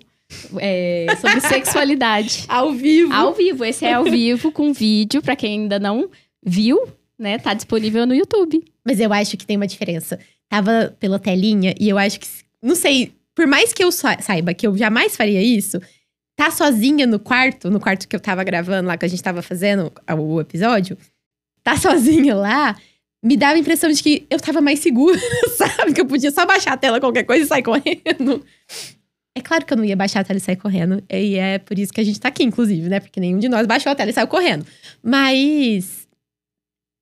É, 0.58 1.06
sobre 1.20 1.40
sexualidade. 1.40 2.44
ao 2.48 2.72
vivo. 2.72 3.12
Ao 3.12 3.34
vivo. 3.34 3.64
Esse 3.64 3.84
é 3.84 3.94
ao 3.94 4.04
vivo, 4.04 4.52
com 4.52 4.72
vídeo, 4.72 5.22
para 5.22 5.36
quem 5.36 5.62
ainda 5.62 5.78
não 5.78 6.10
viu, 6.44 6.78
né? 7.18 7.38
Tá 7.38 7.54
disponível 7.54 8.06
no 8.06 8.14
YouTube. 8.14 8.62
Mas 8.84 9.00
eu 9.00 9.12
acho 9.12 9.36
que 9.36 9.46
tem 9.46 9.56
uma 9.56 9.66
diferença. 9.66 10.18
Tava 10.48 10.94
pela 10.98 11.18
telinha 11.18 11.74
e 11.78 11.88
eu 11.88 11.98
acho 11.98 12.20
que. 12.20 12.26
Não 12.62 12.74
sei, 12.74 13.12
por 13.34 13.46
mais 13.46 13.72
que 13.72 13.82
eu 13.82 13.90
saiba 13.90 14.54
que 14.54 14.66
eu 14.66 14.76
jamais 14.76 15.16
faria 15.16 15.42
isso, 15.42 15.80
tá 16.36 16.50
sozinha 16.50 17.06
no 17.06 17.18
quarto, 17.18 17.70
no 17.70 17.80
quarto 17.80 18.06
que 18.06 18.14
eu 18.14 18.20
tava 18.20 18.44
gravando 18.44 18.88
lá, 18.88 18.96
que 18.96 19.04
a 19.04 19.08
gente 19.08 19.22
tava 19.22 19.42
fazendo 19.42 19.92
o 20.16 20.40
episódio, 20.40 20.96
tá 21.62 21.76
sozinha 21.76 22.34
lá 22.34 22.76
me 23.22 23.36
dava 23.36 23.54
a 23.54 23.58
impressão 23.58 23.90
de 23.90 24.02
que 24.02 24.26
eu 24.28 24.40
tava 24.40 24.60
mais 24.60 24.80
segura, 24.80 25.18
sabe? 25.56 25.92
Que 25.92 26.00
eu 26.00 26.06
podia 26.06 26.30
só 26.30 26.44
baixar 26.44 26.72
a 26.72 26.76
tela, 26.76 26.98
qualquer 26.98 27.22
coisa 27.22 27.44
e 27.44 27.46
sair 27.46 27.62
correndo. 27.62 28.44
É 29.34 29.40
claro 29.40 29.64
que 29.64 29.72
eu 29.72 29.76
não 29.76 29.84
ia 29.84 29.96
baixar 29.96 30.20
a 30.20 30.24
tela 30.24 30.36
e 30.36 30.40
sair 30.40 30.56
correndo. 30.56 31.02
E 31.10 31.36
é 31.36 31.58
por 31.58 31.78
isso 31.78 31.92
que 31.92 32.00
a 32.00 32.04
gente 32.04 32.20
tá 32.20 32.28
aqui, 32.28 32.42
inclusive, 32.42 32.88
né? 32.88 33.00
Porque 33.00 33.18
nenhum 33.18 33.38
de 33.38 33.48
nós 33.48 33.66
baixou 33.66 33.90
a 33.90 33.94
tela 33.94 34.10
e 34.10 34.12
saiu 34.12 34.28
correndo. 34.28 34.66
Mas. 35.02 36.06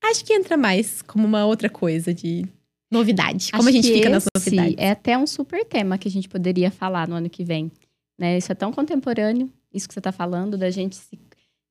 Acho 0.03 0.25
que 0.25 0.33
entra 0.33 0.57
mais 0.57 1.03
como 1.03 1.27
uma 1.27 1.45
outra 1.45 1.69
coisa 1.69 2.15
de 2.15 2.47
novidade. 2.91 3.51
Como 3.51 3.69
acho 3.69 3.69
a 3.69 3.73
gente 3.73 3.93
fica 3.93 4.09
nas 4.09 4.25
novidades. 4.35 4.75
É 4.79 4.91
até 4.91 5.19
um 5.19 5.27
super 5.27 5.65
tema 5.65 5.99
que 5.99 6.09
a 6.09 6.11
gente 6.11 6.29
poderia 6.29 6.71
falar 6.71 7.07
no 7.07 7.17
ano 7.17 7.29
que 7.29 7.45
vem. 7.45 7.71
Né? 8.19 8.39
Isso 8.39 8.51
é 8.51 8.55
tão 8.55 8.73
contemporâneo, 8.73 9.51
isso 9.73 9.87
que 9.87 9.95
você 9.95 10.01
tá 10.01 10.13
falando, 10.13 10.57
da 10.57 10.71
gente 10.71 10.97
se 10.97 11.19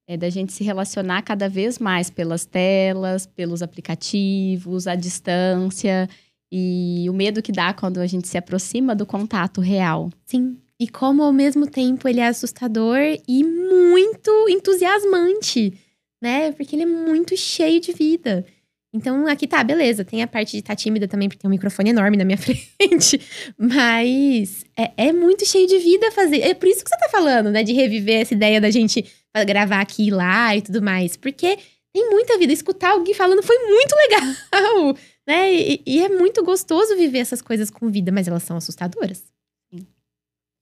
é 0.08 0.18
da 0.18 0.28
gente 0.28 0.52
se 0.52 0.64
relacionar 0.64 1.22
cada 1.22 1.48
vez 1.48 1.78
mais 1.78 2.10
pelas 2.10 2.44
telas, 2.44 3.28
pelos 3.28 3.62
aplicativos, 3.62 4.88
à 4.88 4.96
distância 4.96 6.10
e 6.52 7.06
o 7.10 7.14
medo 7.14 7.42
que 7.42 7.52
dá 7.52 7.74
quando 7.74 8.00
a 8.00 8.08
gente 8.08 8.28
se 8.28 8.38
aproxima 8.38 8.96
do 8.96 9.06
contato 9.06 9.62
real. 9.62 10.10
Sim. 10.26 10.58
E 10.80 10.88
como 10.88 11.24
ao 11.24 11.34
mesmo 11.34 11.68
tempo 11.68 12.08
ele 12.08 12.20
é 12.20 12.28
assustador 12.28 12.98
e 13.28 13.44
muito 13.44 14.32
entusiasmante, 14.50 15.74
né? 16.22 16.52
Porque 16.54 16.76
ele 16.76 16.84
é 16.84 16.86
muito 16.86 17.36
cheio 17.36 17.80
de 17.82 17.92
vida. 17.92 18.46
Então, 18.94 19.28
aqui 19.28 19.46
tá, 19.46 19.64
beleza. 19.64 20.04
Tem 20.04 20.24
a 20.24 20.28
parte 20.28 20.52
de 20.52 20.60
estar 20.60 20.74
tá 20.74 20.76
tímida 20.76 21.08
também, 21.08 21.28
porque 21.28 21.42
tem 21.42 21.48
um 21.48 21.52
microfone 21.52 21.92
enorme 21.92 22.18
na 22.18 22.26
minha 22.26 22.38
frente. 22.40 23.22
Mas 23.58 24.66
é, 24.76 25.10
é, 25.10 25.14
muito 25.14 25.46
cheio 25.46 25.68
de 25.68 25.78
vida 25.78 26.12
fazer. 26.12 26.42
É 26.42 26.54
por 26.54 26.68
isso 26.68 26.84
que 26.84 26.90
você 26.90 26.98
tá 26.98 27.10
falando, 27.10 27.52
né? 27.52 27.62
De 27.62 27.74
reviver 27.74 28.22
essa 28.22 28.34
ideia 28.34 28.60
da 28.60 28.72
gente 28.72 29.06
gravar 29.46 29.82
aqui 29.82 30.08
e 30.08 30.12
lá 30.12 30.56
e 30.56 30.62
tudo 30.62 30.82
mais. 30.82 31.16
Porque 31.16 31.58
tem 31.94 32.10
muita 32.10 32.38
vida. 32.38 32.54
Escutar 32.54 32.92
alguém 32.92 33.14
falando 33.14 33.44
foi 33.44 33.58
muito 33.60 33.94
legal, 34.08 34.98
né? 35.30 35.54
E, 35.54 35.82
e 35.86 36.00
é 36.02 36.10
muito 36.10 36.44
gostoso 36.44 36.96
viver 36.96 37.20
essas 37.20 37.42
coisas 37.42 37.70
com 37.70 37.90
vida, 37.90 38.12
mas 38.12 38.28
elas 38.28 38.44
são 38.44 38.58
assustadoras. 38.58 39.24
Sim. 39.72 39.86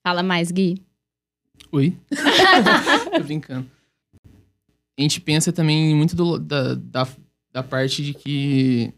Fala 0.05 0.22
mais, 0.22 0.51
Gui. 0.51 0.82
Oi. 1.72 1.97
Tô 3.15 3.24
brincando. 3.24 3.70
A 4.99 5.01
gente 5.01 5.22
pensa 5.22 5.51
também 5.53 5.95
muito 5.95 6.15
do, 6.15 6.39
da, 6.39 6.76
da 6.76 7.07
da 7.57 7.63
parte 7.63 8.03
de 8.03 8.13
que 8.13 8.93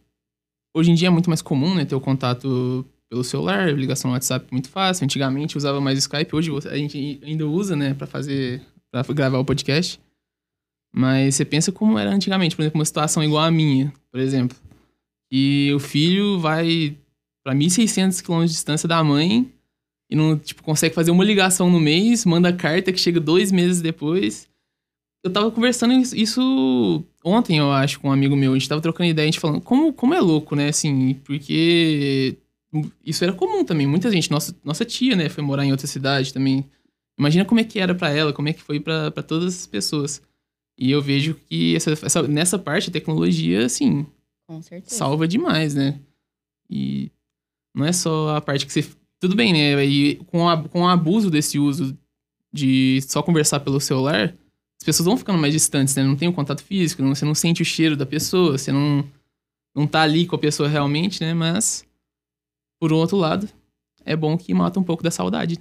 hoje 0.75 0.91
em 0.91 0.93
dia 0.93 1.07
é 1.07 1.11
muito 1.11 1.29
mais 1.29 1.41
comum, 1.41 1.73
né, 1.73 1.85
ter 1.85 1.95
o 1.95 2.01
contato 2.01 2.85
pelo 3.09 3.23
celular, 3.23 3.73
ligação 3.73 4.09
no 4.09 4.15
WhatsApp 4.15 4.47
muito 4.51 4.69
fácil. 4.69 5.05
Antigamente 5.05 5.57
usava 5.57 5.79
mais 5.79 5.97
Skype, 5.97 6.35
hoje 6.35 6.51
a 6.69 6.75
gente 6.75 7.21
ainda 7.23 7.47
usa, 7.47 7.75
né, 7.75 7.93
para 7.93 8.05
fazer 8.05 8.61
para 8.91 9.03
gravar 9.13 9.39
o 9.39 9.45
podcast. 9.45 9.97
Mas 10.93 11.35
você 11.35 11.45
pensa 11.45 11.71
como 11.71 11.97
era 11.97 12.09
antigamente, 12.09 12.55
por 12.55 12.63
exemplo, 12.63 12.79
uma 12.79 12.85
situação 12.85 13.23
igual 13.23 13.43
a 13.43 13.51
minha, 13.51 13.93
por 14.11 14.19
exemplo, 14.19 14.57
e 15.31 15.71
o 15.75 15.79
filho 15.79 16.39
vai 16.39 16.97
para 17.43 17.53
1.600 17.55 18.21
km 18.21 18.41
de 18.45 18.51
distância 18.51 18.87
da 18.87 19.03
mãe 19.03 19.51
e 20.09 20.15
não 20.15 20.37
tipo 20.37 20.63
consegue 20.63 20.93
fazer 20.95 21.11
uma 21.11 21.23
ligação 21.23 21.69
no 21.69 21.79
mês, 21.79 22.25
manda 22.25 22.51
carta 22.53 22.91
que 22.91 22.99
chega 22.99 23.19
dois 23.19 23.51
meses 23.51 23.81
depois 23.81 24.47
eu 25.21 25.29
tava 25.29 25.51
conversando 25.51 25.91
isso- 26.15 27.03
ontem, 27.25 27.57
eu 27.57 27.69
acho, 27.73 27.99
com 27.99 28.07
um 28.07 28.11
amigo 28.13 28.37
meu. 28.37 28.53
A 28.53 28.57
gente 28.57 28.69
tava 28.69 28.79
trocando 28.79 29.09
ideia, 29.09 29.25
a 29.27 29.29
gente 29.29 29.37
falando 29.39 29.59
como, 29.59 29.91
como 29.91 30.13
é 30.13 30.21
louco, 30.21 30.55
né? 30.55 30.69
Assim, 30.69 31.13
porque 31.25 32.37
isso 33.05 33.21
era 33.25 33.33
comum 33.33 33.65
também. 33.65 33.85
Muita 33.85 34.09
gente, 34.09 34.31
nossa, 34.31 34.55
nossa 34.63 34.85
tia, 34.85 35.17
né, 35.17 35.27
foi 35.27 35.43
morar 35.43 35.65
em 35.65 35.71
outra 35.71 35.87
cidade 35.87 36.33
também. 36.33 36.63
Imagina 37.19 37.43
como 37.43 37.59
é 37.59 37.65
que 37.65 37.79
era 37.81 37.93
pra 37.93 38.09
ela, 38.11 38.31
como 38.31 38.47
é 38.47 38.53
que 38.53 38.61
foi 38.61 38.79
pra 38.79 39.11
todas 39.11 39.57
as 39.59 39.67
pessoas. 39.67 40.21
E 40.77 40.89
eu 40.89 41.01
vejo 41.01 41.35
que 41.49 41.75
essa, 41.75 41.91
essa- 41.91 42.25
nessa 42.25 42.57
parte 42.57 42.89
a 42.89 42.93
tecnologia, 42.93 43.65
assim, 43.65 44.05
Com 44.49 44.63
certeza. 44.63 44.95
salva 44.95 45.27
demais, 45.27 45.75
né? 45.75 45.99
E 46.67 47.11
não 47.73 47.85
é 47.85 47.93
só 47.93 48.35
a 48.35 48.41
parte 48.41 48.65
que 48.65 48.73
você. 48.73 48.83
Tudo 49.19 49.35
bem, 49.35 49.53
né? 49.53 49.85
E 49.85 50.15
com, 50.25 50.49
a, 50.49 50.67
com 50.67 50.81
o 50.81 50.87
abuso 50.87 51.29
desse 51.29 51.59
uso 51.59 51.95
de 52.51 52.99
só 53.03 53.21
conversar 53.21 53.59
pelo 53.59 53.79
celular, 53.79 54.33
as 54.81 54.85
pessoas 54.85 55.05
vão 55.05 55.15
ficando 55.17 55.37
mais 55.37 55.53
distantes, 55.53 55.95
né? 55.95 56.01
Não 56.03 56.15
tem 56.15 56.27
o 56.27 56.33
contato 56.33 56.63
físico, 56.63 57.03
não- 57.03 57.13
você 57.13 57.25
não 57.25 57.35
sente 57.35 57.61
o 57.61 57.65
cheiro 57.65 57.95
da 57.95 58.05
pessoa, 58.07 58.57
você 58.57 58.71
não, 58.71 59.07
não 59.75 59.85
tá 59.85 60.01
ali 60.01 60.25
com 60.25 60.35
a 60.35 60.39
pessoa 60.39 60.67
realmente, 60.67 61.21
né? 61.21 61.33
Mas, 61.33 61.85
por 62.79 62.91
outro 62.91 63.17
lado, 63.17 63.47
é 64.03 64.15
bom 64.15 64.35
que 64.35 64.51
mata 64.53 64.79
um 64.79 64.83
pouco 64.83 65.03
da 65.03 65.11
saudade. 65.11 65.59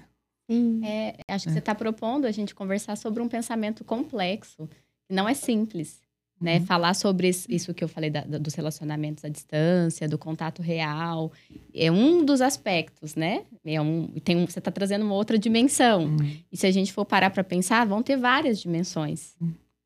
Sim. 0.51 0.80
É, 0.82 1.18
acho 1.28 1.45
que 1.45 1.51
É. 1.51 1.53
você 1.53 1.59
está 1.59 1.74
propondo 1.74 2.24
a 2.24 2.30
gente 2.30 2.55
conversar 2.55 2.97
sobre 2.97 3.22
um 3.22 3.28
pensamento 3.28 3.84
complexo, 3.84 4.66
que 5.07 5.14
não 5.14 5.28
é 5.28 5.34
simples. 5.34 6.01
Né? 6.41 6.59
Uhum. 6.59 6.66
Falar 6.66 6.95
sobre 6.95 7.28
isso 7.28 7.74
que 7.74 7.82
eu 7.82 7.89
falei 7.89 8.11
da- 8.11 8.20
dos 8.22 8.55
relacionamentos 8.55 9.24
à 9.24 9.28
distância, 9.28 10.09
do 10.09 10.16
contato 10.16 10.62
real, 10.62 11.32
é 11.74 11.91
um 11.91 12.24
dos 12.24 12.41
aspectos, 12.41 13.16
né? 13.16 13.43
É 13.64 13.80
um, 13.80 14.07
tem 14.22 14.36
um, 14.36 14.47
você 14.47 14.61
está 14.61 14.70
trazendo 14.70 15.05
uma 15.05 15.14
outra 15.14 15.36
dimensão. 15.36 16.16
E 16.53 16.57
se 16.57 16.64
a 16.66 16.70
gente 16.70 16.93
for 16.93 17.05
parar 17.05 17.30
para 17.30 17.43
pensar, 17.43 17.84
vão 17.86 18.03
ter 18.05 18.16
várias 18.16 18.61
dimensões. 18.61 19.34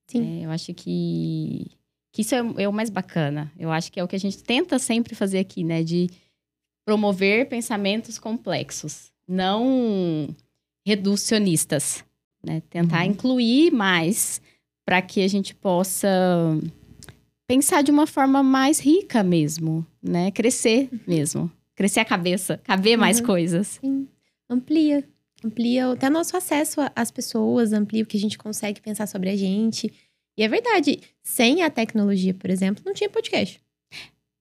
Sim. 0.06 0.42
É, 0.42 0.44
eu 0.46 0.50
acho 0.50 0.74
que, 0.74 1.70
que 2.12 2.20
isso 2.20 2.34
é, 2.34 2.42
o- 2.42 2.60
é 2.60 2.68
o 2.68 2.72
mais 2.72 2.90
bacana. 2.90 3.50
Eu 3.58 3.72
acho 3.72 3.90
que 3.90 3.98
é 3.98 4.04
o 4.04 4.08
que 4.08 4.16
a 4.16 4.20
gente 4.20 4.42
tenta 4.42 4.78
sempre 4.78 5.14
fazer 5.14 5.38
aqui, 5.38 5.64
né? 5.64 5.82
De 5.82 6.10
promover 6.84 7.48
pensamentos 7.48 8.18
complexos, 8.18 9.10
não 9.26 10.28
reducionistas. 10.84 12.04
Né? 12.44 12.60
Tentar 12.68 13.04
Uhum. 13.06 13.10
incluir 13.12 13.70
mais 13.72 14.42
para 14.84 15.00
que 15.02 15.22
a 15.22 15.28
gente 15.28 15.54
possa 15.54 16.08
pensar 17.46 17.82
de 17.82 17.90
uma 17.90 18.06
forma 18.06 18.42
mais 18.42 18.78
rica 18.80 19.22
mesmo, 19.22 19.86
né? 20.02 20.30
Crescer 20.30 20.88
mesmo. 21.06 21.50
Crescer 21.74 22.00
a 22.00 22.04
cabeça, 22.04 22.58
caber 22.64 22.96
mais 22.98 23.18
Uhum. 23.20 23.26
coisas. 23.26 23.80
Amplia. 24.48 25.04
Amplia 25.44 25.90
até 25.90 26.08
nosso 26.08 26.36
acesso 26.36 26.80
às 26.94 27.10
pessoas, 27.10 27.72
amplia 27.72 28.02
o 28.02 28.06
que 28.06 28.16
a 28.16 28.20
gente 28.20 28.38
consegue 28.38 28.80
pensar 28.80 29.06
sobre 29.08 29.28
a 29.30 29.36
gente. 29.36 29.92
E 30.36 30.42
é 30.42 30.48
verdade, 30.48 31.00
sem 31.22 31.62
a 31.62 31.70
tecnologia, 31.70 32.32
por 32.34 32.48
exemplo, 32.50 32.82
não 32.86 32.94
tinha 32.94 33.10
podcast. 33.10 33.60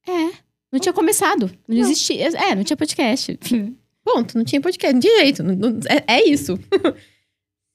É. 0.07 0.31
Não 0.71 0.79
tinha 0.79 0.93
começado. 0.93 1.47
Não, 1.67 1.75
Não. 1.77 1.83
existia. 1.83 2.27
É, 2.27 2.55
não 2.55 2.63
tinha 2.63 2.77
podcast. 2.77 3.37
Ponto, 4.03 4.37
não 4.37 4.43
tinha 4.45 4.61
podcast, 4.61 4.93
não 4.93 4.99
tinha 5.01 5.19
jeito. 5.19 5.43
não- 5.43 5.55
não- 5.55 5.79
é, 5.89 6.15
é 6.19 6.29
isso. 6.29 6.57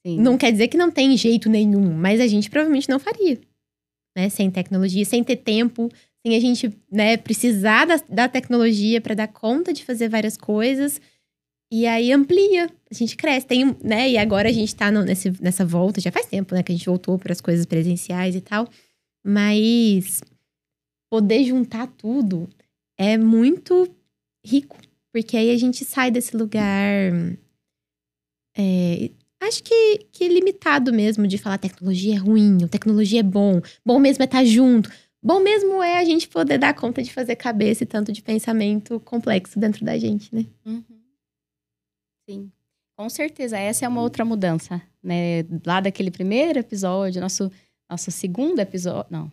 Sim. 0.07 0.21
Não 0.21 0.37
quer 0.37 0.51
dizer 0.51 0.67
que 0.69 0.77
não 0.77 0.89
tem 0.89 1.15
jeito 1.17 1.49
nenhum, 1.49 1.93
mas 1.93 2.21
a 2.21 2.27
gente 2.27 2.49
provavelmente 2.49 2.87
não 2.89 2.99
faria. 2.99 3.39
Né? 4.17 4.29
Sem 4.29 4.49
tecnologia, 4.49 5.03
sem 5.03 5.23
ter 5.23 5.35
tempo, 5.37 5.89
sem 6.25 6.35
a 6.35 6.39
gente 6.39 6.71
né, 6.91 7.17
precisar 7.17 7.85
da, 7.85 7.97
da 8.09 8.29
tecnologia 8.29 9.01
para 9.01 9.15
dar 9.15 9.27
conta 9.27 9.73
de 9.73 9.83
fazer 9.83 10.07
várias 10.09 10.37
coisas. 10.37 10.99
E 11.71 11.85
aí 11.85 12.13
amplia, 12.13 12.69
a 12.89 12.93
gente 12.93 13.17
cresce. 13.17 13.45
Tem, 13.45 13.75
né? 13.83 14.09
E 14.09 14.17
agora 14.17 14.47
a 14.47 14.53
gente 14.53 14.73
tá 14.73 14.89
no- 14.89 15.03
nesse, 15.03 15.31
nessa 15.41 15.65
volta, 15.65 15.99
já 15.99 16.09
faz 16.11 16.25
tempo, 16.25 16.55
né? 16.55 16.63
Que 16.63 16.71
a 16.71 16.75
gente 16.75 16.85
voltou 16.85 17.19
para 17.19 17.33
as 17.33 17.41
coisas 17.41 17.65
presenciais 17.65 18.35
e 18.35 18.39
tal. 18.41 18.69
Mas 19.25 20.21
poder 21.11 21.43
juntar 21.43 21.87
tudo 21.87 22.49
é 22.97 23.17
muito 23.17 23.93
rico. 24.45 24.77
Porque 25.13 25.35
aí 25.35 25.51
a 25.51 25.57
gente 25.57 25.83
sai 25.83 26.09
desse 26.09 26.37
lugar. 26.37 27.11
é, 28.57 29.11
acho 29.39 29.63
que, 29.63 29.99
que 30.11 30.27
limitado 30.27 30.91
mesmo 30.93 31.27
de 31.27 31.37
falar 31.37 31.57
tecnologia 31.57 32.15
é 32.15 32.17
ruim, 32.17 32.57
ou 32.61 32.67
tecnologia 32.67 33.19
é 33.19 33.23
bom. 33.23 33.61
Bom 33.85 33.99
mesmo 33.99 34.23
é 34.23 34.25
estar 34.25 34.43
junto. 34.43 34.89
Bom 35.21 35.39
mesmo 35.39 35.81
é 35.81 35.97
a 35.99 36.03
gente 36.03 36.27
poder 36.27 36.57
dar 36.57 36.73
conta 36.73 37.01
de 37.01 37.11
fazer 37.11 37.35
cabeça 37.35 37.83
e 37.83 37.87
tanto 37.87 38.11
de 38.11 38.21
pensamento 38.21 38.99
complexo 38.99 39.59
dentro 39.59 39.83
da 39.83 39.97
gente, 39.97 40.33
né? 40.33 40.45
Uhum. 40.65 40.83
Sim, 42.29 42.51
com 42.95 43.09
certeza. 43.09 43.57
Essa 43.57 43.85
é 43.85 43.87
uma 43.87 44.01
outra 44.01 44.23
mudança, 44.23 44.81
né? 45.01 45.43
Lá 45.65 45.81
daquele 45.81 46.11
primeiro 46.11 46.59
episódio, 46.59 47.21
nosso, 47.21 47.51
nosso 47.89 48.11
segundo 48.11 48.59
episódio. 48.59 49.07
Não. 49.09 49.31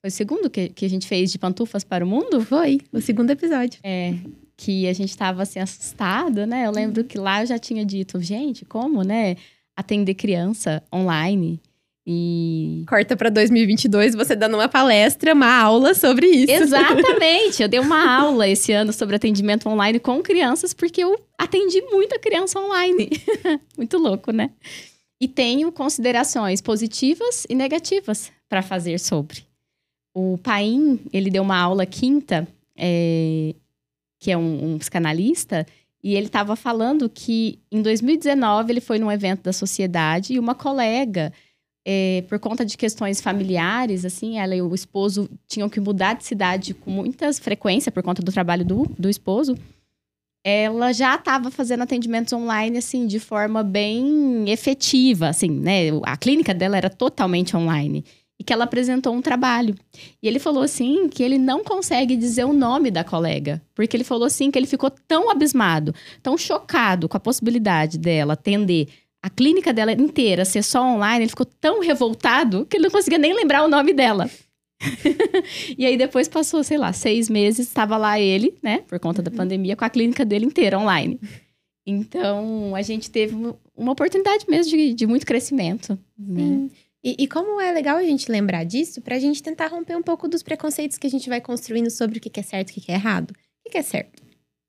Foi 0.00 0.08
o 0.08 0.12
segundo 0.12 0.50
que, 0.50 0.68
que 0.68 0.84
a 0.84 0.88
gente 0.88 1.06
fez 1.06 1.32
de 1.32 1.38
Pantufas 1.38 1.82
para 1.82 2.04
o 2.04 2.08
Mundo? 2.08 2.40
Foi 2.44 2.80
o 2.92 3.00
segundo 3.00 3.30
episódio. 3.30 3.80
É. 3.82 4.14
Que 4.56 4.88
a 4.88 4.92
gente 4.92 5.10
estava 5.10 5.42
assim, 5.42 5.58
assustado, 5.58 6.46
né? 6.46 6.66
Eu 6.66 6.70
lembro 6.70 7.04
que 7.04 7.18
lá 7.18 7.42
eu 7.42 7.46
já 7.46 7.58
tinha 7.58 7.84
dito, 7.84 8.20
gente, 8.20 8.64
como, 8.64 9.02
né? 9.02 9.36
Atender 9.76 10.14
criança 10.14 10.82
online. 10.92 11.60
E 12.08 12.84
Corta 12.86 13.16
pra 13.16 13.28
2022, 13.28 14.14
você 14.14 14.36
dando 14.36 14.54
uma 14.54 14.68
palestra, 14.68 15.34
uma 15.34 15.52
aula 15.52 15.92
sobre 15.92 16.28
isso. 16.28 16.52
Exatamente. 16.52 17.60
Eu 17.60 17.68
dei 17.68 17.80
uma 17.80 17.98
aula 18.22 18.48
esse 18.48 18.70
ano 18.70 18.92
sobre 18.92 19.16
atendimento 19.16 19.68
online 19.68 19.98
com 19.98 20.22
crianças, 20.22 20.72
porque 20.72 21.02
eu 21.02 21.18
atendi 21.36 21.82
muita 21.90 22.16
criança 22.16 22.60
online. 22.60 23.10
Muito 23.76 23.98
louco, 23.98 24.30
né? 24.30 24.50
E 25.20 25.26
tenho 25.26 25.72
considerações 25.72 26.60
positivas 26.60 27.44
e 27.50 27.56
negativas 27.56 28.30
para 28.48 28.62
fazer 28.62 29.00
sobre. 29.00 29.42
O 30.14 30.38
Paim, 30.38 31.00
ele 31.12 31.28
deu 31.28 31.42
uma 31.42 31.58
aula 31.58 31.84
quinta, 31.84 32.46
é, 32.76 33.52
que 34.18 34.30
é 34.30 34.36
um, 34.36 34.74
um 34.74 34.78
psicanalista, 34.78 35.66
e 36.02 36.14
ele 36.14 36.26
estava 36.26 36.54
falando 36.54 37.08
que 37.08 37.58
em 37.70 37.82
2019 37.82 38.72
ele 38.72 38.80
foi 38.80 38.98
num 38.98 39.10
evento 39.10 39.42
da 39.42 39.52
sociedade 39.52 40.34
e 40.34 40.38
uma 40.38 40.54
colega 40.54 41.32
é, 41.88 42.24
por 42.28 42.40
conta 42.40 42.64
de 42.64 42.76
questões 42.76 43.20
familiares, 43.20 44.04
assim, 44.04 44.38
ela 44.38 44.56
e 44.56 44.60
o 44.60 44.74
esposo 44.74 45.30
tinham 45.46 45.68
que 45.68 45.78
mudar 45.78 46.14
de 46.14 46.24
cidade 46.24 46.74
com 46.74 46.90
muita 46.90 47.32
frequência 47.34 47.92
por 47.92 48.02
conta 48.02 48.20
do 48.20 48.32
trabalho 48.32 48.64
do, 48.64 48.86
do 48.98 49.08
esposo. 49.08 49.56
Ela 50.44 50.92
já 50.92 51.14
estava 51.14 51.48
fazendo 51.48 51.82
atendimentos 51.82 52.32
online, 52.32 52.78
assim, 52.78 53.06
de 53.06 53.20
forma 53.20 53.62
bem 53.62 54.50
efetiva, 54.50 55.28
assim, 55.28 55.50
né? 55.50 55.90
A 56.02 56.16
clínica 56.16 56.52
dela 56.52 56.76
era 56.76 56.90
totalmente 56.90 57.56
online. 57.56 58.04
E 58.38 58.44
que 58.44 58.52
ela 58.52 58.64
apresentou 58.64 59.14
um 59.14 59.22
trabalho. 59.22 59.74
E 60.22 60.28
ele 60.28 60.38
falou, 60.38 60.62
assim, 60.62 61.08
que 61.08 61.22
ele 61.22 61.38
não 61.38 61.64
consegue 61.64 62.16
dizer 62.16 62.44
o 62.44 62.52
nome 62.52 62.90
da 62.90 63.02
colega. 63.02 63.62
Porque 63.74 63.96
ele 63.96 64.04
falou, 64.04 64.26
assim, 64.26 64.50
que 64.50 64.58
ele 64.58 64.66
ficou 64.66 64.90
tão 64.90 65.30
abismado, 65.30 65.94
tão 66.22 66.36
chocado 66.36 67.08
com 67.08 67.16
a 67.16 67.20
possibilidade 67.20 67.96
dela 67.98 68.34
atender 68.34 68.88
a 69.26 69.30
clínica 69.30 69.72
dela 69.72 69.90
inteira 69.90 70.44
ser 70.44 70.62
só 70.62 70.80
online, 70.84 71.24
ele 71.24 71.30
ficou 71.30 71.46
tão 71.46 71.80
revoltado 71.80 72.64
que 72.66 72.76
ele 72.76 72.84
não 72.84 72.90
conseguia 72.92 73.18
nem 73.18 73.34
lembrar 73.34 73.64
o 73.64 73.68
nome 73.68 73.92
dela. 73.92 74.30
e 75.76 75.84
aí 75.84 75.96
depois 75.96 76.28
passou, 76.28 76.62
sei 76.62 76.78
lá, 76.78 76.92
seis 76.92 77.28
meses, 77.28 77.66
estava 77.66 77.96
lá 77.96 78.20
ele, 78.20 78.54
né, 78.62 78.84
por 78.86 79.00
conta 79.00 79.22
da 79.22 79.30
pandemia, 79.30 79.74
com 79.74 79.84
a 79.84 79.90
clínica 79.90 80.24
dele 80.24 80.46
inteira 80.46 80.78
online. 80.78 81.18
Então, 81.84 82.74
a 82.74 82.82
gente 82.82 83.10
teve 83.10 83.34
uma 83.76 83.92
oportunidade 83.92 84.44
mesmo 84.48 84.70
de, 84.70 84.94
de 84.94 85.06
muito 85.06 85.26
crescimento. 85.26 85.98
Né? 86.18 86.40
Sim. 86.40 86.70
E, 87.06 87.14
e 87.20 87.28
como 87.28 87.60
é 87.60 87.70
legal 87.70 87.98
a 87.98 88.02
gente 88.02 88.28
lembrar 88.28 88.64
disso, 88.64 89.00
pra 89.00 89.16
gente 89.16 89.40
tentar 89.40 89.68
romper 89.68 89.94
um 89.94 90.02
pouco 90.02 90.26
dos 90.26 90.42
preconceitos 90.42 90.98
que 90.98 91.06
a 91.06 91.10
gente 91.10 91.28
vai 91.28 91.40
construindo 91.40 91.88
sobre 91.88 92.18
o 92.18 92.20
que 92.20 92.40
é 92.40 92.42
certo 92.42 92.70
e 92.70 92.80
o 92.80 92.82
que 92.82 92.90
é 92.90 92.96
errado. 92.96 93.32
O 93.64 93.70
que 93.70 93.78
é 93.78 93.82
certo, 93.82 94.20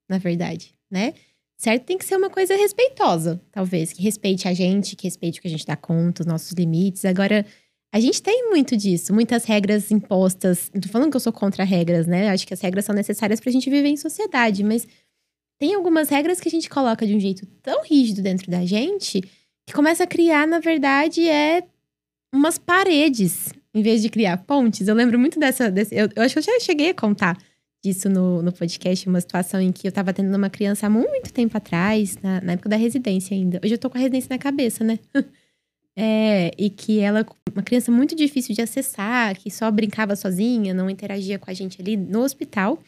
na 0.08 0.18
verdade, 0.18 0.72
né? 0.88 1.14
Certo 1.60 1.84
tem 1.84 1.98
que 1.98 2.04
ser 2.04 2.14
uma 2.14 2.30
coisa 2.30 2.54
respeitosa, 2.54 3.42
talvez, 3.50 3.92
que 3.92 4.00
respeite 4.00 4.46
a 4.46 4.54
gente, 4.54 4.94
que 4.94 5.08
respeite 5.08 5.40
o 5.40 5.42
que 5.42 5.48
a 5.48 5.50
gente 5.50 5.66
dá 5.66 5.74
conta, 5.74 6.22
os 6.22 6.26
nossos 6.26 6.52
limites. 6.52 7.04
Agora, 7.04 7.44
a 7.92 7.98
gente 7.98 8.22
tem 8.22 8.48
muito 8.48 8.76
disso, 8.76 9.12
muitas 9.12 9.44
regras 9.44 9.90
impostas. 9.90 10.70
Não 10.72 10.80
tô 10.80 10.88
falando 10.88 11.10
que 11.10 11.16
eu 11.16 11.20
sou 11.20 11.32
contra 11.32 11.64
regras, 11.64 12.06
né? 12.06 12.28
Acho 12.28 12.46
que 12.46 12.54
as 12.54 12.60
regras 12.60 12.84
são 12.84 12.94
necessárias 12.94 13.40
pra 13.40 13.50
gente 13.50 13.68
viver 13.68 13.88
em 13.88 13.96
sociedade, 13.96 14.62
mas 14.62 14.86
tem 15.58 15.74
algumas 15.74 16.08
regras 16.08 16.38
que 16.38 16.46
a 16.46 16.52
gente 16.52 16.70
coloca 16.70 17.04
de 17.04 17.16
um 17.16 17.20
jeito 17.20 17.44
tão 17.62 17.82
rígido 17.82 18.22
dentro 18.22 18.48
da 18.48 18.64
gente 18.64 19.22
que 19.66 19.74
começa 19.74 20.04
a 20.04 20.06
criar, 20.06 20.46
na 20.46 20.60
verdade, 20.60 21.28
é 21.28 21.64
umas 22.32 22.58
paredes 22.58 23.52
em 23.74 23.82
vez 23.82 24.02
de 24.02 24.08
criar 24.08 24.38
pontes. 24.38 24.88
Eu 24.88 24.94
lembro 24.94 25.18
muito 25.18 25.38
dessa. 25.38 25.70
Desse, 25.70 25.94
eu, 25.94 26.08
eu 26.14 26.22
acho 26.22 26.34
que 26.34 26.38
eu 26.38 26.42
já 26.42 26.60
cheguei 26.60 26.90
a 26.90 26.94
contar 26.94 27.36
disso 27.82 28.08
no, 28.08 28.42
no 28.42 28.52
podcast, 28.52 29.08
uma 29.08 29.20
situação 29.20 29.60
em 29.60 29.70
que 29.70 29.86
eu 29.86 29.92
tava 29.92 30.10
atendendo 30.10 30.36
uma 30.36 30.50
criança 30.50 30.86
há 30.86 30.90
muito 30.90 31.32
tempo 31.32 31.56
atrás, 31.56 32.16
na, 32.22 32.40
na 32.40 32.52
época 32.52 32.68
da 32.68 32.76
residência 32.76 33.36
ainda. 33.36 33.60
Hoje 33.62 33.74
eu 33.74 33.78
tô 33.78 33.88
com 33.88 33.96
a 33.96 34.00
residência 34.00 34.28
na 34.30 34.38
cabeça, 34.38 34.84
né? 34.84 34.98
É, 36.00 36.52
e 36.56 36.70
que 36.70 37.00
ela, 37.00 37.26
uma 37.52 37.60
criança 37.60 37.90
muito 37.90 38.14
difícil 38.14 38.54
de 38.54 38.62
acessar, 38.62 39.36
que 39.36 39.50
só 39.50 39.68
brincava 39.68 40.14
sozinha, 40.14 40.72
não 40.72 40.88
interagia 40.88 41.40
com 41.40 41.50
a 41.50 41.52
gente 41.52 41.82
ali 41.82 41.96
no 41.96 42.20
hospital. 42.20 42.80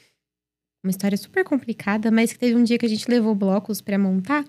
Uma 0.84 0.92
história 0.92 1.18
super 1.18 1.42
complicada, 1.42 2.08
mas 2.12 2.32
que 2.32 2.38
teve 2.38 2.54
um 2.54 2.62
dia 2.62 2.78
que 2.78 2.86
a 2.86 2.88
gente 2.88 3.10
levou 3.10 3.34
blocos 3.34 3.80
para 3.80 3.98
montar. 3.98 4.44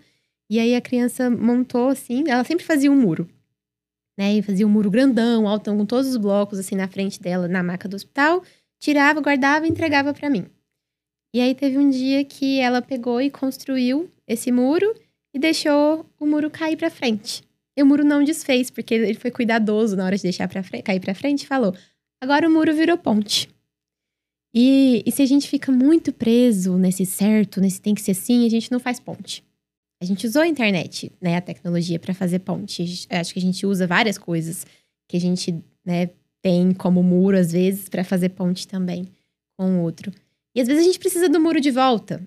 E 0.48 0.60
aí 0.60 0.76
a 0.76 0.82
criança 0.82 1.28
montou 1.28 1.88
assim, 1.88 2.26
ela 2.28 2.44
sempre 2.44 2.64
fazia 2.64 2.92
um 2.92 3.02
muro. 3.02 3.28
Né? 4.18 4.34
E 4.34 4.42
fazia 4.42 4.66
um 4.66 4.70
muro 4.70 4.90
grandão, 4.90 5.48
altão, 5.48 5.78
com 5.78 5.86
todos 5.86 6.08
os 6.08 6.18
blocos 6.18 6.60
assim 6.60 6.76
na 6.76 6.88
frente 6.88 7.22
dela, 7.22 7.48
na 7.48 7.64
maca 7.64 7.88
do 7.88 7.96
hospital. 7.96 8.44
Tirava, 8.80 9.22
guardava 9.22 9.66
e 9.66 9.70
entregava 9.70 10.14
para 10.14 10.30
mim. 10.30 10.46
E 11.34 11.40
aí 11.40 11.56
teve 11.56 11.78
um 11.78 11.90
dia 11.90 12.26
que 12.26 12.60
ela 12.60 12.82
pegou 12.82 13.22
e 13.22 13.30
construiu 13.30 14.10
esse 14.28 14.52
muro 14.52 14.94
e 15.34 15.40
deixou 15.40 16.06
o 16.20 16.26
muro 16.26 16.50
cair 16.50 16.76
para 16.76 16.90
frente. 16.90 17.44
E 17.78 17.82
o 17.82 17.86
muro 17.86 18.04
não 18.04 18.24
desfez, 18.24 18.70
porque 18.70 18.94
ele 18.94 19.14
foi 19.14 19.32
cuidadoso 19.32 19.96
na 19.96 20.06
hora 20.06 20.18
de 20.18 20.24
deixar 20.24 20.48
pra 20.48 20.62
cair 20.84 21.00
para 21.00 21.16
frente 21.16 21.48
falou: 21.48 21.74
agora 22.22 22.48
o 22.48 22.52
muro 22.52 22.74
virou 22.74 22.98
ponte. 22.98 23.50
E, 24.54 25.02
e 25.06 25.12
se 25.12 25.22
a 25.22 25.26
gente 25.26 25.48
fica 25.48 25.72
muito 25.72 26.12
preso 26.12 26.78
nesse 26.78 27.06
certo, 27.06 27.62
nesse 27.62 27.82
tem 27.82 27.96
que 27.96 28.02
ser 28.02 28.12
assim, 28.12 28.46
a 28.46 28.50
gente 28.50 28.70
não 28.70 28.80
faz 28.80 29.00
ponte. 29.00 29.44
A 30.02 30.06
gente 30.06 30.26
usou 30.26 30.42
a 30.42 30.48
internet, 30.48 31.12
né, 31.22 31.38
a 31.38 31.42
tecnologia 31.42 32.00
para 32.00 32.12
fazer 32.12 32.40
ponte. 32.40 33.08
Acho 33.08 33.34
que 33.34 33.40
a 33.40 33.42
gente 33.42 33.66
usa 33.68 33.86
várias 33.86 34.18
coisas 34.18 34.66
que 35.08 35.16
a 35.16 35.20
gente, 35.20 35.64
né, 35.86 36.10
tem 36.42 36.74
como 36.74 37.04
muro 37.04 37.38
às 37.38 37.52
vezes 37.52 37.88
para 37.88 38.04
fazer 38.04 38.30
ponte 38.30 38.68
também 38.68 39.08
com 39.56 39.78
o 39.78 39.82
outro. 39.84 40.12
E 40.56 40.60
às 40.60 40.68
vezes 40.68 40.82
a 40.82 40.86
gente 40.86 40.98
precisa 40.98 41.30
do 41.30 41.40
muro 41.40 41.62
de 41.62 41.70
volta, 41.70 42.22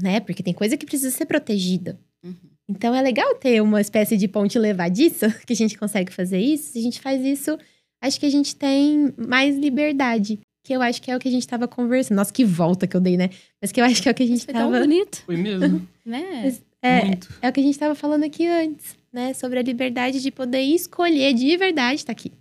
né? 0.00 0.20
Porque 0.20 0.42
tem 0.42 0.54
coisa 0.54 0.76
que 0.76 0.86
precisa 0.86 1.14
ser 1.14 1.26
protegida. 1.26 2.00
Uhum. 2.24 2.34
Então 2.66 2.94
é 2.94 3.02
legal 3.02 3.34
ter 3.34 3.60
uma 3.60 3.80
espécie 3.80 4.16
de 4.16 4.26
ponte 4.26 4.58
levadiça 4.58 5.30
que 5.46 5.52
a 5.52 5.56
gente 5.56 5.76
consegue 5.78 6.12
fazer 6.12 6.40
isso. 6.40 6.72
Se 6.72 6.78
a 6.78 6.82
gente 6.82 6.98
faz 6.98 7.22
isso, 7.22 7.58
acho 8.00 8.18
que 8.18 8.26
a 8.26 8.30
gente 8.30 8.56
tem 8.56 9.12
mais 9.18 9.56
liberdade. 9.56 10.40
Que 10.64 10.74
eu 10.74 10.82
acho 10.82 11.00
que 11.00 11.10
é 11.10 11.16
o 11.16 11.20
que 11.20 11.28
a 11.28 11.30
gente 11.30 11.42
estava 11.42 11.68
conversando. 11.68 12.16
Nossa, 12.16 12.32
que 12.32 12.44
volta 12.44 12.86
que 12.86 12.96
eu 12.96 13.00
dei, 13.00 13.16
né? 13.16 13.30
Mas 13.60 13.70
que 13.70 13.80
eu 13.80 13.84
acho 13.84 14.02
que 14.02 14.08
é 14.08 14.12
o 14.12 14.14
que 14.14 14.22
a 14.22 14.26
gente 14.26 14.40
estava. 14.40 14.58
Tava... 14.58 14.80
bonito. 14.80 15.22
Foi 15.24 15.36
mesmo. 15.36 15.86
né? 16.04 16.58
É, 16.82 17.04
Muito. 17.04 17.28
é 17.42 17.48
o 17.48 17.52
que 17.52 17.60
a 17.60 17.62
gente 17.62 17.74
estava 17.74 17.94
falando 17.94 18.24
aqui 18.24 18.46
antes, 18.46 18.96
né? 19.12 19.34
Sobre 19.34 19.58
a 19.58 19.62
liberdade 19.62 20.20
de 20.20 20.30
poder 20.30 20.62
escolher 20.62 21.34
de 21.34 21.56
verdade 21.56 21.96
estar 21.96 22.14
tá 22.14 22.20
aqui. 22.20 22.32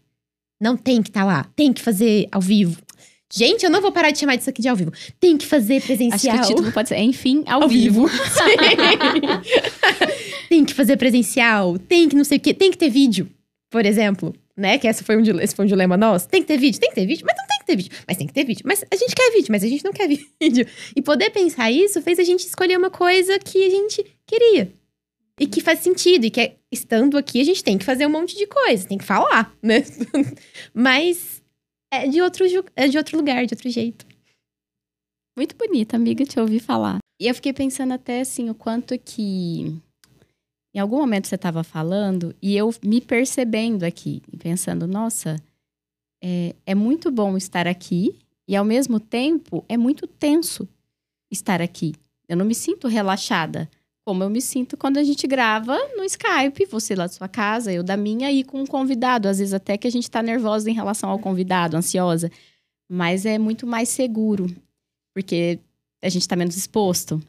Não 0.60 0.78
tem 0.78 1.02
que 1.02 1.10
estar 1.10 1.22
tá 1.22 1.26
lá, 1.26 1.44
tem 1.56 1.74
que 1.74 1.82
fazer 1.82 2.28
ao 2.32 2.42
vivo. 2.42 2.78
Gente, 3.34 3.66
eu 3.66 3.70
não 3.70 3.82
vou 3.82 3.92
parar 3.92 4.12
de 4.12 4.20
chamar 4.20 4.38
disso 4.38 4.50
aqui 4.50 4.62
de 4.62 4.70
ao 4.70 4.76
vivo. 4.76 4.94
Tem 5.20 5.38
que 5.38 5.46
fazer 5.46 5.82
presencial. 5.82 6.38
Acho 6.38 6.48
que 6.48 6.54
o 6.54 6.56
título 6.56 6.72
pode 6.72 6.90
ser, 6.90 6.98
enfim, 7.00 7.44
ao, 7.46 7.64
ao 7.64 7.70
vivo. 7.70 8.08
vivo. 8.08 8.16
tem 10.48 10.64
que 10.64 10.74
fazer 10.74 10.98
presencial, 10.98 11.78
tem 11.78 12.08
que 12.08 12.16
não 12.16 12.24
sei 12.24 12.38
o 12.38 12.42
quê, 12.42 12.54
tem 12.54 12.72
que 12.72 12.78
ter 12.78 12.90
vídeo, 12.90 13.30
por 13.70 13.86
exemplo. 13.86 14.34
Né? 14.58 14.80
Que 14.80 14.88
esse 14.88 15.04
foi, 15.04 15.16
um, 15.16 15.40
esse 15.40 15.56
foi 15.56 15.66
um 15.66 15.68
dilema 15.68 15.96
nosso. 15.96 16.28
Tem 16.28 16.42
que 16.42 16.48
ter 16.48 16.58
vídeo, 16.58 16.80
tem 16.80 16.90
que 16.90 16.96
ter 16.96 17.06
vídeo, 17.06 17.26
mas 17.28 17.38
não 17.38 17.46
tem 17.46 17.60
que 17.60 17.66
ter 17.66 17.76
vídeo. 17.76 17.92
Mas 18.08 18.18
tem 18.18 18.28
que 18.28 18.34
ter 18.34 18.44
vídeo. 18.44 18.64
Mas 18.66 18.84
a 18.90 18.96
gente 18.96 19.16
quer 19.16 19.32
vídeo, 19.32 19.52
mas 19.52 19.64
a 19.64 19.68
gente 19.68 19.86
não 19.86 19.94
quer 19.94 20.08
vídeo. 20.42 20.68
E 20.96 21.02
poder 21.02 21.30
pensar 21.30 21.70
isso 21.70 22.02
fez 22.02 22.18
a 22.18 22.24
gente 22.24 22.40
escolher 22.40 22.78
uma 22.78 22.90
coisa 22.90 23.38
que 23.38 23.64
a 23.64 23.70
gente 23.70 24.04
queria. 24.26 24.74
E 25.40 25.46
que 25.46 25.62
faz 25.62 25.80
sentido. 25.80 26.26
E 26.26 26.32
que 26.32 26.42
é, 26.42 26.56
estando 26.72 27.18
aqui, 27.18 27.40
a 27.40 27.44
gente 27.44 27.64
tem 27.64 27.78
que 27.78 27.86
fazer 27.86 28.08
um 28.08 28.10
monte 28.10 28.36
de 28.36 28.48
coisa. 28.48 28.88
Tem 28.88 28.98
que 28.98 29.06
falar, 29.06 29.56
né? 29.62 29.84
mas 30.74 31.44
é 31.94 32.08
de 32.08 32.20
outro, 32.20 32.44
é 32.76 32.88
de 32.88 32.98
outro 32.98 33.16
lugar, 33.16 33.46
de 33.46 33.54
outro 33.54 33.70
jeito. 33.70 34.08
Muito 35.38 35.56
bonita, 35.56 35.96
amiga, 35.96 36.26
te 36.26 36.40
ouvir 36.40 36.60
falar. 36.60 36.98
E 37.22 37.28
eu 37.28 37.36
fiquei 37.36 37.54
pensando 37.54 37.94
até 37.94 38.22
assim, 38.22 38.50
o 38.50 38.56
quanto 38.56 38.98
que 38.98 39.80
em 40.78 40.80
algum 40.80 40.98
momento 40.98 41.28
você 41.28 41.34
estava 41.34 41.64
falando 41.64 42.36
e 42.40 42.56
eu 42.56 42.72
me 42.84 43.02
percebendo 43.02 43.84
aqui, 43.84 44.22
pensando, 44.38 44.86
nossa, 44.86 45.36
é, 46.24 46.56
é 46.68 46.76
muito 46.76 47.10
bom 47.10 47.36
estar 47.36 47.68
aqui 47.68 48.16
e 48.48 48.56
ao 48.56 48.64
mesmo 48.64 49.00
tempo 49.00 49.66
é 49.68 49.76
muito 49.76 50.06
tenso 50.06 50.70
estar 51.32 51.64
aqui. 51.64 51.96
Eu 52.30 52.38
não 52.38 52.46
me 52.46 52.54
sinto 52.54 52.88
relaxada, 52.88 53.68
como 54.06 54.24
eu 54.24 54.30
me 54.30 54.40
sinto 54.40 54.78
quando 54.78 54.98
a 54.98 55.04
gente 55.04 55.26
grava 55.26 55.76
no 55.98 56.04
Skype, 56.04 56.68
você 56.68 56.94
lá 56.94 57.08
da 57.08 57.12
sua 57.12 57.28
casa, 57.28 57.74
eu 57.74 57.82
da 57.82 57.98
minha, 57.98 58.32
e 58.32 58.44
com 58.44 58.62
um 58.62 58.68
convidado. 58.68 59.28
Às 59.28 59.40
vezes 59.40 59.56
até 59.56 59.80
que 59.80 59.88
a 59.88 59.92
gente 59.92 60.04
está 60.04 60.22
nervosa 60.22 60.70
em 60.70 60.76
relação 60.76 61.10
ao 61.10 61.18
convidado, 61.18 61.76
ansiosa. 61.76 62.32
Mas 62.88 63.26
é 63.26 63.40
muito 63.40 63.66
mais 63.66 63.90
seguro, 63.90 64.46
porque 65.12 65.58
a 66.04 66.10
gente 66.10 66.22
está 66.22 66.36
menos 66.36 66.56
exposto. 66.56 67.20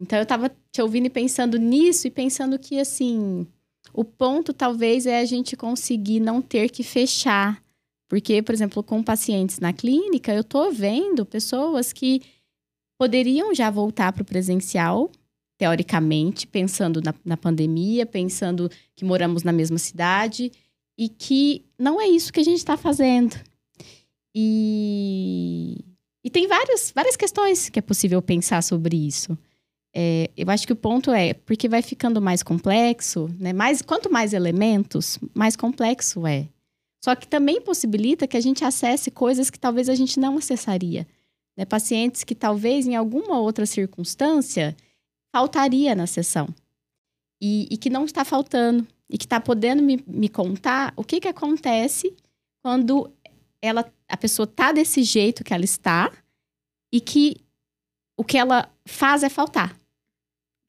Então 0.00 0.18
eu 0.18 0.26
tava 0.26 0.54
te 0.72 0.82
ouvindo 0.82 1.06
e 1.06 1.10
pensando 1.10 1.58
nisso 1.58 2.06
e 2.06 2.10
pensando 2.10 2.58
que 2.58 2.78
assim, 2.78 3.46
o 3.92 4.04
ponto 4.04 4.52
talvez 4.52 5.06
é 5.06 5.20
a 5.20 5.24
gente 5.24 5.56
conseguir 5.56 6.20
não 6.20 6.42
ter 6.42 6.70
que 6.70 6.82
fechar. 6.82 7.62
Porque, 8.08 8.42
por 8.42 8.52
exemplo, 8.52 8.82
com 8.82 9.02
pacientes 9.02 9.58
na 9.58 9.72
clínica, 9.72 10.32
eu 10.32 10.44
tô 10.44 10.70
vendo 10.70 11.24
pessoas 11.24 11.92
que 11.92 12.22
poderiam 12.98 13.54
já 13.54 13.70
voltar 13.70 14.12
para 14.12 14.22
o 14.22 14.26
presencial, 14.26 15.10
teoricamente, 15.58 16.46
pensando 16.46 17.00
na, 17.00 17.14
na 17.24 17.36
pandemia, 17.36 18.04
pensando 18.04 18.70
que 18.94 19.04
moramos 19.04 19.42
na 19.42 19.52
mesma 19.52 19.78
cidade 19.78 20.52
e 20.98 21.08
que 21.08 21.64
não 21.78 22.00
é 22.00 22.06
isso 22.06 22.32
que 22.32 22.40
a 22.40 22.44
gente 22.44 22.58
está 22.58 22.76
fazendo. 22.76 23.36
E, 24.34 25.78
e 26.22 26.30
tem 26.30 26.46
várias, 26.46 26.92
várias 26.94 27.16
questões 27.16 27.68
que 27.68 27.78
é 27.78 27.82
possível 27.82 28.20
pensar 28.20 28.62
sobre 28.62 28.96
isso. 28.96 29.36
É, 29.96 30.28
eu 30.36 30.50
acho 30.50 30.66
que 30.66 30.72
o 30.72 30.76
ponto 30.76 31.12
é, 31.12 31.34
porque 31.34 31.68
vai 31.68 31.80
ficando 31.80 32.20
mais 32.20 32.42
complexo, 32.42 33.30
né? 33.38 33.52
Mais, 33.52 33.80
quanto 33.80 34.10
mais 34.10 34.32
elementos, 34.32 35.18
mais 35.32 35.54
complexo 35.54 36.26
é. 36.26 36.48
Só 37.04 37.14
que 37.14 37.28
também 37.28 37.60
possibilita 37.60 38.26
que 38.26 38.36
a 38.36 38.40
gente 38.40 38.64
acesse 38.64 39.10
coisas 39.10 39.50
que 39.50 39.58
talvez 39.58 39.88
a 39.88 39.94
gente 39.94 40.18
não 40.18 40.38
acessaria. 40.38 41.06
Né? 41.56 41.64
Pacientes 41.64 42.24
que 42.24 42.34
talvez 42.34 42.86
em 42.86 42.96
alguma 42.96 43.38
outra 43.38 43.66
circunstância 43.66 44.76
faltaria 45.30 45.94
na 45.94 46.06
sessão. 46.06 46.48
E, 47.40 47.68
e 47.70 47.76
que 47.76 47.90
não 47.90 48.04
está 48.04 48.24
faltando. 48.24 48.86
E 49.08 49.18
que 49.18 49.26
está 49.26 49.38
podendo 49.38 49.82
me, 49.82 50.02
me 50.06 50.28
contar 50.28 50.92
o 50.96 51.04
que, 51.04 51.20
que 51.20 51.28
acontece 51.28 52.16
quando 52.62 53.12
ela, 53.60 53.84
a 54.08 54.16
pessoa 54.16 54.44
está 54.44 54.72
desse 54.72 55.02
jeito 55.02 55.44
que 55.44 55.52
ela 55.52 55.64
está 55.64 56.10
e 56.90 57.00
que 57.00 57.36
o 58.16 58.24
que 58.24 58.38
ela 58.38 58.72
faz 58.86 59.22
é 59.22 59.28
faltar. 59.28 59.76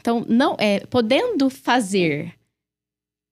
Então, 0.06 0.24
não 0.30 0.56
é 0.60 0.82
podendo 0.86 1.50
fazer, 1.50 2.36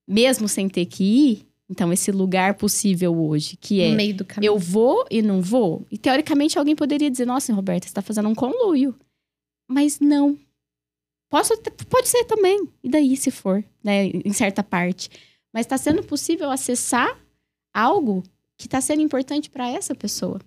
mesmo 0.10 0.48
sem 0.48 0.68
ter 0.68 0.88
que 0.88 1.04
ir, 1.04 1.48
então 1.70 1.94
esse 1.94 2.12
lugar 2.12 2.56
possível 2.56 3.16
hoje, 3.16 3.56
que 3.56 3.80
é 3.80 3.92
no 3.92 3.96
meio 3.96 4.16
do 4.16 4.26
caminho. 4.26 4.50
eu 4.50 4.58
vou 4.58 5.06
e 5.12 5.22
não 5.22 5.40
vou. 5.40 5.86
E 5.92 6.00
teoricamente 6.00 6.58
alguém 6.58 6.76
poderia 6.76 7.12
dizer: 7.12 7.28
"Nossa, 7.28 7.54
Roberta, 7.54 7.86
você 7.86 7.92
está 7.92 8.02
fazendo 8.02 8.28
um 8.28 8.34
conluio". 8.34 8.96
Mas 9.70 10.00
não. 10.00 10.36
Posso, 11.30 11.56
pode 11.88 12.08
ser 12.08 12.24
também. 12.26 12.68
E 12.84 12.90
daí 12.90 13.16
se 13.18 13.30
for, 13.30 13.64
né, 13.84 14.06
em 14.08 14.34
certa 14.34 14.64
parte. 14.64 15.12
Mas 15.54 15.68
está 15.68 15.78
sendo 15.78 16.02
possível 16.02 16.50
acessar 16.50 17.24
algo 17.72 18.24
que 18.58 18.66
está 18.66 18.82
sendo 18.82 19.04
importante 19.04 19.48
para 19.48 19.70
essa 19.70 19.94
pessoa. 19.94 20.42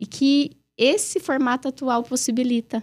E 0.00 0.04
que 0.06 0.50
esse 0.76 1.20
formato 1.20 1.68
atual 1.68 2.02
possibilita. 2.02 2.82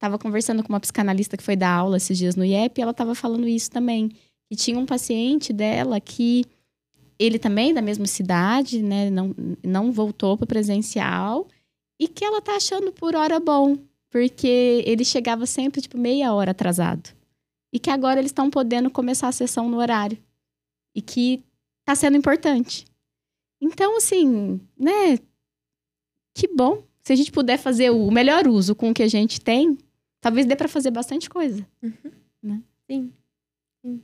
Tava 0.00 0.18
conversando 0.18 0.62
com 0.62 0.72
uma 0.72 0.80
psicanalista 0.80 1.36
que 1.36 1.42
foi 1.42 1.54
dar 1.54 1.72
aula 1.72 1.98
esses 1.98 2.16
dias 2.16 2.34
no 2.34 2.44
IEP 2.44 2.78
e 2.78 2.82
ela 2.82 2.94
tava 2.94 3.14
falando 3.14 3.46
isso 3.46 3.70
também. 3.70 4.08
Que 4.48 4.56
tinha 4.56 4.78
um 4.78 4.86
paciente 4.86 5.52
dela 5.52 6.00
que 6.00 6.46
ele 7.18 7.38
também 7.38 7.74
da 7.74 7.82
mesma 7.82 8.06
cidade, 8.06 8.82
né, 8.82 9.10
não, 9.10 9.34
não 9.62 9.92
voltou 9.92 10.38
para 10.38 10.46
presencial 10.46 11.46
e 12.00 12.08
que 12.08 12.24
ela 12.24 12.40
tá 12.40 12.56
achando 12.56 12.90
por 12.90 13.14
hora 13.14 13.38
bom, 13.38 13.76
porque 14.10 14.82
ele 14.86 15.04
chegava 15.04 15.44
sempre 15.44 15.82
tipo 15.82 15.98
meia 15.98 16.32
hora 16.32 16.52
atrasado. 16.52 17.10
E 17.70 17.78
que 17.78 17.90
agora 17.90 18.18
eles 18.18 18.30
estão 18.30 18.48
podendo 18.48 18.90
começar 18.90 19.28
a 19.28 19.32
sessão 19.32 19.68
no 19.68 19.76
horário. 19.76 20.18
E 20.96 21.02
que 21.02 21.44
tá 21.84 21.94
sendo 21.94 22.16
importante. 22.16 22.86
Então, 23.60 23.98
assim, 23.98 24.58
né? 24.76 25.18
Que 26.34 26.48
bom. 26.48 26.82
Se 27.02 27.12
a 27.12 27.16
gente 27.16 27.30
puder 27.30 27.58
fazer 27.58 27.90
o 27.90 28.10
melhor 28.10 28.48
uso 28.48 28.74
com 28.74 28.90
o 28.90 28.94
que 28.94 29.02
a 29.02 29.08
gente 29.08 29.40
tem, 29.40 29.76
talvez 30.20 30.46
dê 30.46 30.56
para 30.56 30.68
fazer 30.68 30.90
bastante 30.90 31.28
coisa. 31.28 31.66
Uhum. 31.82 32.12
Né? 32.42 32.62
Sim. 32.88 33.12
Sim. 33.84 34.02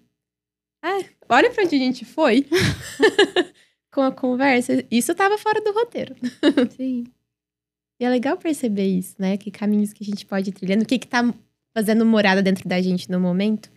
Ah, 0.83 1.05
olha 1.29 1.51
pra 1.51 1.65
onde 1.65 1.77
a 1.77 1.79
gente 1.79 2.05
foi 2.05 2.47
com 3.93 4.03
a 4.03 4.13
conversa. 4.13 4.85
Isso 4.91 5.15
tava 5.15 5.37
fora 5.39 5.61
do 5.61 5.73
roteiro. 5.73 6.15
Sim. 6.77 7.05
E 8.01 8.05
é 8.05 8.11
legal 8.11 8.37
perceber 8.37 8.87
isso, 8.87 9.17
né? 9.19 9.37
Que 9.37 9.51
caminhos 9.51 9.93
que 9.93 10.05
a 10.05 10.07
gente 10.07 10.27
pode 10.27 10.51
ir 10.51 10.53
trilhando, 10.53 10.85
o 10.85 10.87
que 10.87 10.99
que 10.99 11.07
tá 11.07 11.23
fazendo 11.75 12.05
morada 12.07 12.43
dentro 12.43 12.69
da 12.69 12.81
gente 12.81 13.11
no 13.11 13.19
momento. 13.19 13.71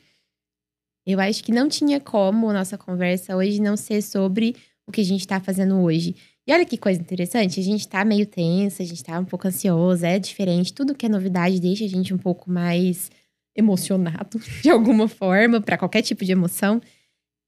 Eu 1.05 1.19
acho 1.19 1.43
que 1.43 1.51
não 1.51 1.67
tinha 1.67 1.99
como 1.99 2.49
a 2.49 2.53
nossa 2.53 2.77
conversa 2.77 3.35
hoje 3.35 3.61
não 3.61 3.75
ser 3.75 4.01
sobre 4.01 4.55
o 4.85 4.91
que 4.91 5.01
a 5.01 5.05
gente 5.05 5.25
tá 5.25 5.39
fazendo 5.39 5.81
hoje. 5.81 6.15
E 6.49 6.51
olha 6.51 6.65
que 6.65 6.79
coisa 6.79 6.99
interessante, 6.99 7.59
a 7.59 7.63
gente 7.63 7.87
tá 7.87 8.03
meio 8.03 8.25
tensa, 8.25 8.81
a 8.81 8.85
gente 8.85 9.03
tá 9.03 9.19
um 9.19 9.23
pouco 9.23 9.47
ansiosa, 9.47 10.07
é 10.07 10.17
diferente. 10.17 10.73
Tudo 10.73 10.95
que 10.95 11.05
é 11.05 11.09
novidade 11.09 11.61
deixa 11.61 11.85
a 11.85 11.87
gente 11.87 12.11
um 12.11 12.17
pouco 12.17 12.49
mais 12.49 13.11
emocionado, 13.55 14.41
de 14.63 14.67
alguma 14.67 15.07
forma, 15.07 15.61
para 15.61 15.77
qualquer 15.77 16.01
tipo 16.01 16.25
de 16.25 16.31
emoção. 16.31 16.81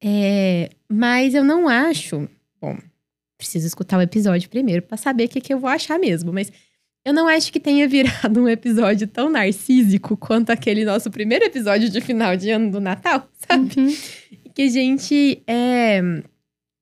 É, 0.03 0.69
mas 0.87 1.33
eu 1.33 1.43
não 1.43 1.67
acho. 1.67 2.29
Bom, 2.61 2.77
preciso 3.39 3.65
escutar 3.65 3.97
o 3.97 4.03
episódio 4.03 4.47
primeiro 4.47 4.83
para 4.83 4.97
saber 4.97 5.25
o 5.25 5.29
que, 5.29 5.41
que 5.41 5.51
eu 5.51 5.57
vou 5.57 5.71
achar 5.71 5.97
mesmo. 5.97 6.31
Mas 6.31 6.51
eu 7.03 7.11
não 7.11 7.27
acho 7.27 7.51
que 7.51 7.59
tenha 7.59 7.87
virado 7.87 8.39
um 8.39 8.47
episódio 8.47 9.07
tão 9.07 9.31
narcísico 9.31 10.15
quanto 10.15 10.51
aquele 10.51 10.85
nosso 10.85 11.09
primeiro 11.09 11.43
episódio 11.43 11.89
de 11.89 12.01
final 12.01 12.37
de 12.37 12.51
ano 12.51 12.69
do 12.69 12.79
Natal, 12.79 13.27
sabe? 13.49 13.79
Uhum. 13.79 13.97
Que 14.53 14.61
a 14.61 14.69
gente 14.69 15.41
é, 15.47 16.21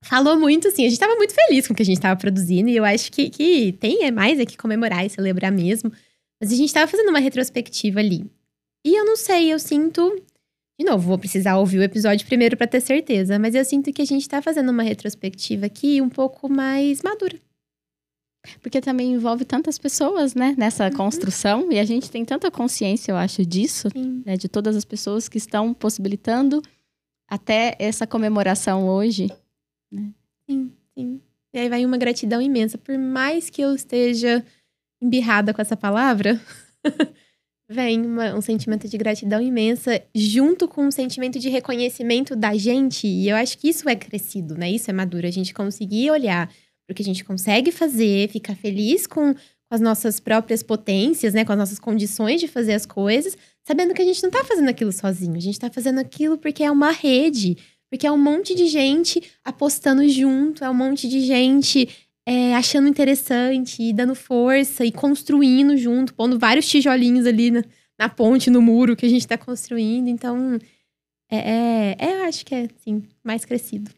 falou 0.04 0.40
muito 0.40 0.68
assim. 0.68 0.86
A 0.86 0.90
gente 0.90 1.00
tava 1.00 1.16
muito 1.16 1.34
feliz 1.34 1.68
com 1.68 1.74
o 1.74 1.76
que 1.76 1.84
a 1.84 1.86
gente 1.86 2.00
tava 2.00 2.20
produzindo. 2.20 2.70
E 2.70 2.76
eu 2.76 2.86
acho 2.86 3.12
que, 3.12 3.30
que 3.30 3.74
tem 3.74 4.04
é 4.04 4.12
mais 4.12 4.40
é 4.40 4.46
que 4.46 4.58
comemorar 4.58 5.06
e 5.06 5.10
celebrar 5.10 5.52
mesmo. 5.52 5.92
Mas 6.42 6.52
a 6.52 6.56
gente 6.56 6.74
tava 6.74 6.90
fazendo 6.90 7.10
uma 7.10 7.20
retrospectiva 7.20 8.00
ali. 8.00 8.26
E 8.86 8.98
eu 8.98 9.06
não 9.06 9.18
sei, 9.18 9.52
eu 9.52 9.60
sinto. 9.60 10.24
De 10.80 10.86
novo, 10.86 11.08
vou 11.08 11.18
precisar 11.18 11.58
ouvir 11.58 11.80
o 11.80 11.84
episódio 11.84 12.26
primeiro 12.26 12.56
para 12.56 12.68
ter 12.68 12.80
certeza. 12.80 13.38
Mas 13.38 13.54
eu 13.54 13.66
sinto 13.66 13.92
que 13.92 14.02
a 14.02 14.06
gente 14.06 14.28
tá 14.28 14.42
fazendo 14.42 14.70
uma 14.70 14.84
retrospectiva 14.84 15.66
aqui 15.66 16.02
um 16.02 16.10
pouco 16.10 16.50
mais 16.50 17.02
madura. 17.02 17.38
Porque 18.62 18.80
também 18.80 19.14
envolve 19.14 19.44
tantas 19.44 19.78
pessoas, 19.78 20.34
né, 20.34 20.56
nessa 20.58 20.86
uhum. 20.86 20.94
construção. 20.94 21.72
E 21.72 21.78
a 21.78 21.84
gente 21.84 22.10
tem 22.10 22.24
tanta 22.24 22.50
consciência, 22.50 23.12
eu 23.12 23.18
acho, 23.18 23.46
disso, 23.46 23.90
né, 24.26 24.38
de 24.38 24.48
todas 24.48 24.78
as 24.78 24.86
pessoas 24.86 25.28
que 25.28 25.38
estão 25.38 25.74
possibilitando 25.74 26.62
até 27.30 27.76
essa 27.78 28.08
comemoração 28.08 28.88
hoje. 28.88 29.28
Né? 29.92 30.14
Sim, 30.50 30.72
sim. 30.98 31.22
E 31.54 31.60
aí 31.60 31.70
vai 31.70 31.86
uma 31.86 31.98
gratidão 31.98 32.42
imensa. 32.42 32.78
Por 32.78 32.98
mais 32.98 33.50
que 33.50 33.62
eu 33.62 33.74
esteja 33.74 34.46
embirrada 35.02 35.54
com 35.54 35.62
essa 35.62 35.76
palavra, 35.76 36.40
vem 37.70 38.06
uma, 38.06 38.36
um 38.36 38.42
sentimento 38.42 38.88
de 38.88 38.98
gratidão 38.98 39.42
imensa, 39.42 40.02
junto 40.14 40.68
com 40.68 40.86
um 40.86 40.92
sentimento 40.92 41.40
de 41.40 41.50
reconhecimento 41.50 42.36
da 42.36 42.56
gente. 42.56 43.08
E 43.08 43.30
eu 43.30 43.36
acho 43.36 43.58
que 43.58 43.70
isso 43.70 43.88
é 43.90 43.96
crescido, 43.96 44.56
né? 44.56 44.70
Isso 44.70 44.90
é 44.90 44.94
maduro. 44.94 45.26
A 45.26 45.32
gente 45.32 45.54
conseguir 45.54 46.12
olhar 46.12 46.48
para 46.48 46.94
o 46.94 46.96
que 46.96 47.02
a 47.02 47.06
gente 47.06 47.24
consegue 47.24 47.72
fazer, 47.72 48.30
ficar 48.30 48.56
feliz 48.56 49.08
com, 49.08 49.34
as 49.70 49.80
nossas 49.80 50.20
próprias 50.20 50.64
potências, 50.64 51.34
né? 51.34 51.46
Com 51.46 51.52
as 51.52 51.58
nossas 51.58 51.80
condições 51.80 52.42
de 52.42 52.48
fazer 52.48 52.74
as 52.74 52.86
coisas, 52.86 53.38
sabendo 53.64 53.94
que 53.94 54.02
a 54.02 54.06
gente 54.06 54.22
não 54.24 54.30
está 54.30 54.44
fazendo 54.44 54.70
aquilo 54.70 54.92
sozinho. 54.92 55.36
A 55.36 55.40
gente 55.40 55.54
está 55.54 55.70
fazendo 55.70 56.00
aquilo 56.00 56.38
porque 56.38 56.64
é 56.64 56.72
uma 56.72 56.92
rede 56.92 57.58
porque 57.90 58.06
é 58.06 58.12
um 58.12 58.18
monte 58.18 58.54
de 58.54 58.68
gente 58.68 59.22
apostando 59.44 60.08
junto, 60.08 60.64
é 60.64 60.70
um 60.70 60.74
monte 60.74 61.08
de 61.08 61.22
gente 61.22 61.90
é, 62.26 62.56
achando 62.56 62.88
interessante, 62.88 63.82
e 63.82 63.92
dando 63.92 64.14
força 64.14 64.86
e 64.86 64.92
construindo 64.92 65.76
junto, 65.76 66.14
pondo 66.14 66.38
vários 66.38 66.68
tijolinhos 66.68 67.26
ali 67.26 67.50
na, 67.50 67.64
na 67.98 68.08
ponte, 68.08 68.52
no 68.52 68.62
muro 68.62 68.96
que 68.96 69.06
a 69.06 69.10
gente 69.10 69.22
está 69.22 69.36
construindo. 69.36 70.08
Então, 70.08 70.60
é, 71.30 71.38
é, 71.38 71.96
é, 71.98 72.22
eu 72.22 72.24
acho 72.26 72.46
que 72.46 72.54
é, 72.54 72.68
assim, 72.80 73.04
mais 73.24 73.46
crescido. 73.46 73.92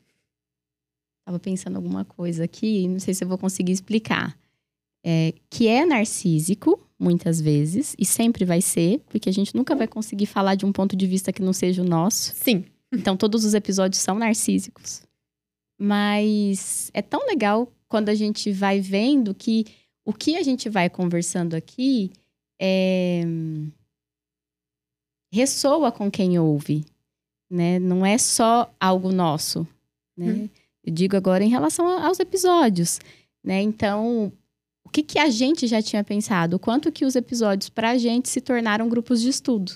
Tava 1.25 1.39
pensando 1.39 1.75
alguma 1.75 2.05
coisa 2.05 2.45
aqui, 2.45 2.87
não 2.87 2.99
sei 2.99 3.13
se 3.13 3.23
eu 3.23 3.27
vou 3.27 3.37
conseguir 3.37 3.73
explicar. 3.73 4.37
É, 5.03 5.33
que 5.49 5.67
é 5.67 5.85
narcísico, 5.85 6.79
muitas 6.97 7.41
vezes, 7.41 7.95
e 7.97 8.05
sempre 8.05 8.45
vai 8.45 8.61
ser, 8.61 8.99
porque 9.09 9.27
a 9.27 9.33
gente 9.33 9.55
nunca 9.55 9.75
vai 9.75 9.87
conseguir 9.87 10.27
falar 10.27 10.55
de 10.55 10.65
um 10.65 10.71
ponto 10.71 10.95
de 10.95 11.07
vista 11.07 11.33
que 11.33 11.41
não 11.41 11.51
seja 11.51 11.81
o 11.81 11.85
nosso. 11.85 12.33
Sim. 12.35 12.63
Então 12.91 13.15
todos 13.15 13.45
os 13.45 13.53
episódios 13.53 14.01
são 14.01 14.15
narcísicos. 14.15 15.03
Mas 15.79 16.91
é 16.93 17.01
tão 17.01 17.25
legal 17.25 17.71
quando 17.87 18.09
a 18.09 18.15
gente 18.15 18.51
vai 18.51 18.79
vendo 18.79 19.33
que 19.33 19.65
o 20.05 20.13
que 20.13 20.35
a 20.35 20.43
gente 20.43 20.69
vai 20.69 20.89
conversando 20.89 21.55
aqui 21.55 22.11
é... 22.59 23.23
ressoa 25.31 25.91
com 25.91 26.11
quem 26.11 26.37
ouve, 26.37 26.85
né? 27.49 27.79
Não 27.79 28.05
é 28.05 28.17
só 28.17 28.73
algo 28.79 29.11
nosso, 29.11 29.67
né? 30.17 30.33
Hum. 30.33 30.49
Eu 30.83 30.93
digo 30.93 31.15
agora 31.15 31.43
em 31.43 31.49
relação 31.49 31.87
aos 31.87 32.19
episódios, 32.19 32.99
né? 33.43 33.61
Então, 33.61 34.31
o 34.83 34.89
que, 34.89 35.03
que 35.03 35.19
a 35.19 35.29
gente 35.29 35.67
já 35.67 35.81
tinha 35.81 36.03
pensado? 36.03 36.55
O 36.55 36.59
quanto 36.59 36.91
que 36.91 37.05
os 37.05 37.15
episódios 37.15 37.69
para 37.69 37.91
a 37.91 37.97
gente 37.97 38.29
se 38.29 38.41
tornaram 38.41 38.89
grupos 38.89 39.21
de 39.21 39.29
estudo 39.29 39.71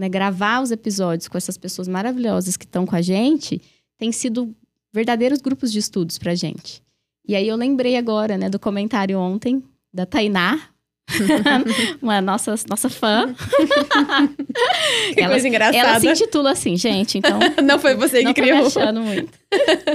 né, 0.00 0.08
gravar 0.08 0.62
os 0.62 0.70
episódios 0.70 1.28
com 1.28 1.36
essas 1.36 1.58
pessoas 1.58 1.86
maravilhosas 1.86 2.56
que 2.56 2.64
estão 2.64 2.86
com 2.86 2.96
a 2.96 3.02
gente, 3.02 3.60
tem 3.98 4.10
sido 4.10 4.56
verdadeiros 4.90 5.42
grupos 5.42 5.70
de 5.70 5.78
estudos 5.78 6.16
pra 6.16 6.34
gente. 6.34 6.82
E 7.28 7.36
aí 7.36 7.46
eu 7.46 7.54
lembrei 7.54 7.98
agora, 7.98 8.38
né, 8.38 8.48
do 8.48 8.58
comentário 8.58 9.18
ontem 9.18 9.62
da 9.92 10.06
Tainá, 10.06 10.58
uma 12.00 12.22
nossa, 12.22 12.54
nossa 12.66 12.88
fã. 12.88 13.34
que 15.12 15.20
ela, 15.20 15.32
coisa 15.32 15.48
engraçada. 15.48 15.76
Ela 15.76 16.00
se 16.00 16.08
intitula 16.08 16.52
assim, 16.52 16.78
gente, 16.78 17.18
então... 17.18 17.38
não 17.62 17.78
foi 17.78 17.94
você 17.94 18.24
que 18.24 18.32
criou. 18.32 18.56
Não 18.56 18.66
achando 18.68 19.02
muito. 19.02 19.38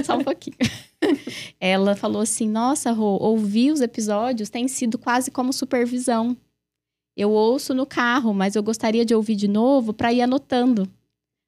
Só 0.04 0.16
um 0.18 0.22
pouquinho. 0.22 0.56
Ela 1.58 1.96
falou 1.96 2.22
assim, 2.22 2.48
nossa, 2.48 2.92
Rô, 2.92 3.18
ouvir 3.20 3.72
os 3.72 3.80
episódios 3.80 4.50
tem 4.50 4.68
sido 4.68 4.98
quase 4.98 5.32
como 5.32 5.52
supervisão. 5.52 6.36
Eu 7.16 7.30
ouço 7.30 7.72
no 7.72 7.86
carro, 7.86 8.34
mas 8.34 8.54
eu 8.54 8.62
gostaria 8.62 9.04
de 9.04 9.14
ouvir 9.14 9.36
de 9.36 9.48
novo 9.48 9.94
para 9.94 10.12
ir 10.12 10.20
anotando, 10.20 10.86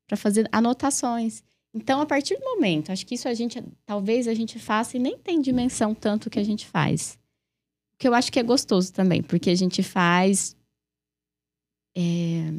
para 0.06 0.16
fazer 0.16 0.48
anotações. 0.50 1.42
Então, 1.74 2.00
a 2.00 2.06
partir 2.06 2.36
do 2.36 2.44
momento, 2.44 2.90
acho 2.90 3.06
que 3.06 3.14
isso 3.14 3.28
a 3.28 3.34
gente, 3.34 3.62
talvez 3.84 4.26
a 4.26 4.34
gente 4.34 4.58
faça 4.58 4.96
e 4.96 5.00
nem 5.00 5.18
tem 5.18 5.40
dimensão 5.40 5.94
tanto 5.94 6.30
que 6.30 6.38
a 6.38 6.44
gente 6.44 6.66
faz. 6.66 7.18
O 7.94 7.98
que 7.98 8.08
eu 8.08 8.14
acho 8.14 8.32
que 8.32 8.40
é 8.40 8.42
gostoso 8.42 8.92
também, 8.92 9.22
porque 9.22 9.50
a 9.50 9.54
gente 9.54 9.82
faz. 9.82 10.56
É, 11.94 12.50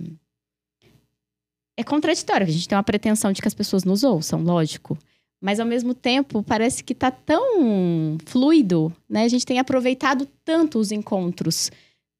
é 1.77 1.83
contraditório, 1.83 2.45
a 2.45 2.49
gente 2.49 2.67
tem 2.67 2.77
uma 2.77 2.83
pretensão 2.83 3.31
de 3.31 3.41
que 3.41 3.47
as 3.47 3.53
pessoas 3.53 3.83
nos 3.83 4.03
ouçam, 4.03 4.43
lógico. 4.43 4.97
Mas 5.41 5.59
ao 5.59 5.65
mesmo 5.65 5.93
tempo, 5.93 6.43
parece 6.43 6.83
que 6.83 6.93
está 6.93 7.09
tão 7.09 8.17
fluido, 8.25 8.93
né? 9.07 9.23
A 9.23 9.27
gente 9.29 9.45
tem 9.45 9.57
aproveitado 9.57 10.27
tanto 10.43 10.77
os 10.77 10.91
encontros 10.91 11.71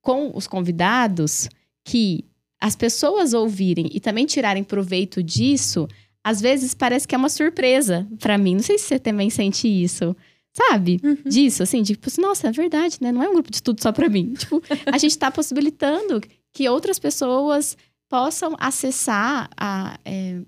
com 0.02 0.32
os 0.36 0.47
convidados 0.47 1.50
que 1.84 2.26
as 2.60 2.76
pessoas 2.76 3.34
ouvirem 3.34 3.89
e 3.91 4.00
também 4.00 4.26
tirarem 4.26 4.64
proveito 4.64 5.24
disso, 5.24 5.88
às 6.24 6.41
vezes 6.41 6.74
parece 6.74 7.08
que 7.08 7.16
é 7.16 7.18
uma 7.18 7.30
surpresa 7.30 8.08
para 8.20 8.38
mim. 8.38 8.56
Não 8.56 8.64
sei 8.64 8.78
se 8.78 8.86
você 8.86 9.00
também 9.00 9.30
sente 9.30 9.68
isso. 9.68 10.16
Sabe? 10.52 11.00
Uhum. 11.04 11.16
Disso, 11.26 11.62
assim, 11.62 11.84
tipo, 11.84 12.10
nossa, 12.20 12.47
é 12.47 12.52
verdade, 12.52 12.97
né? 13.00 13.12
Não 13.12 13.22
é 13.22 13.30
um 13.30 13.34
grupo 13.34 13.52
de 13.52 13.58
estudo 13.58 13.82
só 13.82 13.91
para 13.91 14.10
mim. 14.10 14.34
Tipo, 14.34 14.62
a 14.86 14.97
gente 14.97 15.12
está 15.12 15.30
possibilitando 15.30 16.20
que 16.52 16.68
outras 16.68 16.97
pessoas 16.97 17.78
possam 18.10 18.56
acessar 18.60 19.50
a 19.56 20.00
é, 20.04 20.41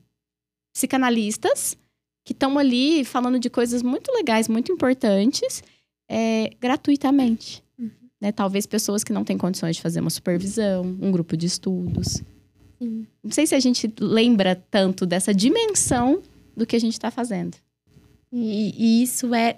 psicanalistas 0.74 1.78
que 2.26 2.34
estão 2.34 2.58
ali 2.58 3.06
falando 3.06 3.40
de 3.40 3.50
coisas 3.50 3.84
muito 3.84 4.12
legais, 4.12 4.48
muito 4.48 4.72
importantes, 4.72 5.64
é, 6.10 6.52
gratuitamente. 6.60 7.64
Né? 8.22 8.32
Talvez 8.32 8.68
pessoas 8.68 9.04
que 9.04 9.12
não 9.12 9.26
têm 9.26 9.38
condições 9.38 9.76
de 9.76 9.82
fazer 9.82 10.00
uma 10.00 10.12
supervisão, 10.12 10.84
um 11.02 11.12
grupo 11.12 11.36
de 11.36 11.48
estudos. 11.48 12.22
Sim. 12.78 13.08
Não 13.24 13.32
sei 13.32 13.48
se 13.48 13.56
a 13.56 13.60
gente 13.60 13.92
lembra 14.00 14.56
tanto 14.70 15.06
dessa 15.06 15.34
dimensão 15.34 16.22
do 16.56 16.66
que 16.66 16.76
a 16.76 16.80
gente 16.80 16.94
está 16.94 17.10
fazendo. 17.10 17.58
E, 18.32 18.74
e, 18.78 19.04
isso 19.04 19.34
é 19.34 19.58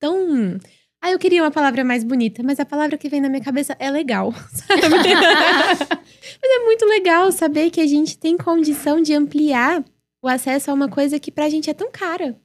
tão. 0.00 0.58
Ah, 1.00 1.10
eu 1.10 1.18
queria 1.18 1.42
uma 1.42 1.50
palavra 1.50 1.84
mais 1.84 2.02
bonita, 2.02 2.42
mas 2.42 2.58
a 2.58 2.64
palavra 2.64 2.98
que 2.98 3.08
vem 3.08 3.20
na 3.20 3.28
minha 3.28 3.42
cabeça 3.42 3.76
é 3.78 3.90
legal, 3.90 4.32
mas 4.68 5.90
é 6.42 6.64
muito 6.64 6.84
legal 6.86 7.30
saber 7.30 7.70
que 7.70 7.80
a 7.80 7.86
gente 7.86 8.18
tem 8.18 8.36
condição 8.36 9.00
de 9.00 9.12
ampliar 9.14 9.84
o 10.20 10.26
acesso 10.26 10.70
a 10.70 10.74
uma 10.74 10.88
coisa 10.88 11.20
que 11.20 11.30
pra 11.30 11.48
gente 11.48 11.70
é 11.70 11.74
tão 11.74 11.90
cara, 11.92 12.36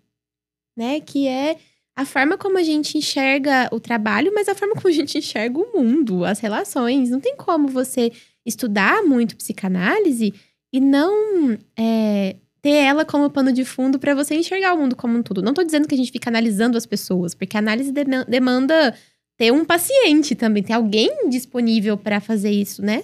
né? 0.77 0.99
Que 0.99 1.27
é 1.27 1.57
a 1.95 2.05
forma 2.05 2.37
como 2.37 2.57
a 2.57 2.63
gente 2.63 2.97
enxerga 2.97 3.69
o 3.71 3.79
trabalho, 3.79 4.31
mas 4.33 4.47
a 4.47 4.55
forma 4.55 4.75
como 4.79 4.87
a 4.87 4.91
gente 4.91 5.17
enxerga 5.17 5.59
o 5.59 5.71
mundo, 5.73 6.25
as 6.25 6.39
relações. 6.39 7.09
Não 7.09 7.19
tem 7.19 7.35
como 7.35 7.67
você 7.67 8.11
estudar 8.45 9.03
muito 9.03 9.35
psicanálise 9.35 10.33
e 10.73 10.79
não 10.79 11.57
é, 11.77 12.35
ter 12.61 12.71
ela 12.71 13.03
como 13.03 13.29
pano 13.29 13.51
de 13.51 13.65
fundo 13.65 13.99
para 13.99 14.15
você 14.15 14.35
enxergar 14.35 14.73
o 14.73 14.77
mundo 14.77 14.95
como 14.95 15.17
um 15.17 15.23
todo. 15.23 15.41
Não 15.41 15.53
tô 15.53 15.63
dizendo 15.63 15.87
que 15.87 15.95
a 15.95 15.97
gente 15.97 16.11
fica 16.11 16.29
analisando 16.29 16.77
as 16.77 16.85
pessoas, 16.85 17.33
porque 17.33 17.57
a 17.57 17.59
análise 17.59 17.91
demanda 18.27 18.95
ter 19.37 19.51
um 19.51 19.65
paciente 19.65 20.35
também, 20.35 20.61
ter 20.61 20.73
alguém 20.73 21.29
disponível 21.29 21.97
para 21.97 22.19
fazer 22.19 22.51
isso, 22.51 22.81
né? 22.81 23.03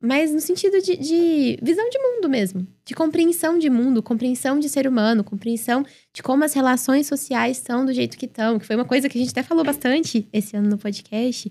Mas 0.00 0.32
no 0.32 0.40
sentido 0.40 0.80
de, 0.80 0.96
de, 0.96 1.58
visão 1.60 1.88
de 1.90 1.98
mundo 1.98 2.28
mesmo, 2.28 2.66
de 2.84 2.94
compreensão 2.94 3.58
de 3.58 3.68
mundo, 3.68 4.02
compreensão 4.02 4.58
de 4.58 4.68
ser 4.68 4.86
humano, 4.86 5.24
compreensão 5.24 5.84
de 6.12 6.22
como 6.22 6.44
as 6.44 6.54
relações 6.54 7.06
sociais 7.06 7.56
estão 7.56 7.84
do 7.84 7.92
jeito 7.92 8.16
que 8.16 8.26
estão, 8.26 8.58
que 8.58 8.66
foi 8.66 8.76
uma 8.76 8.84
coisa 8.84 9.08
que 9.08 9.18
a 9.18 9.20
gente 9.20 9.32
até 9.32 9.42
falou 9.42 9.64
bastante 9.64 10.28
esse 10.32 10.56
ano 10.56 10.68
no 10.68 10.78
podcast. 10.78 11.50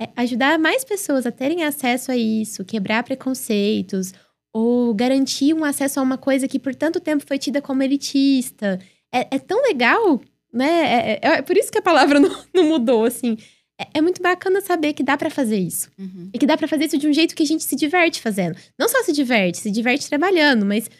É 0.00 0.08
ajudar 0.16 0.58
mais 0.58 0.84
pessoas 0.84 1.26
a 1.26 1.32
terem 1.32 1.64
acesso 1.64 2.10
a 2.10 2.16
isso, 2.16 2.64
quebrar 2.64 3.02
preconceitos, 3.02 4.12
ou 4.54 4.94
garantir 4.94 5.52
um 5.52 5.64
acesso 5.64 6.00
a 6.00 6.02
uma 6.02 6.16
coisa 6.16 6.48
que 6.48 6.58
por 6.58 6.74
tanto 6.74 6.98
tempo 6.98 7.24
foi 7.26 7.36
tida 7.36 7.60
como 7.60 7.82
elitista. 7.82 8.78
É, 9.12 9.36
é 9.36 9.38
tão 9.38 9.62
legal, 9.62 10.20
né? 10.50 10.66
É, 10.66 11.20
é, 11.22 11.28
é, 11.28 11.42
por 11.42 11.56
isso 11.58 11.70
que 11.70 11.78
a 11.78 11.82
palavra 11.82 12.18
não, 12.20 12.44
não 12.54 12.64
mudou, 12.64 13.04
assim 13.04 13.36
é, 13.78 13.98
é 13.98 14.00
muito 14.00 14.22
bacana 14.22 14.60
saber 14.60 14.92
que 14.92 15.02
dá 15.02 15.16
para 15.16 15.30
fazer 15.30 15.58
isso. 15.58 15.90
Uhum. 15.98 16.30
E 16.32 16.38
que 16.38 16.46
dá 16.46 16.56
para 16.56 16.68
fazer 16.68 16.86
isso 16.86 16.98
de 16.98 17.08
um 17.08 17.12
jeito 17.12 17.34
que 17.34 17.42
a 17.42 17.46
gente 17.46 17.64
se 17.64 17.76
diverte 17.76 18.20
fazendo. 18.20 18.56
Não 18.78 18.88
só 18.88 19.02
se 19.02 19.12
diverte, 19.12 19.58
se 19.58 19.70
diverte 19.70 20.08
trabalhando, 20.08 20.64
mas 20.64 20.90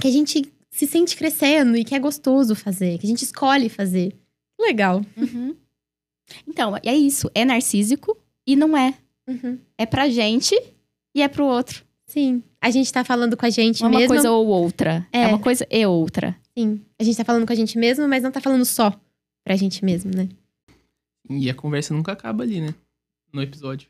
que 0.00 0.08
a 0.08 0.10
gente 0.10 0.52
se 0.70 0.86
sente 0.86 1.16
crescendo 1.16 1.76
e 1.76 1.84
que 1.84 1.94
é 1.94 1.98
gostoso 1.98 2.54
fazer, 2.54 2.98
que 2.98 3.06
a 3.06 3.08
gente 3.08 3.22
escolhe 3.22 3.68
fazer. 3.68 4.14
Legal. 4.60 5.04
Uhum. 5.16 5.54
Então, 6.46 6.76
é 6.84 6.94
isso. 6.94 7.30
É 7.34 7.44
narcísico 7.44 8.16
e 8.46 8.56
não 8.56 8.76
é. 8.76 8.94
Uhum. 9.28 9.58
É 9.78 9.86
pra 9.86 10.08
gente 10.08 10.54
e 11.14 11.22
é 11.22 11.28
pro 11.28 11.46
outro. 11.46 11.84
Sim. 12.06 12.42
A 12.60 12.70
gente 12.70 12.92
tá 12.92 13.04
falando 13.04 13.36
com 13.36 13.46
a 13.46 13.50
gente 13.50 13.84
é 13.84 13.88
mesmo. 13.88 14.02
Uma 14.02 14.08
coisa 14.08 14.30
ou 14.30 14.46
outra. 14.46 15.06
É. 15.12 15.22
é 15.22 15.26
uma 15.28 15.38
coisa 15.38 15.66
e 15.70 15.86
outra. 15.86 16.36
Sim. 16.56 16.80
A 16.98 17.04
gente 17.04 17.16
tá 17.16 17.24
falando 17.24 17.46
com 17.46 17.52
a 17.52 17.56
gente 17.56 17.78
mesmo, 17.78 18.06
mas 18.08 18.22
não 18.22 18.30
tá 18.30 18.40
falando 18.40 18.64
só 18.64 18.92
pra 19.44 19.56
gente 19.56 19.84
mesmo, 19.84 20.10
né? 20.14 20.28
E 21.28 21.50
a 21.50 21.54
conversa 21.54 21.92
nunca 21.94 22.12
acaba 22.12 22.42
ali, 22.44 22.60
né? 22.60 22.74
No 23.32 23.42
episódio. 23.42 23.88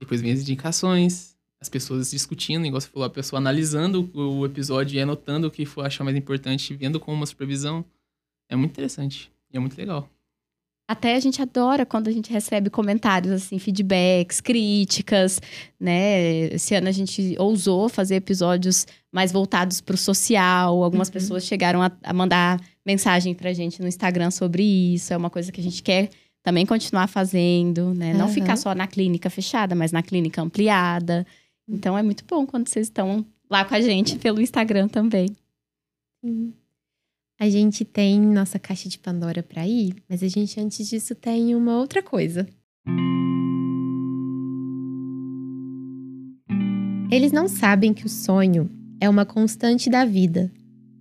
Depois 0.00 0.20
vem 0.20 0.32
as 0.32 0.40
indicações, 0.40 1.36
as 1.60 1.68
pessoas 1.68 2.10
discutindo, 2.10 2.66
igual 2.66 2.80
você 2.80 2.88
falou, 2.88 3.06
a 3.06 3.10
pessoa 3.10 3.38
analisando 3.38 4.10
o 4.14 4.44
episódio 4.44 4.96
e 4.96 5.00
anotando 5.00 5.46
o 5.46 5.50
que 5.50 5.64
for 5.64 5.84
achar 5.86 6.04
mais 6.04 6.16
importante, 6.16 6.74
vendo 6.74 7.00
como 7.00 7.16
uma 7.16 7.26
supervisão. 7.26 7.84
É 8.48 8.56
muito 8.56 8.72
interessante. 8.72 9.30
E 9.52 9.56
é 9.56 9.60
muito 9.60 9.76
legal. 9.76 10.08
Até 10.88 11.16
a 11.16 11.20
gente 11.20 11.42
adora 11.42 11.84
quando 11.84 12.06
a 12.06 12.12
gente 12.12 12.30
recebe 12.30 12.70
comentários, 12.70 13.32
assim, 13.32 13.58
feedbacks, 13.58 14.40
críticas, 14.40 15.40
né? 15.80 16.54
Esse 16.54 16.76
ano 16.76 16.86
a 16.88 16.92
gente 16.92 17.34
ousou 17.40 17.88
fazer 17.88 18.14
episódios 18.16 18.86
mais 19.10 19.32
voltados 19.32 19.80
para 19.80 19.94
o 19.94 19.98
social. 19.98 20.84
Algumas 20.84 21.08
Uhum. 21.08 21.12
pessoas 21.14 21.44
chegaram 21.44 21.82
a, 21.82 21.90
a 22.04 22.12
mandar 22.12 22.60
mensagem 22.84 23.34
pra 23.34 23.52
gente 23.52 23.80
no 23.82 23.88
Instagram 23.88 24.30
sobre 24.30 24.62
isso. 24.62 25.12
É 25.12 25.16
uma 25.16 25.28
coisa 25.30 25.50
que 25.50 25.60
a 25.60 25.64
gente 25.64 25.82
quer 25.82 26.08
também 26.46 26.64
continuar 26.64 27.08
fazendo, 27.08 27.92
né? 27.92 28.14
Não 28.14 28.26
Aham. 28.26 28.34
ficar 28.34 28.56
só 28.56 28.72
na 28.72 28.86
clínica 28.86 29.28
fechada, 29.28 29.74
mas 29.74 29.90
na 29.90 30.00
clínica 30.00 30.40
ampliada. 30.40 31.26
Então 31.68 31.98
é 31.98 32.04
muito 32.04 32.24
bom 32.24 32.46
quando 32.46 32.68
vocês 32.68 32.86
estão 32.86 33.26
lá 33.50 33.64
com 33.64 33.74
a 33.74 33.80
gente 33.80 34.16
pelo 34.16 34.40
Instagram 34.40 34.86
também. 34.86 35.26
Sim. 36.24 36.54
A 37.40 37.50
gente 37.50 37.84
tem 37.84 38.20
nossa 38.20 38.60
caixa 38.60 38.88
de 38.88 38.96
Pandora 38.96 39.42
pra 39.42 39.66
ir, 39.66 39.96
mas 40.08 40.22
a 40.22 40.28
gente 40.28 40.60
antes 40.60 40.88
disso 40.88 41.16
tem 41.16 41.52
uma 41.56 41.78
outra 41.78 42.00
coisa. 42.00 42.46
Eles 47.10 47.32
não 47.32 47.48
sabem 47.48 47.92
que 47.92 48.06
o 48.06 48.08
sonho 48.08 48.70
é 49.00 49.08
uma 49.08 49.26
constante 49.26 49.90
da 49.90 50.04
vida, 50.04 50.48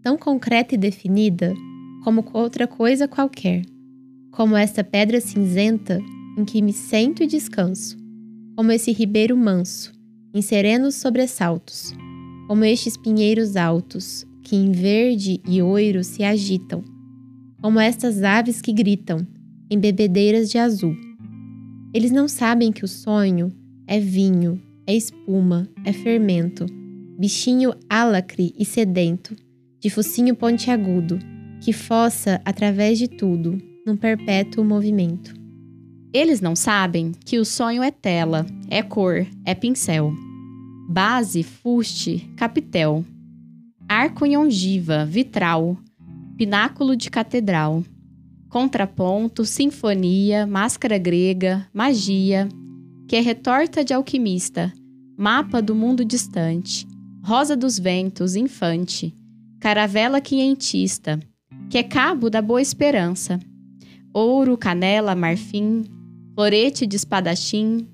tão 0.02 0.18
concreta 0.18 0.74
e 0.74 0.78
definida 0.78 1.54
como 2.04 2.26
outra 2.34 2.66
coisa 2.66 3.08
qualquer, 3.08 3.62
como 4.36 4.58
esta 4.58 4.84
pedra 4.84 5.22
cinzenta 5.22 5.98
em 6.38 6.44
que 6.44 6.62
me 6.62 6.74
sento 6.74 7.24
e 7.24 7.28
descanso, 7.28 7.98
como 8.54 8.70
esse 8.70 8.92
ribeiro 8.92 9.36
manso, 9.38 9.94
em 10.34 10.42
serenos 10.42 10.96
sobressaltos, 10.96 11.94
como 12.46 12.66
estes 12.66 12.98
pinheiros 12.98 13.56
altos, 13.56 14.26
que 14.44 14.58
em 14.58 14.74
verde 14.74 15.42
e 15.48 15.62
oiro 15.62 16.04
se 16.04 16.22
agitam, 16.22 16.84
como 17.62 17.80
estas 17.80 18.24
aves 18.24 18.62
que 18.62 18.74
gritam, 18.74 19.26
em 19.72 19.80
bebedeiras 19.80 20.50
de 20.52 20.58
azul. 20.58 20.96
Eles 21.94 22.12
não 22.12 22.28
sabem 22.28 22.74
que 22.74 22.84
o 22.84 22.90
sonho 22.90 23.54
é 23.88 24.02
vinho, 24.02 24.62
é 24.86 24.94
espuma, 24.94 25.70
é 25.86 25.94
fermento, 25.94 26.66
bichinho 27.18 27.74
álacre 27.90 28.54
e 28.60 28.66
sedento, 28.66 29.34
de 29.80 29.90
focinho 29.90 30.36
pontiagudo, 30.36 31.18
que 31.62 31.72
fossa 31.72 32.42
através 32.44 33.00
de 33.00 33.08
tudo, 33.08 33.58
num 33.86 33.96
perpétuo 33.96 34.64
movimento. 34.64 35.34
Eles 36.12 36.42
não 36.42 36.56
sabem 36.56 37.12
que 37.24 37.38
o 37.38 37.46
sonho 37.46 37.84
é 37.84 37.92
tela, 37.92 38.46
é 38.70 38.82
cor, 38.82 39.28
é 39.46 39.54
pincel. 39.54 40.12
Base, 40.90 41.44
fuste, 41.44 42.28
capitel. 42.36 43.06
Arco 43.88 44.26
em 44.26 44.36
ongiva, 44.36 45.06
vitral. 45.06 45.78
Pináculo 46.36 46.96
de 46.96 47.12
catedral. 47.12 47.84
Contraponto, 48.50 49.46
sinfonia, 49.46 50.48
máscara 50.48 50.98
grega, 50.98 51.68
magia. 51.74 52.50
Que 53.08 53.18
é 53.18 53.20
retorta 53.20 53.84
de 53.84 53.94
alquimista. 53.94 54.74
Mapa 55.18 55.62
do 55.62 55.76
mundo 55.76 56.04
distante. 56.04 56.88
Rosa 57.24 57.56
dos 57.56 57.78
ventos, 57.78 58.36
infante. 58.36 59.14
Caravela 59.60 60.22
quinhentista. 60.22 61.20
Que 61.70 61.78
é 61.78 61.84
cabo 61.84 62.30
da 62.30 62.42
boa 62.42 62.62
esperança. 62.62 63.40
Ouro, 64.18 64.57
canela, 64.57 65.13
marfim, 65.13 65.84
florete 66.34 66.88
de 66.88 66.95
espadachim, 66.95 67.86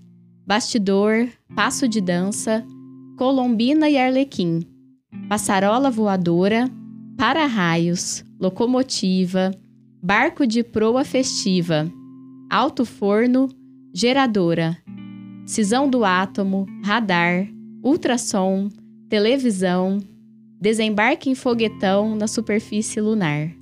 bastidor, 0.46 1.28
passo 1.56 1.88
de 1.88 2.00
dança, 2.00 2.64
colombina 3.18 3.90
e 3.90 3.98
arlequim, 3.98 4.60
passarola 5.28 5.90
voadora, 5.90 6.70
para-raios, 7.18 8.24
locomotiva, 8.40 9.50
barco 10.00 10.46
de 10.46 10.64
proa 10.64 11.04
festiva, 11.04 11.92
alto 12.52 12.86
forno, 12.86 13.50
geradora, 13.92 14.78
cisão 15.48 15.90
do 15.90 16.06
átomo, 16.06 16.68
radar, 16.86 17.48
ultrassom, 17.84 18.70
televisão, 19.10 19.98
desembarque 20.62 21.32
em 21.32 21.34
foguetão 21.34 22.16
na 22.16 22.28
superfície 22.28 23.02
lunar. 23.02 23.61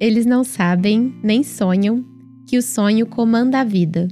Eles 0.00 0.26
não 0.26 0.42
sabem, 0.42 1.14
nem 1.22 1.42
sonham, 1.44 2.04
que 2.48 2.58
o 2.58 2.62
sonho 2.62 3.06
comanda 3.06 3.60
a 3.60 3.64
vida. 3.64 4.08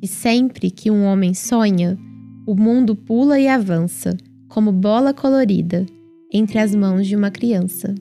E 0.00 0.06
sempre 0.06 0.70
que 0.70 0.90
um 0.90 1.04
homem 1.04 1.34
sonha, 1.34 1.98
o 2.46 2.54
mundo 2.54 2.94
pula 2.94 3.38
e 3.40 3.48
avança, 3.48 4.16
como 4.48 4.70
bola 4.70 5.12
colorida, 5.12 5.84
entre 6.32 6.58
as 6.58 6.74
mãos 6.74 7.06
de 7.06 7.16
uma 7.16 7.30
criança. 7.30 7.94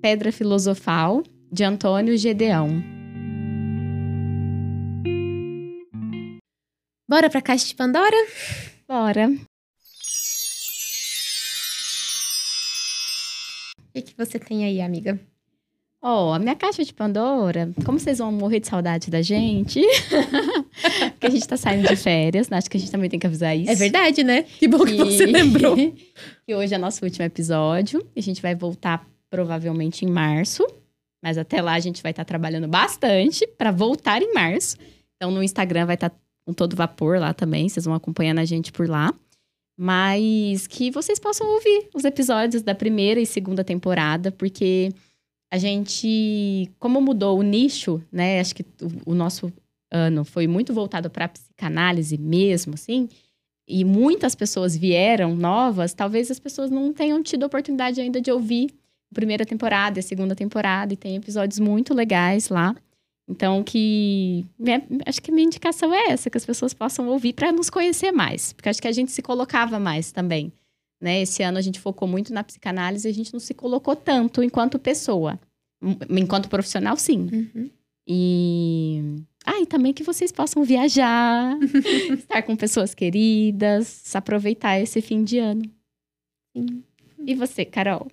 Pedra 0.00 0.30
Filosofal, 0.30 1.24
de 1.50 1.64
Antônio 1.64 2.16
Gedeão. 2.16 2.82
Bora 7.08 7.28
pra 7.28 7.42
caixa 7.42 7.66
de 7.66 7.74
Pandora? 7.74 8.16
Bora! 8.86 9.28
O 13.78 13.92
que, 13.92 14.02
que 14.02 14.16
você 14.16 14.38
tem 14.38 14.64
aí, 14.64 14.80
amiga? 14.80 15.20
Ó, 16.06 16.34
a 16.34 16.38
minha 16.38 16.54
caixa 16.54 16.84
de 16.84 16.92
Pandora, 16.92 17.72
como 17.82 17.98
vocês 17.98 18.18
vão 18.18 18.30
morrer 18.30 18.60
de 18.60 18.66
saudade 18.66 19.10
da 19.10 19.22
gente? 19.22 19.80
Porque 21.12 21.26
a 21.26 21.30
gente 21.30 21.48
tá 21.48 21.56
saindo 21.56 21.88
de 21.88 21.96
férias, 21.96 22.50
né? 22.50 22.58
acho 22.58 22.68
que 22.68 22.76
a 22.76 22.80
gente 22.80 22.92
também 22.92 23.08
tem 23.08 23.18
que 23.18 23.26
avisar 23.26 23.56
isso. 23.56 23.70
É 23.70 23.74
verdade, 23.74 24.22
né? 24.22 24.42
Que 24.42 24.68
bom 24.68 24.84
que 24.84 24.98
você 24.98 25.24
lembrou. 25.24 25.74
que 26.46 26.54
hoje 26.54 26.74
é 26.74 26.76
nosso 26.76 27.02
último 27.02 27.24
episódio. 27.24 28.06
A 28.14 28.20
gente 28.20 28.42
vai 28.42 28.54
voltar 28.54 29.08
provavelmente 29.30 30.04
em 30.04 30.10
março. 30.10 30.66
Mas 31.22 31.38
até 31.38 31.62
lá 31.62 31.72
a 31.72 31.80
gente 31.80 32.02
vai 32.02 32.10
estar 32.10 32.26
trabalhando 32.26 32.68
bastante 32.68 33.46
para 33.56 33.70
voltar 33.70 34.20
em 34.20 34.34
março. 34.34 34.76
Então 35.16 35.30
no 35.30 35.42
Instagram 35.42 35.86
vai 35.86 35.94
estar 35.94 36.12
com 36.46 36.52
todo 36.52 36.76
vapor 36.76 37.18
lá 37.18 37.32
também. 37.32 37.66
Vocês 37.66 37.86
vão 37.86 37.94
acompanhando 37.94 38.40
a 38.40 38.44
gente 38.44 38.70
por 38.70 38.86
lá. 38.86 39.10
Mas 39.74 40.66
que 40.66 40.90
vocês 40.90 41.18
possam 41.18 41.46
ouvir 41.46 41.88
os 41.94 42.04
episódios 42.04 42.62
da 42.62 42.74
primeira 42.74 43.18
e 43.18 43.24
segunda 43.24 43.64
temporada, 43.64 44.30
porque 44.30 44.92
a 45.54 45.58
gente, 45.58 46.68
como 46.80 47.00
mudou 47.00 47.38
o 47.38 47.42
nicho, 47.42 48.02
né? 48.10 48.40
Acho 48.40 48.56
que 48.56 48.62
o, 49.06 49.12
o 49.12 49.14
nosso 49.14 49.52
ano 49.92 50.24
foi 50.24 50.48
muito 50.48 50.74
voltado 50.74 51.08
para 51.08 51.28
psicanálise 51.28 52.18
mesmo, 52.18 52.74
assim. 52.74 53.08
E 53.68 53.84
muitas 53.84 54.34
pessoas 54.34 54.76
vieram 54.76 55.36
novas, 55.36 55.94
talvez 55.94 56.28
as 56.28 56.40
pessoas 56.40 56.72
não 56.72 56.92
tenham 56.92 57.22
tido 57.22 57.44
a 57.44 57.46
oportunidade 57.46 58.00
ainda 58.00 58.20
de 58.20 58.32
ouvir 58.32 58.70
a 59.12 59.14
primeira 59.14 59.46
temporada 59.46 60.00
a 60.00 60.02
segunda 60.02 60.34
temporada, 60.34 60.92
e 60.92 60.96
tem 60.96 61.14
episódios 61.14 61.60
muito 61.60 61.94
legais 61.94 62.48
lá. 62.48 62.74
Então, 63.28 63.62
que. 63.62 64.44
minha- 64.58 64.82
acho 65.06 65.22
que 65.22 65.30
a 65.30 65.34
minha 65.34 65.46
indicação 65.46 65.94
é 65.94 66.08
essa, 66.08 66.28
que 66.28 66.36
as 66.36 66.44
pessoas 66.44 66.74
possam 66.74 67.08
ouvir 67.08 67.32
para 67.32 67.52
nos 67.52 67.70
conhecer 67.70 68.10
mais. 68.10 68.52
Porque 68.52 68.68
acho 68.68 68.82
que 68.82 68.88
a 68.88 68.92
gente 68.92 69.12
se 69.12 69.22
colocava 69.22 69.78
mais 69.78 70.10
também. 70.10 70.52
Né? 71.04 71.20
Esse 71.20 71.42
ano 71.42 71.58
a 71.58 71.60
gente 71.60 71.78
focou 71.78 72.08
muito 72.08 72.32
na 72.32 72.42
psicanálise 72.42 73.06
e 73.06 73.10
a 73.10 73.14
gente 73.14 73.30
não 73.30 73.38
se 73.38 73.52
colocou 73.52 73.94
tanto 73.94 74.42
enquanto 74.42 74.78
pessoa. 74.78 75.38
Enquanto 76.08 76.48
profissional, 76.48 76.96
sim. 76.96 77.28
Uhum. 77.30 77.70
E. 78.08 79.22
Ah, 79.44 79.60
e 79.60 79.66
também 79.66 79.92
que 79.92 80.02
vocês 80.02 80.32
possam 80.32 80.64
viajar, 80.64 81.58
estar 82.16 82.42
com 82.42 82.56
pessoas 82.56 82.94
queridas, 82.94 84.16
aproveitar 84.16 84.80
esse 84.80 85.02
fim 85.02 85.22
de 85.22 85.36
ano. 85.36 85.62
Sim. 86.56 86.82
E 87.26 87.34
você, 87.34 87.66
Carol? 87.66 88.10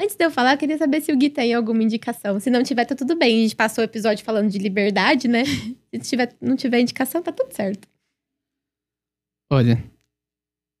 Antes 0.00 0.16
de 0.16 0.24
eu 0.24 0.30
falar, 0.32 0.54
eu 0.54 0.58
queria 0.58 0.76
saber 0.76 1.00
se 1.00 1.12
o 1.12 1.16
Gui 1.16 1.30
tem 1.30 1.54
alguma 1.54 1.80
indicação. 1.80 2.40
Se 2.40 2.50
não 2.50 2.64
tiver, 2.64 2.86
tá 2.86 2.96
tudo 2.96 3.14
bem. 3.14 3.38
A 3.38 3.42
gente 3.42 3.54
passou 3.54 3.82
o 3.82 3.84
episódio 3.84 4.24
falando 4.24 4.50
de 4.50 4.58
liberdade, 4.58 5.28
né? 5.28 5.44
Se 5.94 6.10
tiver, 6.10 6.34
não 6.40 6.56
tiver 6.56 6.80
indicação, 6.80 7.22
tá 7.22 7.30
tudo 7.30 7.54
certo. 7.54 7.86
Olha, 9.48 9.78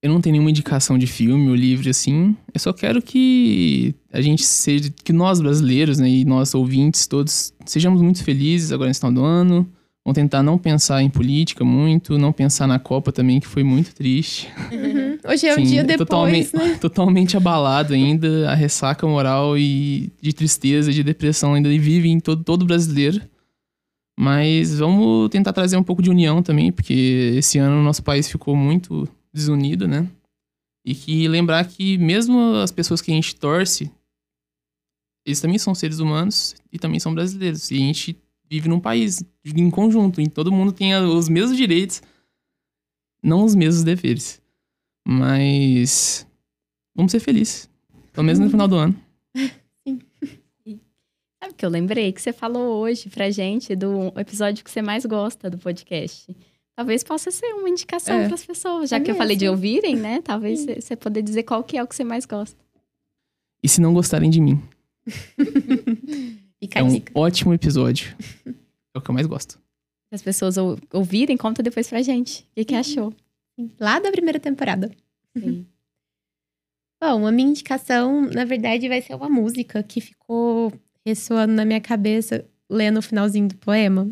eu 0.02 0.10
não 0.10 0.20
tenho 0.20 0.32
nenhuma 0.32 0.50
indicação 0.50 0.98
de 0.98 1.06
filme 1.06 1.48
ou 1.48 1.54
livro 1.54 1.88
assim. 1.88 2.36
Eu 2.52 2.58
só 2.58 2.72
quero 2.72 3.00
que 3.00 3.94
a 4.12 4.20
gente 4.20 4.42
seja, 4.42 4.92
que 5.04 5.12
nós 5.12 5.40
brasileiros, 5.40 5.98
né, 5.98 6.08
e 6.10 6.24
nós 6.24 6.54
ouvintes 6.54 7.06
todos 7.06 7.54
sejamos 7.64 8.02
muito 8.02 8.24
felizes 8.24 8.72
agora 8.72 8.88
nesse 8.88 8.98
final 8.98 9.12
do 9.12 9.24
ano. 9.24 9.66
Vamos 10.04 10.16
tentar 10.16 10.42
não 10.42 10.58
pensar 10.58 11.00
em 11.00 11.08
política 11.08 11.64
muito, 11.64 12.18
não 12.18 12.32
pensar 12.32 12.66
na 12.66 12.80
Copa 12.80 13.12
também, 13.12 13.38
que 13.38 13.46
foi 13.46 13.62
muito 13.62 13.94
triste. 13.94 14.50
Hoje 15.24 15.46
é 15.46 15.52
um 15.52 15.58
Sim, 15.58 15.62
dia 15.62 15.84
depois, 15.84 16.08
totalmente, 16.08 16.56
né? 16.56 16.78
totalmente 16.82 17.36
abalado 17.36 17.94
ainda, 17.94 18.50
a 18.50 18.54
ressaca 18.56 19.06
moral 19.06 19.56
e 19.56 20.12
de 20.20 20.32
tristeza, 20.32 20.92
de 20.92 21.04
depressão 21.04 21.54
ainda 21.54 21.68
vive 21.68 22.08
em 22.08 22.18
todo, 22.18 22.42
todo 22.42 22.64
brasileiro. 22.64 23.20
Mas 24.18 24.76
vamos 24.80 25.28
tentar 25.30 25.52
trazer 25.52 25.76
um 25.76 25.84
pouco 25.84 26.02
de 26.02 26.10
união 26.10 26.42
também, 26.42 26.72
porque 26.72 27.34
esse 27.36 27.58
ano 27.58 27.78
o 27.78 27.84
nosso 27.84 28.02
país 28.02 28.28
ficou 28.28 28.56
muito 28.56 29.08
desunido, 29.32 29.88
né? 29.88 30.08
E 30.84 30.94
que 30.94 31.28
lembrar 31.28 31.64
que 31.66 31.96
mesmo 31.98 32.56
as 32.56 32.72
pessoas 32.72 33.00
que 33.00 33.10
a 33.10 33.14
gente 33.14 33.36
torce, 33.36 33.90
eles 35.24 35.40
também 35.40 35.58
são 35.58 35.74
seres 35.74 36.00
humanos 36.00 36.54
e 36.72 36.78
também 36.78 36.98
são 36.98 37.14
brasileiros. 37.14 37.70
E 37.70 37.76
a 37.76 37.78
gente 37.78 38.16
vive 38.50 38.68
num 38.68 38.80
país 38.80 39.24
em 39.44 39.70
conjunto, 39.70 40.20
e 40.20 40.28
todo 40.28 40.52
mundo 40.52 40.72
tem 40.72 40.94
os 40.94 41.28
mesmos 41.28 41.56
direitos, 41.56 42.02
não 43.22 43.44
os 43.44 43.54
mesmos 43.54 43.84
deveres. 43.84 44.42
Mas 45.06 46.26
vamos 46.94 47.12
ser 47.12 47.20
felizes. 47.20 47.70
Pelo 48.12 48.26
menos 48.26 48.40
no 48.40 48.50
final 48.50 48.68
do 48.68 48.76
ano. 48.76 48.94
Sabe 51.42 51.54
o 51.54 51.54
que 51.56 51.64
eu 51.64 51.70
lembrei? 51.70 52.12
Que 52.12 52.20
você 52.20 52.32
falou 52.32 52.80
hoje 52.80 53.08
pra 53.08 53.30
gente 53.30 53.74
do 53.74 54.12
episódio 54.16 54.62
que 54.62 54.70
você 54.70 54.82
mais 54.82 55.06
gosta 55.06 55.48
do 55.48 55.58
podcast. 55.58 56.36
Talvez 56.76 57.02
possa 57.04 57.30
ser 57.30 57.46
uma 57.54 57.68
indicação 57.68 58.14
É. 58.20 58.26
para 58.26 58.34
as 58.34 58.44
pessoas. 58.44 58.90
Já 58.90 58.96
É 58.96 59.00
que 59.00 59.10
eu 59.10 59.14
falei 59.14 59.36
de 59.36 59.44
mesmo. 59.44 59.56
ouvirem, 59.56 59.94
né? 59.96 60.22
Talvez 60.22 60.64
você- 60.64 60.96
poder 60.96 61.22
dizer 61.22 61.42
qual 61.42 61.62
que 61.62 61.76
é 61.76 61.82
o 61.82 61.86
que 61.86 61.94
você 61.94 62.02
mais 62.04 62.24
gosta. 62.24 62.58
E 63.62 63.68
se 63.68 63.80
não 63.80 63.92
gostarem 63.94 64.30
de 64.30 64.40
mim, 64.40 64.60
Fica 66.60 66.78
é 66.80 66.82
um 66.82 66.88
dica. 66.88 67.12
ótimo 67.14 67.52
episódio. 67.52 68.16
É 68.46 68.98
o 68.98 69.00
que 69.00 69.10
eu 69.10 69.14
mais 69.14 69.26
gosto. 69.26 69.52
Se 70.08 70.14
as 70.14 70.22
pessoas 70.22 70.56
ou- 70.56 70.78
ouvirem, 70.92 71.36
conta 71.36 71.62
depois 71.62 71.88
pra 71.88 72.02
gente. 72.02 72.42
O 72.42 72.46
que, 72.54 72.64
que 72.66 72.74
achou? 72.74 73.12
Lá 73.78 73.98
da 73.98 74.10
primeira 74.10 74.38
temporada. 74.40 74.90
Sim. 75.36 75.66
Bom, 77.02 77.26
a 77.26 77.32
minha 77.32 77.48
indicação, 77.48 78.22
na 78.30 78.44
verdade, 78.44 78.88
vai 78.88 79.02
ser 79.02 79.14
uma 79.14 79.28
música 79.28 79.82
que 79.82 80.00
ficou 80.00 80.72
ressoando 81.04 81.52
na 81.52 81.64
minha 81.64 81.80
cabeça 81.80 82.44
lendo 82.70 82.98
o 82.98 83.02
finalzinho 83.02 83.48
do 83.48 83.56
poema, 83.56 84.08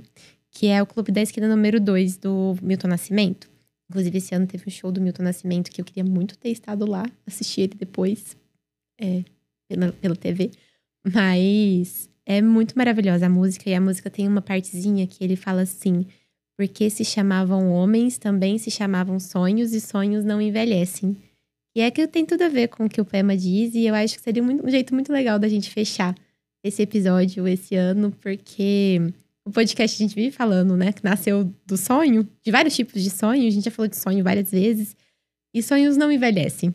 que 0.60 0.66
é 0.66 0.82
o 0.82 0.84
Clube 0.84 1.10
da 1.10 1.22
Esquina 1.22 1.48
número 1.48 1.80
2 1.80 2.18
do 2.18 2.54
Milton 2.60 2.88
Nascimento. 2.88 3.48
Inclusive, 3.88 4.18
esse 4.18 4.34
ano 4.34 4.46
teve 4.46 4.64
um 4.66 4.70
show 4.70 4.92
do 4.92 5.00
Milton 5.00 5.22
Nascimento 5.22 5.70
que 5.70 5.80
eu 5.80 5.84
queria 5.86 6.04
muito 6.04 6.36
ter 6.36 6.50
estado 6.50 6.84
lá, 6.84 7.10
assistir 7.26 7.62
ele 7.62 7.76
depois 7.78 8.36
é, 9.00 9.24
pela, 9.66 9.90
pela 9.90 10.14
TV. 10.14 10.50
Mas 11.02 12.10
é 12.26 12.42
muito 12.42 12.76
maravilhosa 12.76 13.24
a 13.24 13.28
música, 13.30 13.70
e 13.70 13.74
a 13.74 13.80
música 13.80 14.10
tem 14.10 14.28
uma 14.28 14.42
partezinha 14.42 15.06
que 15.06 15.24
ele 15.24 15.34
fala 15.34 15.62
assim: 15.62 16.04
porque 16.58 16.90
se 16.90 17.06
chamavam 17.06 17.72
homens, 17.72 18.18
também 18.18 18.58
se 18.58 18.70
chamavam 18.70 19.18
sonhos, 19.18 19.72
e 19.72 19.80
sonhos 19.80 20.26
não 20.26 20.42
envelhecem. 20.42 21.16
E 21.74 21.80
é 21.80 21.90
que 21.90 22.06
tem 22.06 22.26
tudo 22.26 22.42
a 22.42 22.50
ver 22.50 22.68
com 22.68 22.84
o 22.84 22.88
que 22.90 23.00
o 23.00 23.04
poema 23.06 23.34
diz, 23.34 23.74
e 23.74 23.86
eu 23.86 23.94
acho 23.94 24.16
que 24.16 24.22
seria 24.22 24.42
um 24.42 24.68
jeito 24.68 24.92
muito 24.92 25.10
legal 25.10 25.38
da 25.38 25.48
gente 25.48 25.70
fechar 25.70 26.14
esse 26.62 26.82
episódio 26.82 27.48
esse 27.48 27.76
ano, 27.76 28.12
porque 28.20 29.10
o 29.44 29.50
podcast 29.50 29.96
a 30.02 30.06
gente 30.06 30.14
vive 30.14 30.30
falando, 30.30 30.76
né, 30.76 30.92
que 30.92 31.02
nasceu 31.04 31.52
do 31.66 31.76
sonho, 31.76 32.28
de 32.42 32.50
vários 32.50 32.74
tipos 32.76 33.02
de 33.02 33.10
sonho, 33.10 33.46
a 33.46 33.50
gente 33.50 33.64
já 33.64 33.70
falou 33.70 33.88
de 33.88 33.96
sonho 33.96 34.22
várias 34.22 34.50
vezes, 34.50 34.96
e 35.54 35.62
sonhos 35.62 35.96
não 35.96 36.10
envelhecem. 36.12 36.72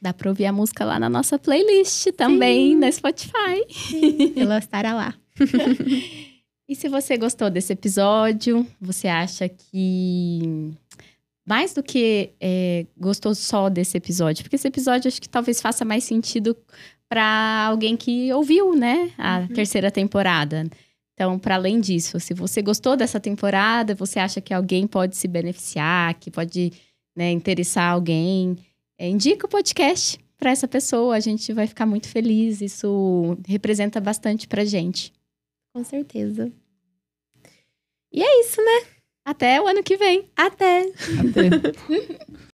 Dá 0.00 0.12
pra 0.14 0.30
ouvir 0.30 0.46
a 0.46 0.52
música 0.52 0.84
lá 0.84 0.98
na 0.98 1.08
nossa 1.10 1.38
playlist 1.38 2.06
também, 2.16 2.76
na 2.76 2.90
Spotify. 2.90 3.64
Ela 4.36 4.58
estará 4.58 4.94
lá. 4.94 5.14
E 6.70 6.74
se 6.76 6.86
você 6.86 7.16
gostou 7.16 7.48
desse 7.48 7.72
episódio, 7.72 8.66
você 8.78 9.08
acha 9.08 9.48
que 9.48 10.70
mais 11.46 11.72
do 11.72 11.82
que 11.82 12.28
é, 12.38 12.84
gostou 12.94 13.34
só 13.34 13.70
desse 13.70 13.96
episódio, 13.96 14.44
porque 14.44 14.56
esse 14.56 14.68
episódio 14.68 15.08
acho 15.08 15.18
que 15.18 15.30
talvez 15.30 15.62
faça 15.62 15.82
mais 15.82 16.04
sentido 16.04 16.54
para 17.08 17.64
alguém 17.70 17.96
que 17.96 18.30
ouviu, 18.34 18.74
né, 18.76 19.10
a 19.16 19.38
Uhum. 19.40 19.48
terceira 19.48 19.90
temporada. 19.90 20.66
Então, 21.18 21.36
para 21.36 21.56
além 21.56 21.80
disso, 21.80 22.20
se 22.20 22.32
você 22.32 22.62
gostou 22.62 22.96
dessa 22.96 23.18
temporada, 23.18 23.92
você 23.92 24.20
acha 24.20 24.40
que 24.40 24.54
alguém 24.54 24.86
pode 24.86 25.16
se 25.16 25.26
beneficiar, 25.26 26.14
que 26.14 26.30
pode 26.30 26.72
né, 27.16 27.32
interessar 27.32 27.92
alguém, 27.92 28.56
é, 28.96 29.08
indica 29.08 29.44
o 29.44 29.50
podcast 29.50 30.16
para 30.36 30.52
essa 30.52 30.68
pessoa. 30.68 31.16
A 31.16 31.20
gente 31.20 31.52
vai 31.52 31.66
ficar 31.66 31.86
muito 31.86 32.08
feliz. 32.08 32.60
Isso 32.60 33.36
representa 33.48 34.00
bastante 34.00 34.46
pra 34.46 34.64
gente. 34.64 35.12
Com 35.72 35.82
certeza. 35.82 36.52
E 38.12 38.22
é 38.22 38.40
isso, 38.42 38.62
né? 38.62 38.86
Até 39.24 39.60
o 39.60 39.66
ano 39.66 39.82
que 39.82 39.96
vem. 39.96 40.30
Até! 40.36 40.82
Até. 40.82 42.38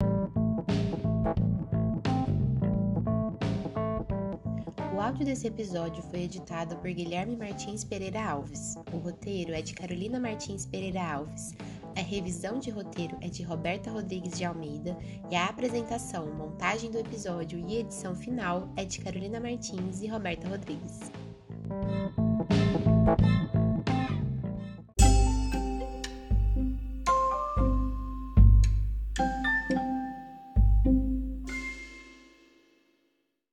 áudio 5.13 5.25
desse 5.27 5.45
episódio 5.45 6.01
foi 6.09 6.21
editado 6.21 6.75
por 6.77 6.89
Guilherme 6.89 7.35
Martins 7.35 7.83
Pereira 7.83 8.19
Alves. 8.31 8.73
O 8.91 8.97
roteiro 8.97 9.53
é 9.53 9.61
de 9.61 9.71
Carolina 9.71 10.19
Martins 10.19 10.65
Pereira 10.65 11.03
Alves. 11.03 11.53
A 11.95 12.01
revisão 12.01 12.57
de 12.57 12.71
roteiro 12.71 13.15
é 13.21 13.27
de 13.27 13.43
Roberta 13.43 13.91
Rodrigues 13.91 14.35
de 14.35 14.43
Almeida 14.43 14.97
e 15.29 15.35
a 15.35 15.45
apresentação, 15.45 16.33
montagem 16.33 16.89
do 16.89 16.97
episódio 16.97 17.59
e 17.59 17.77
edição 17.77 18.15
final 18.15 18.67
é 18.75 18.85
de 18.85 19.01
Carolina 19.01 19.39
Martins 19.39 20.01
e 20.01 20.07
Roberta 20.07 20.47
Rodrigues. 20.47 20.99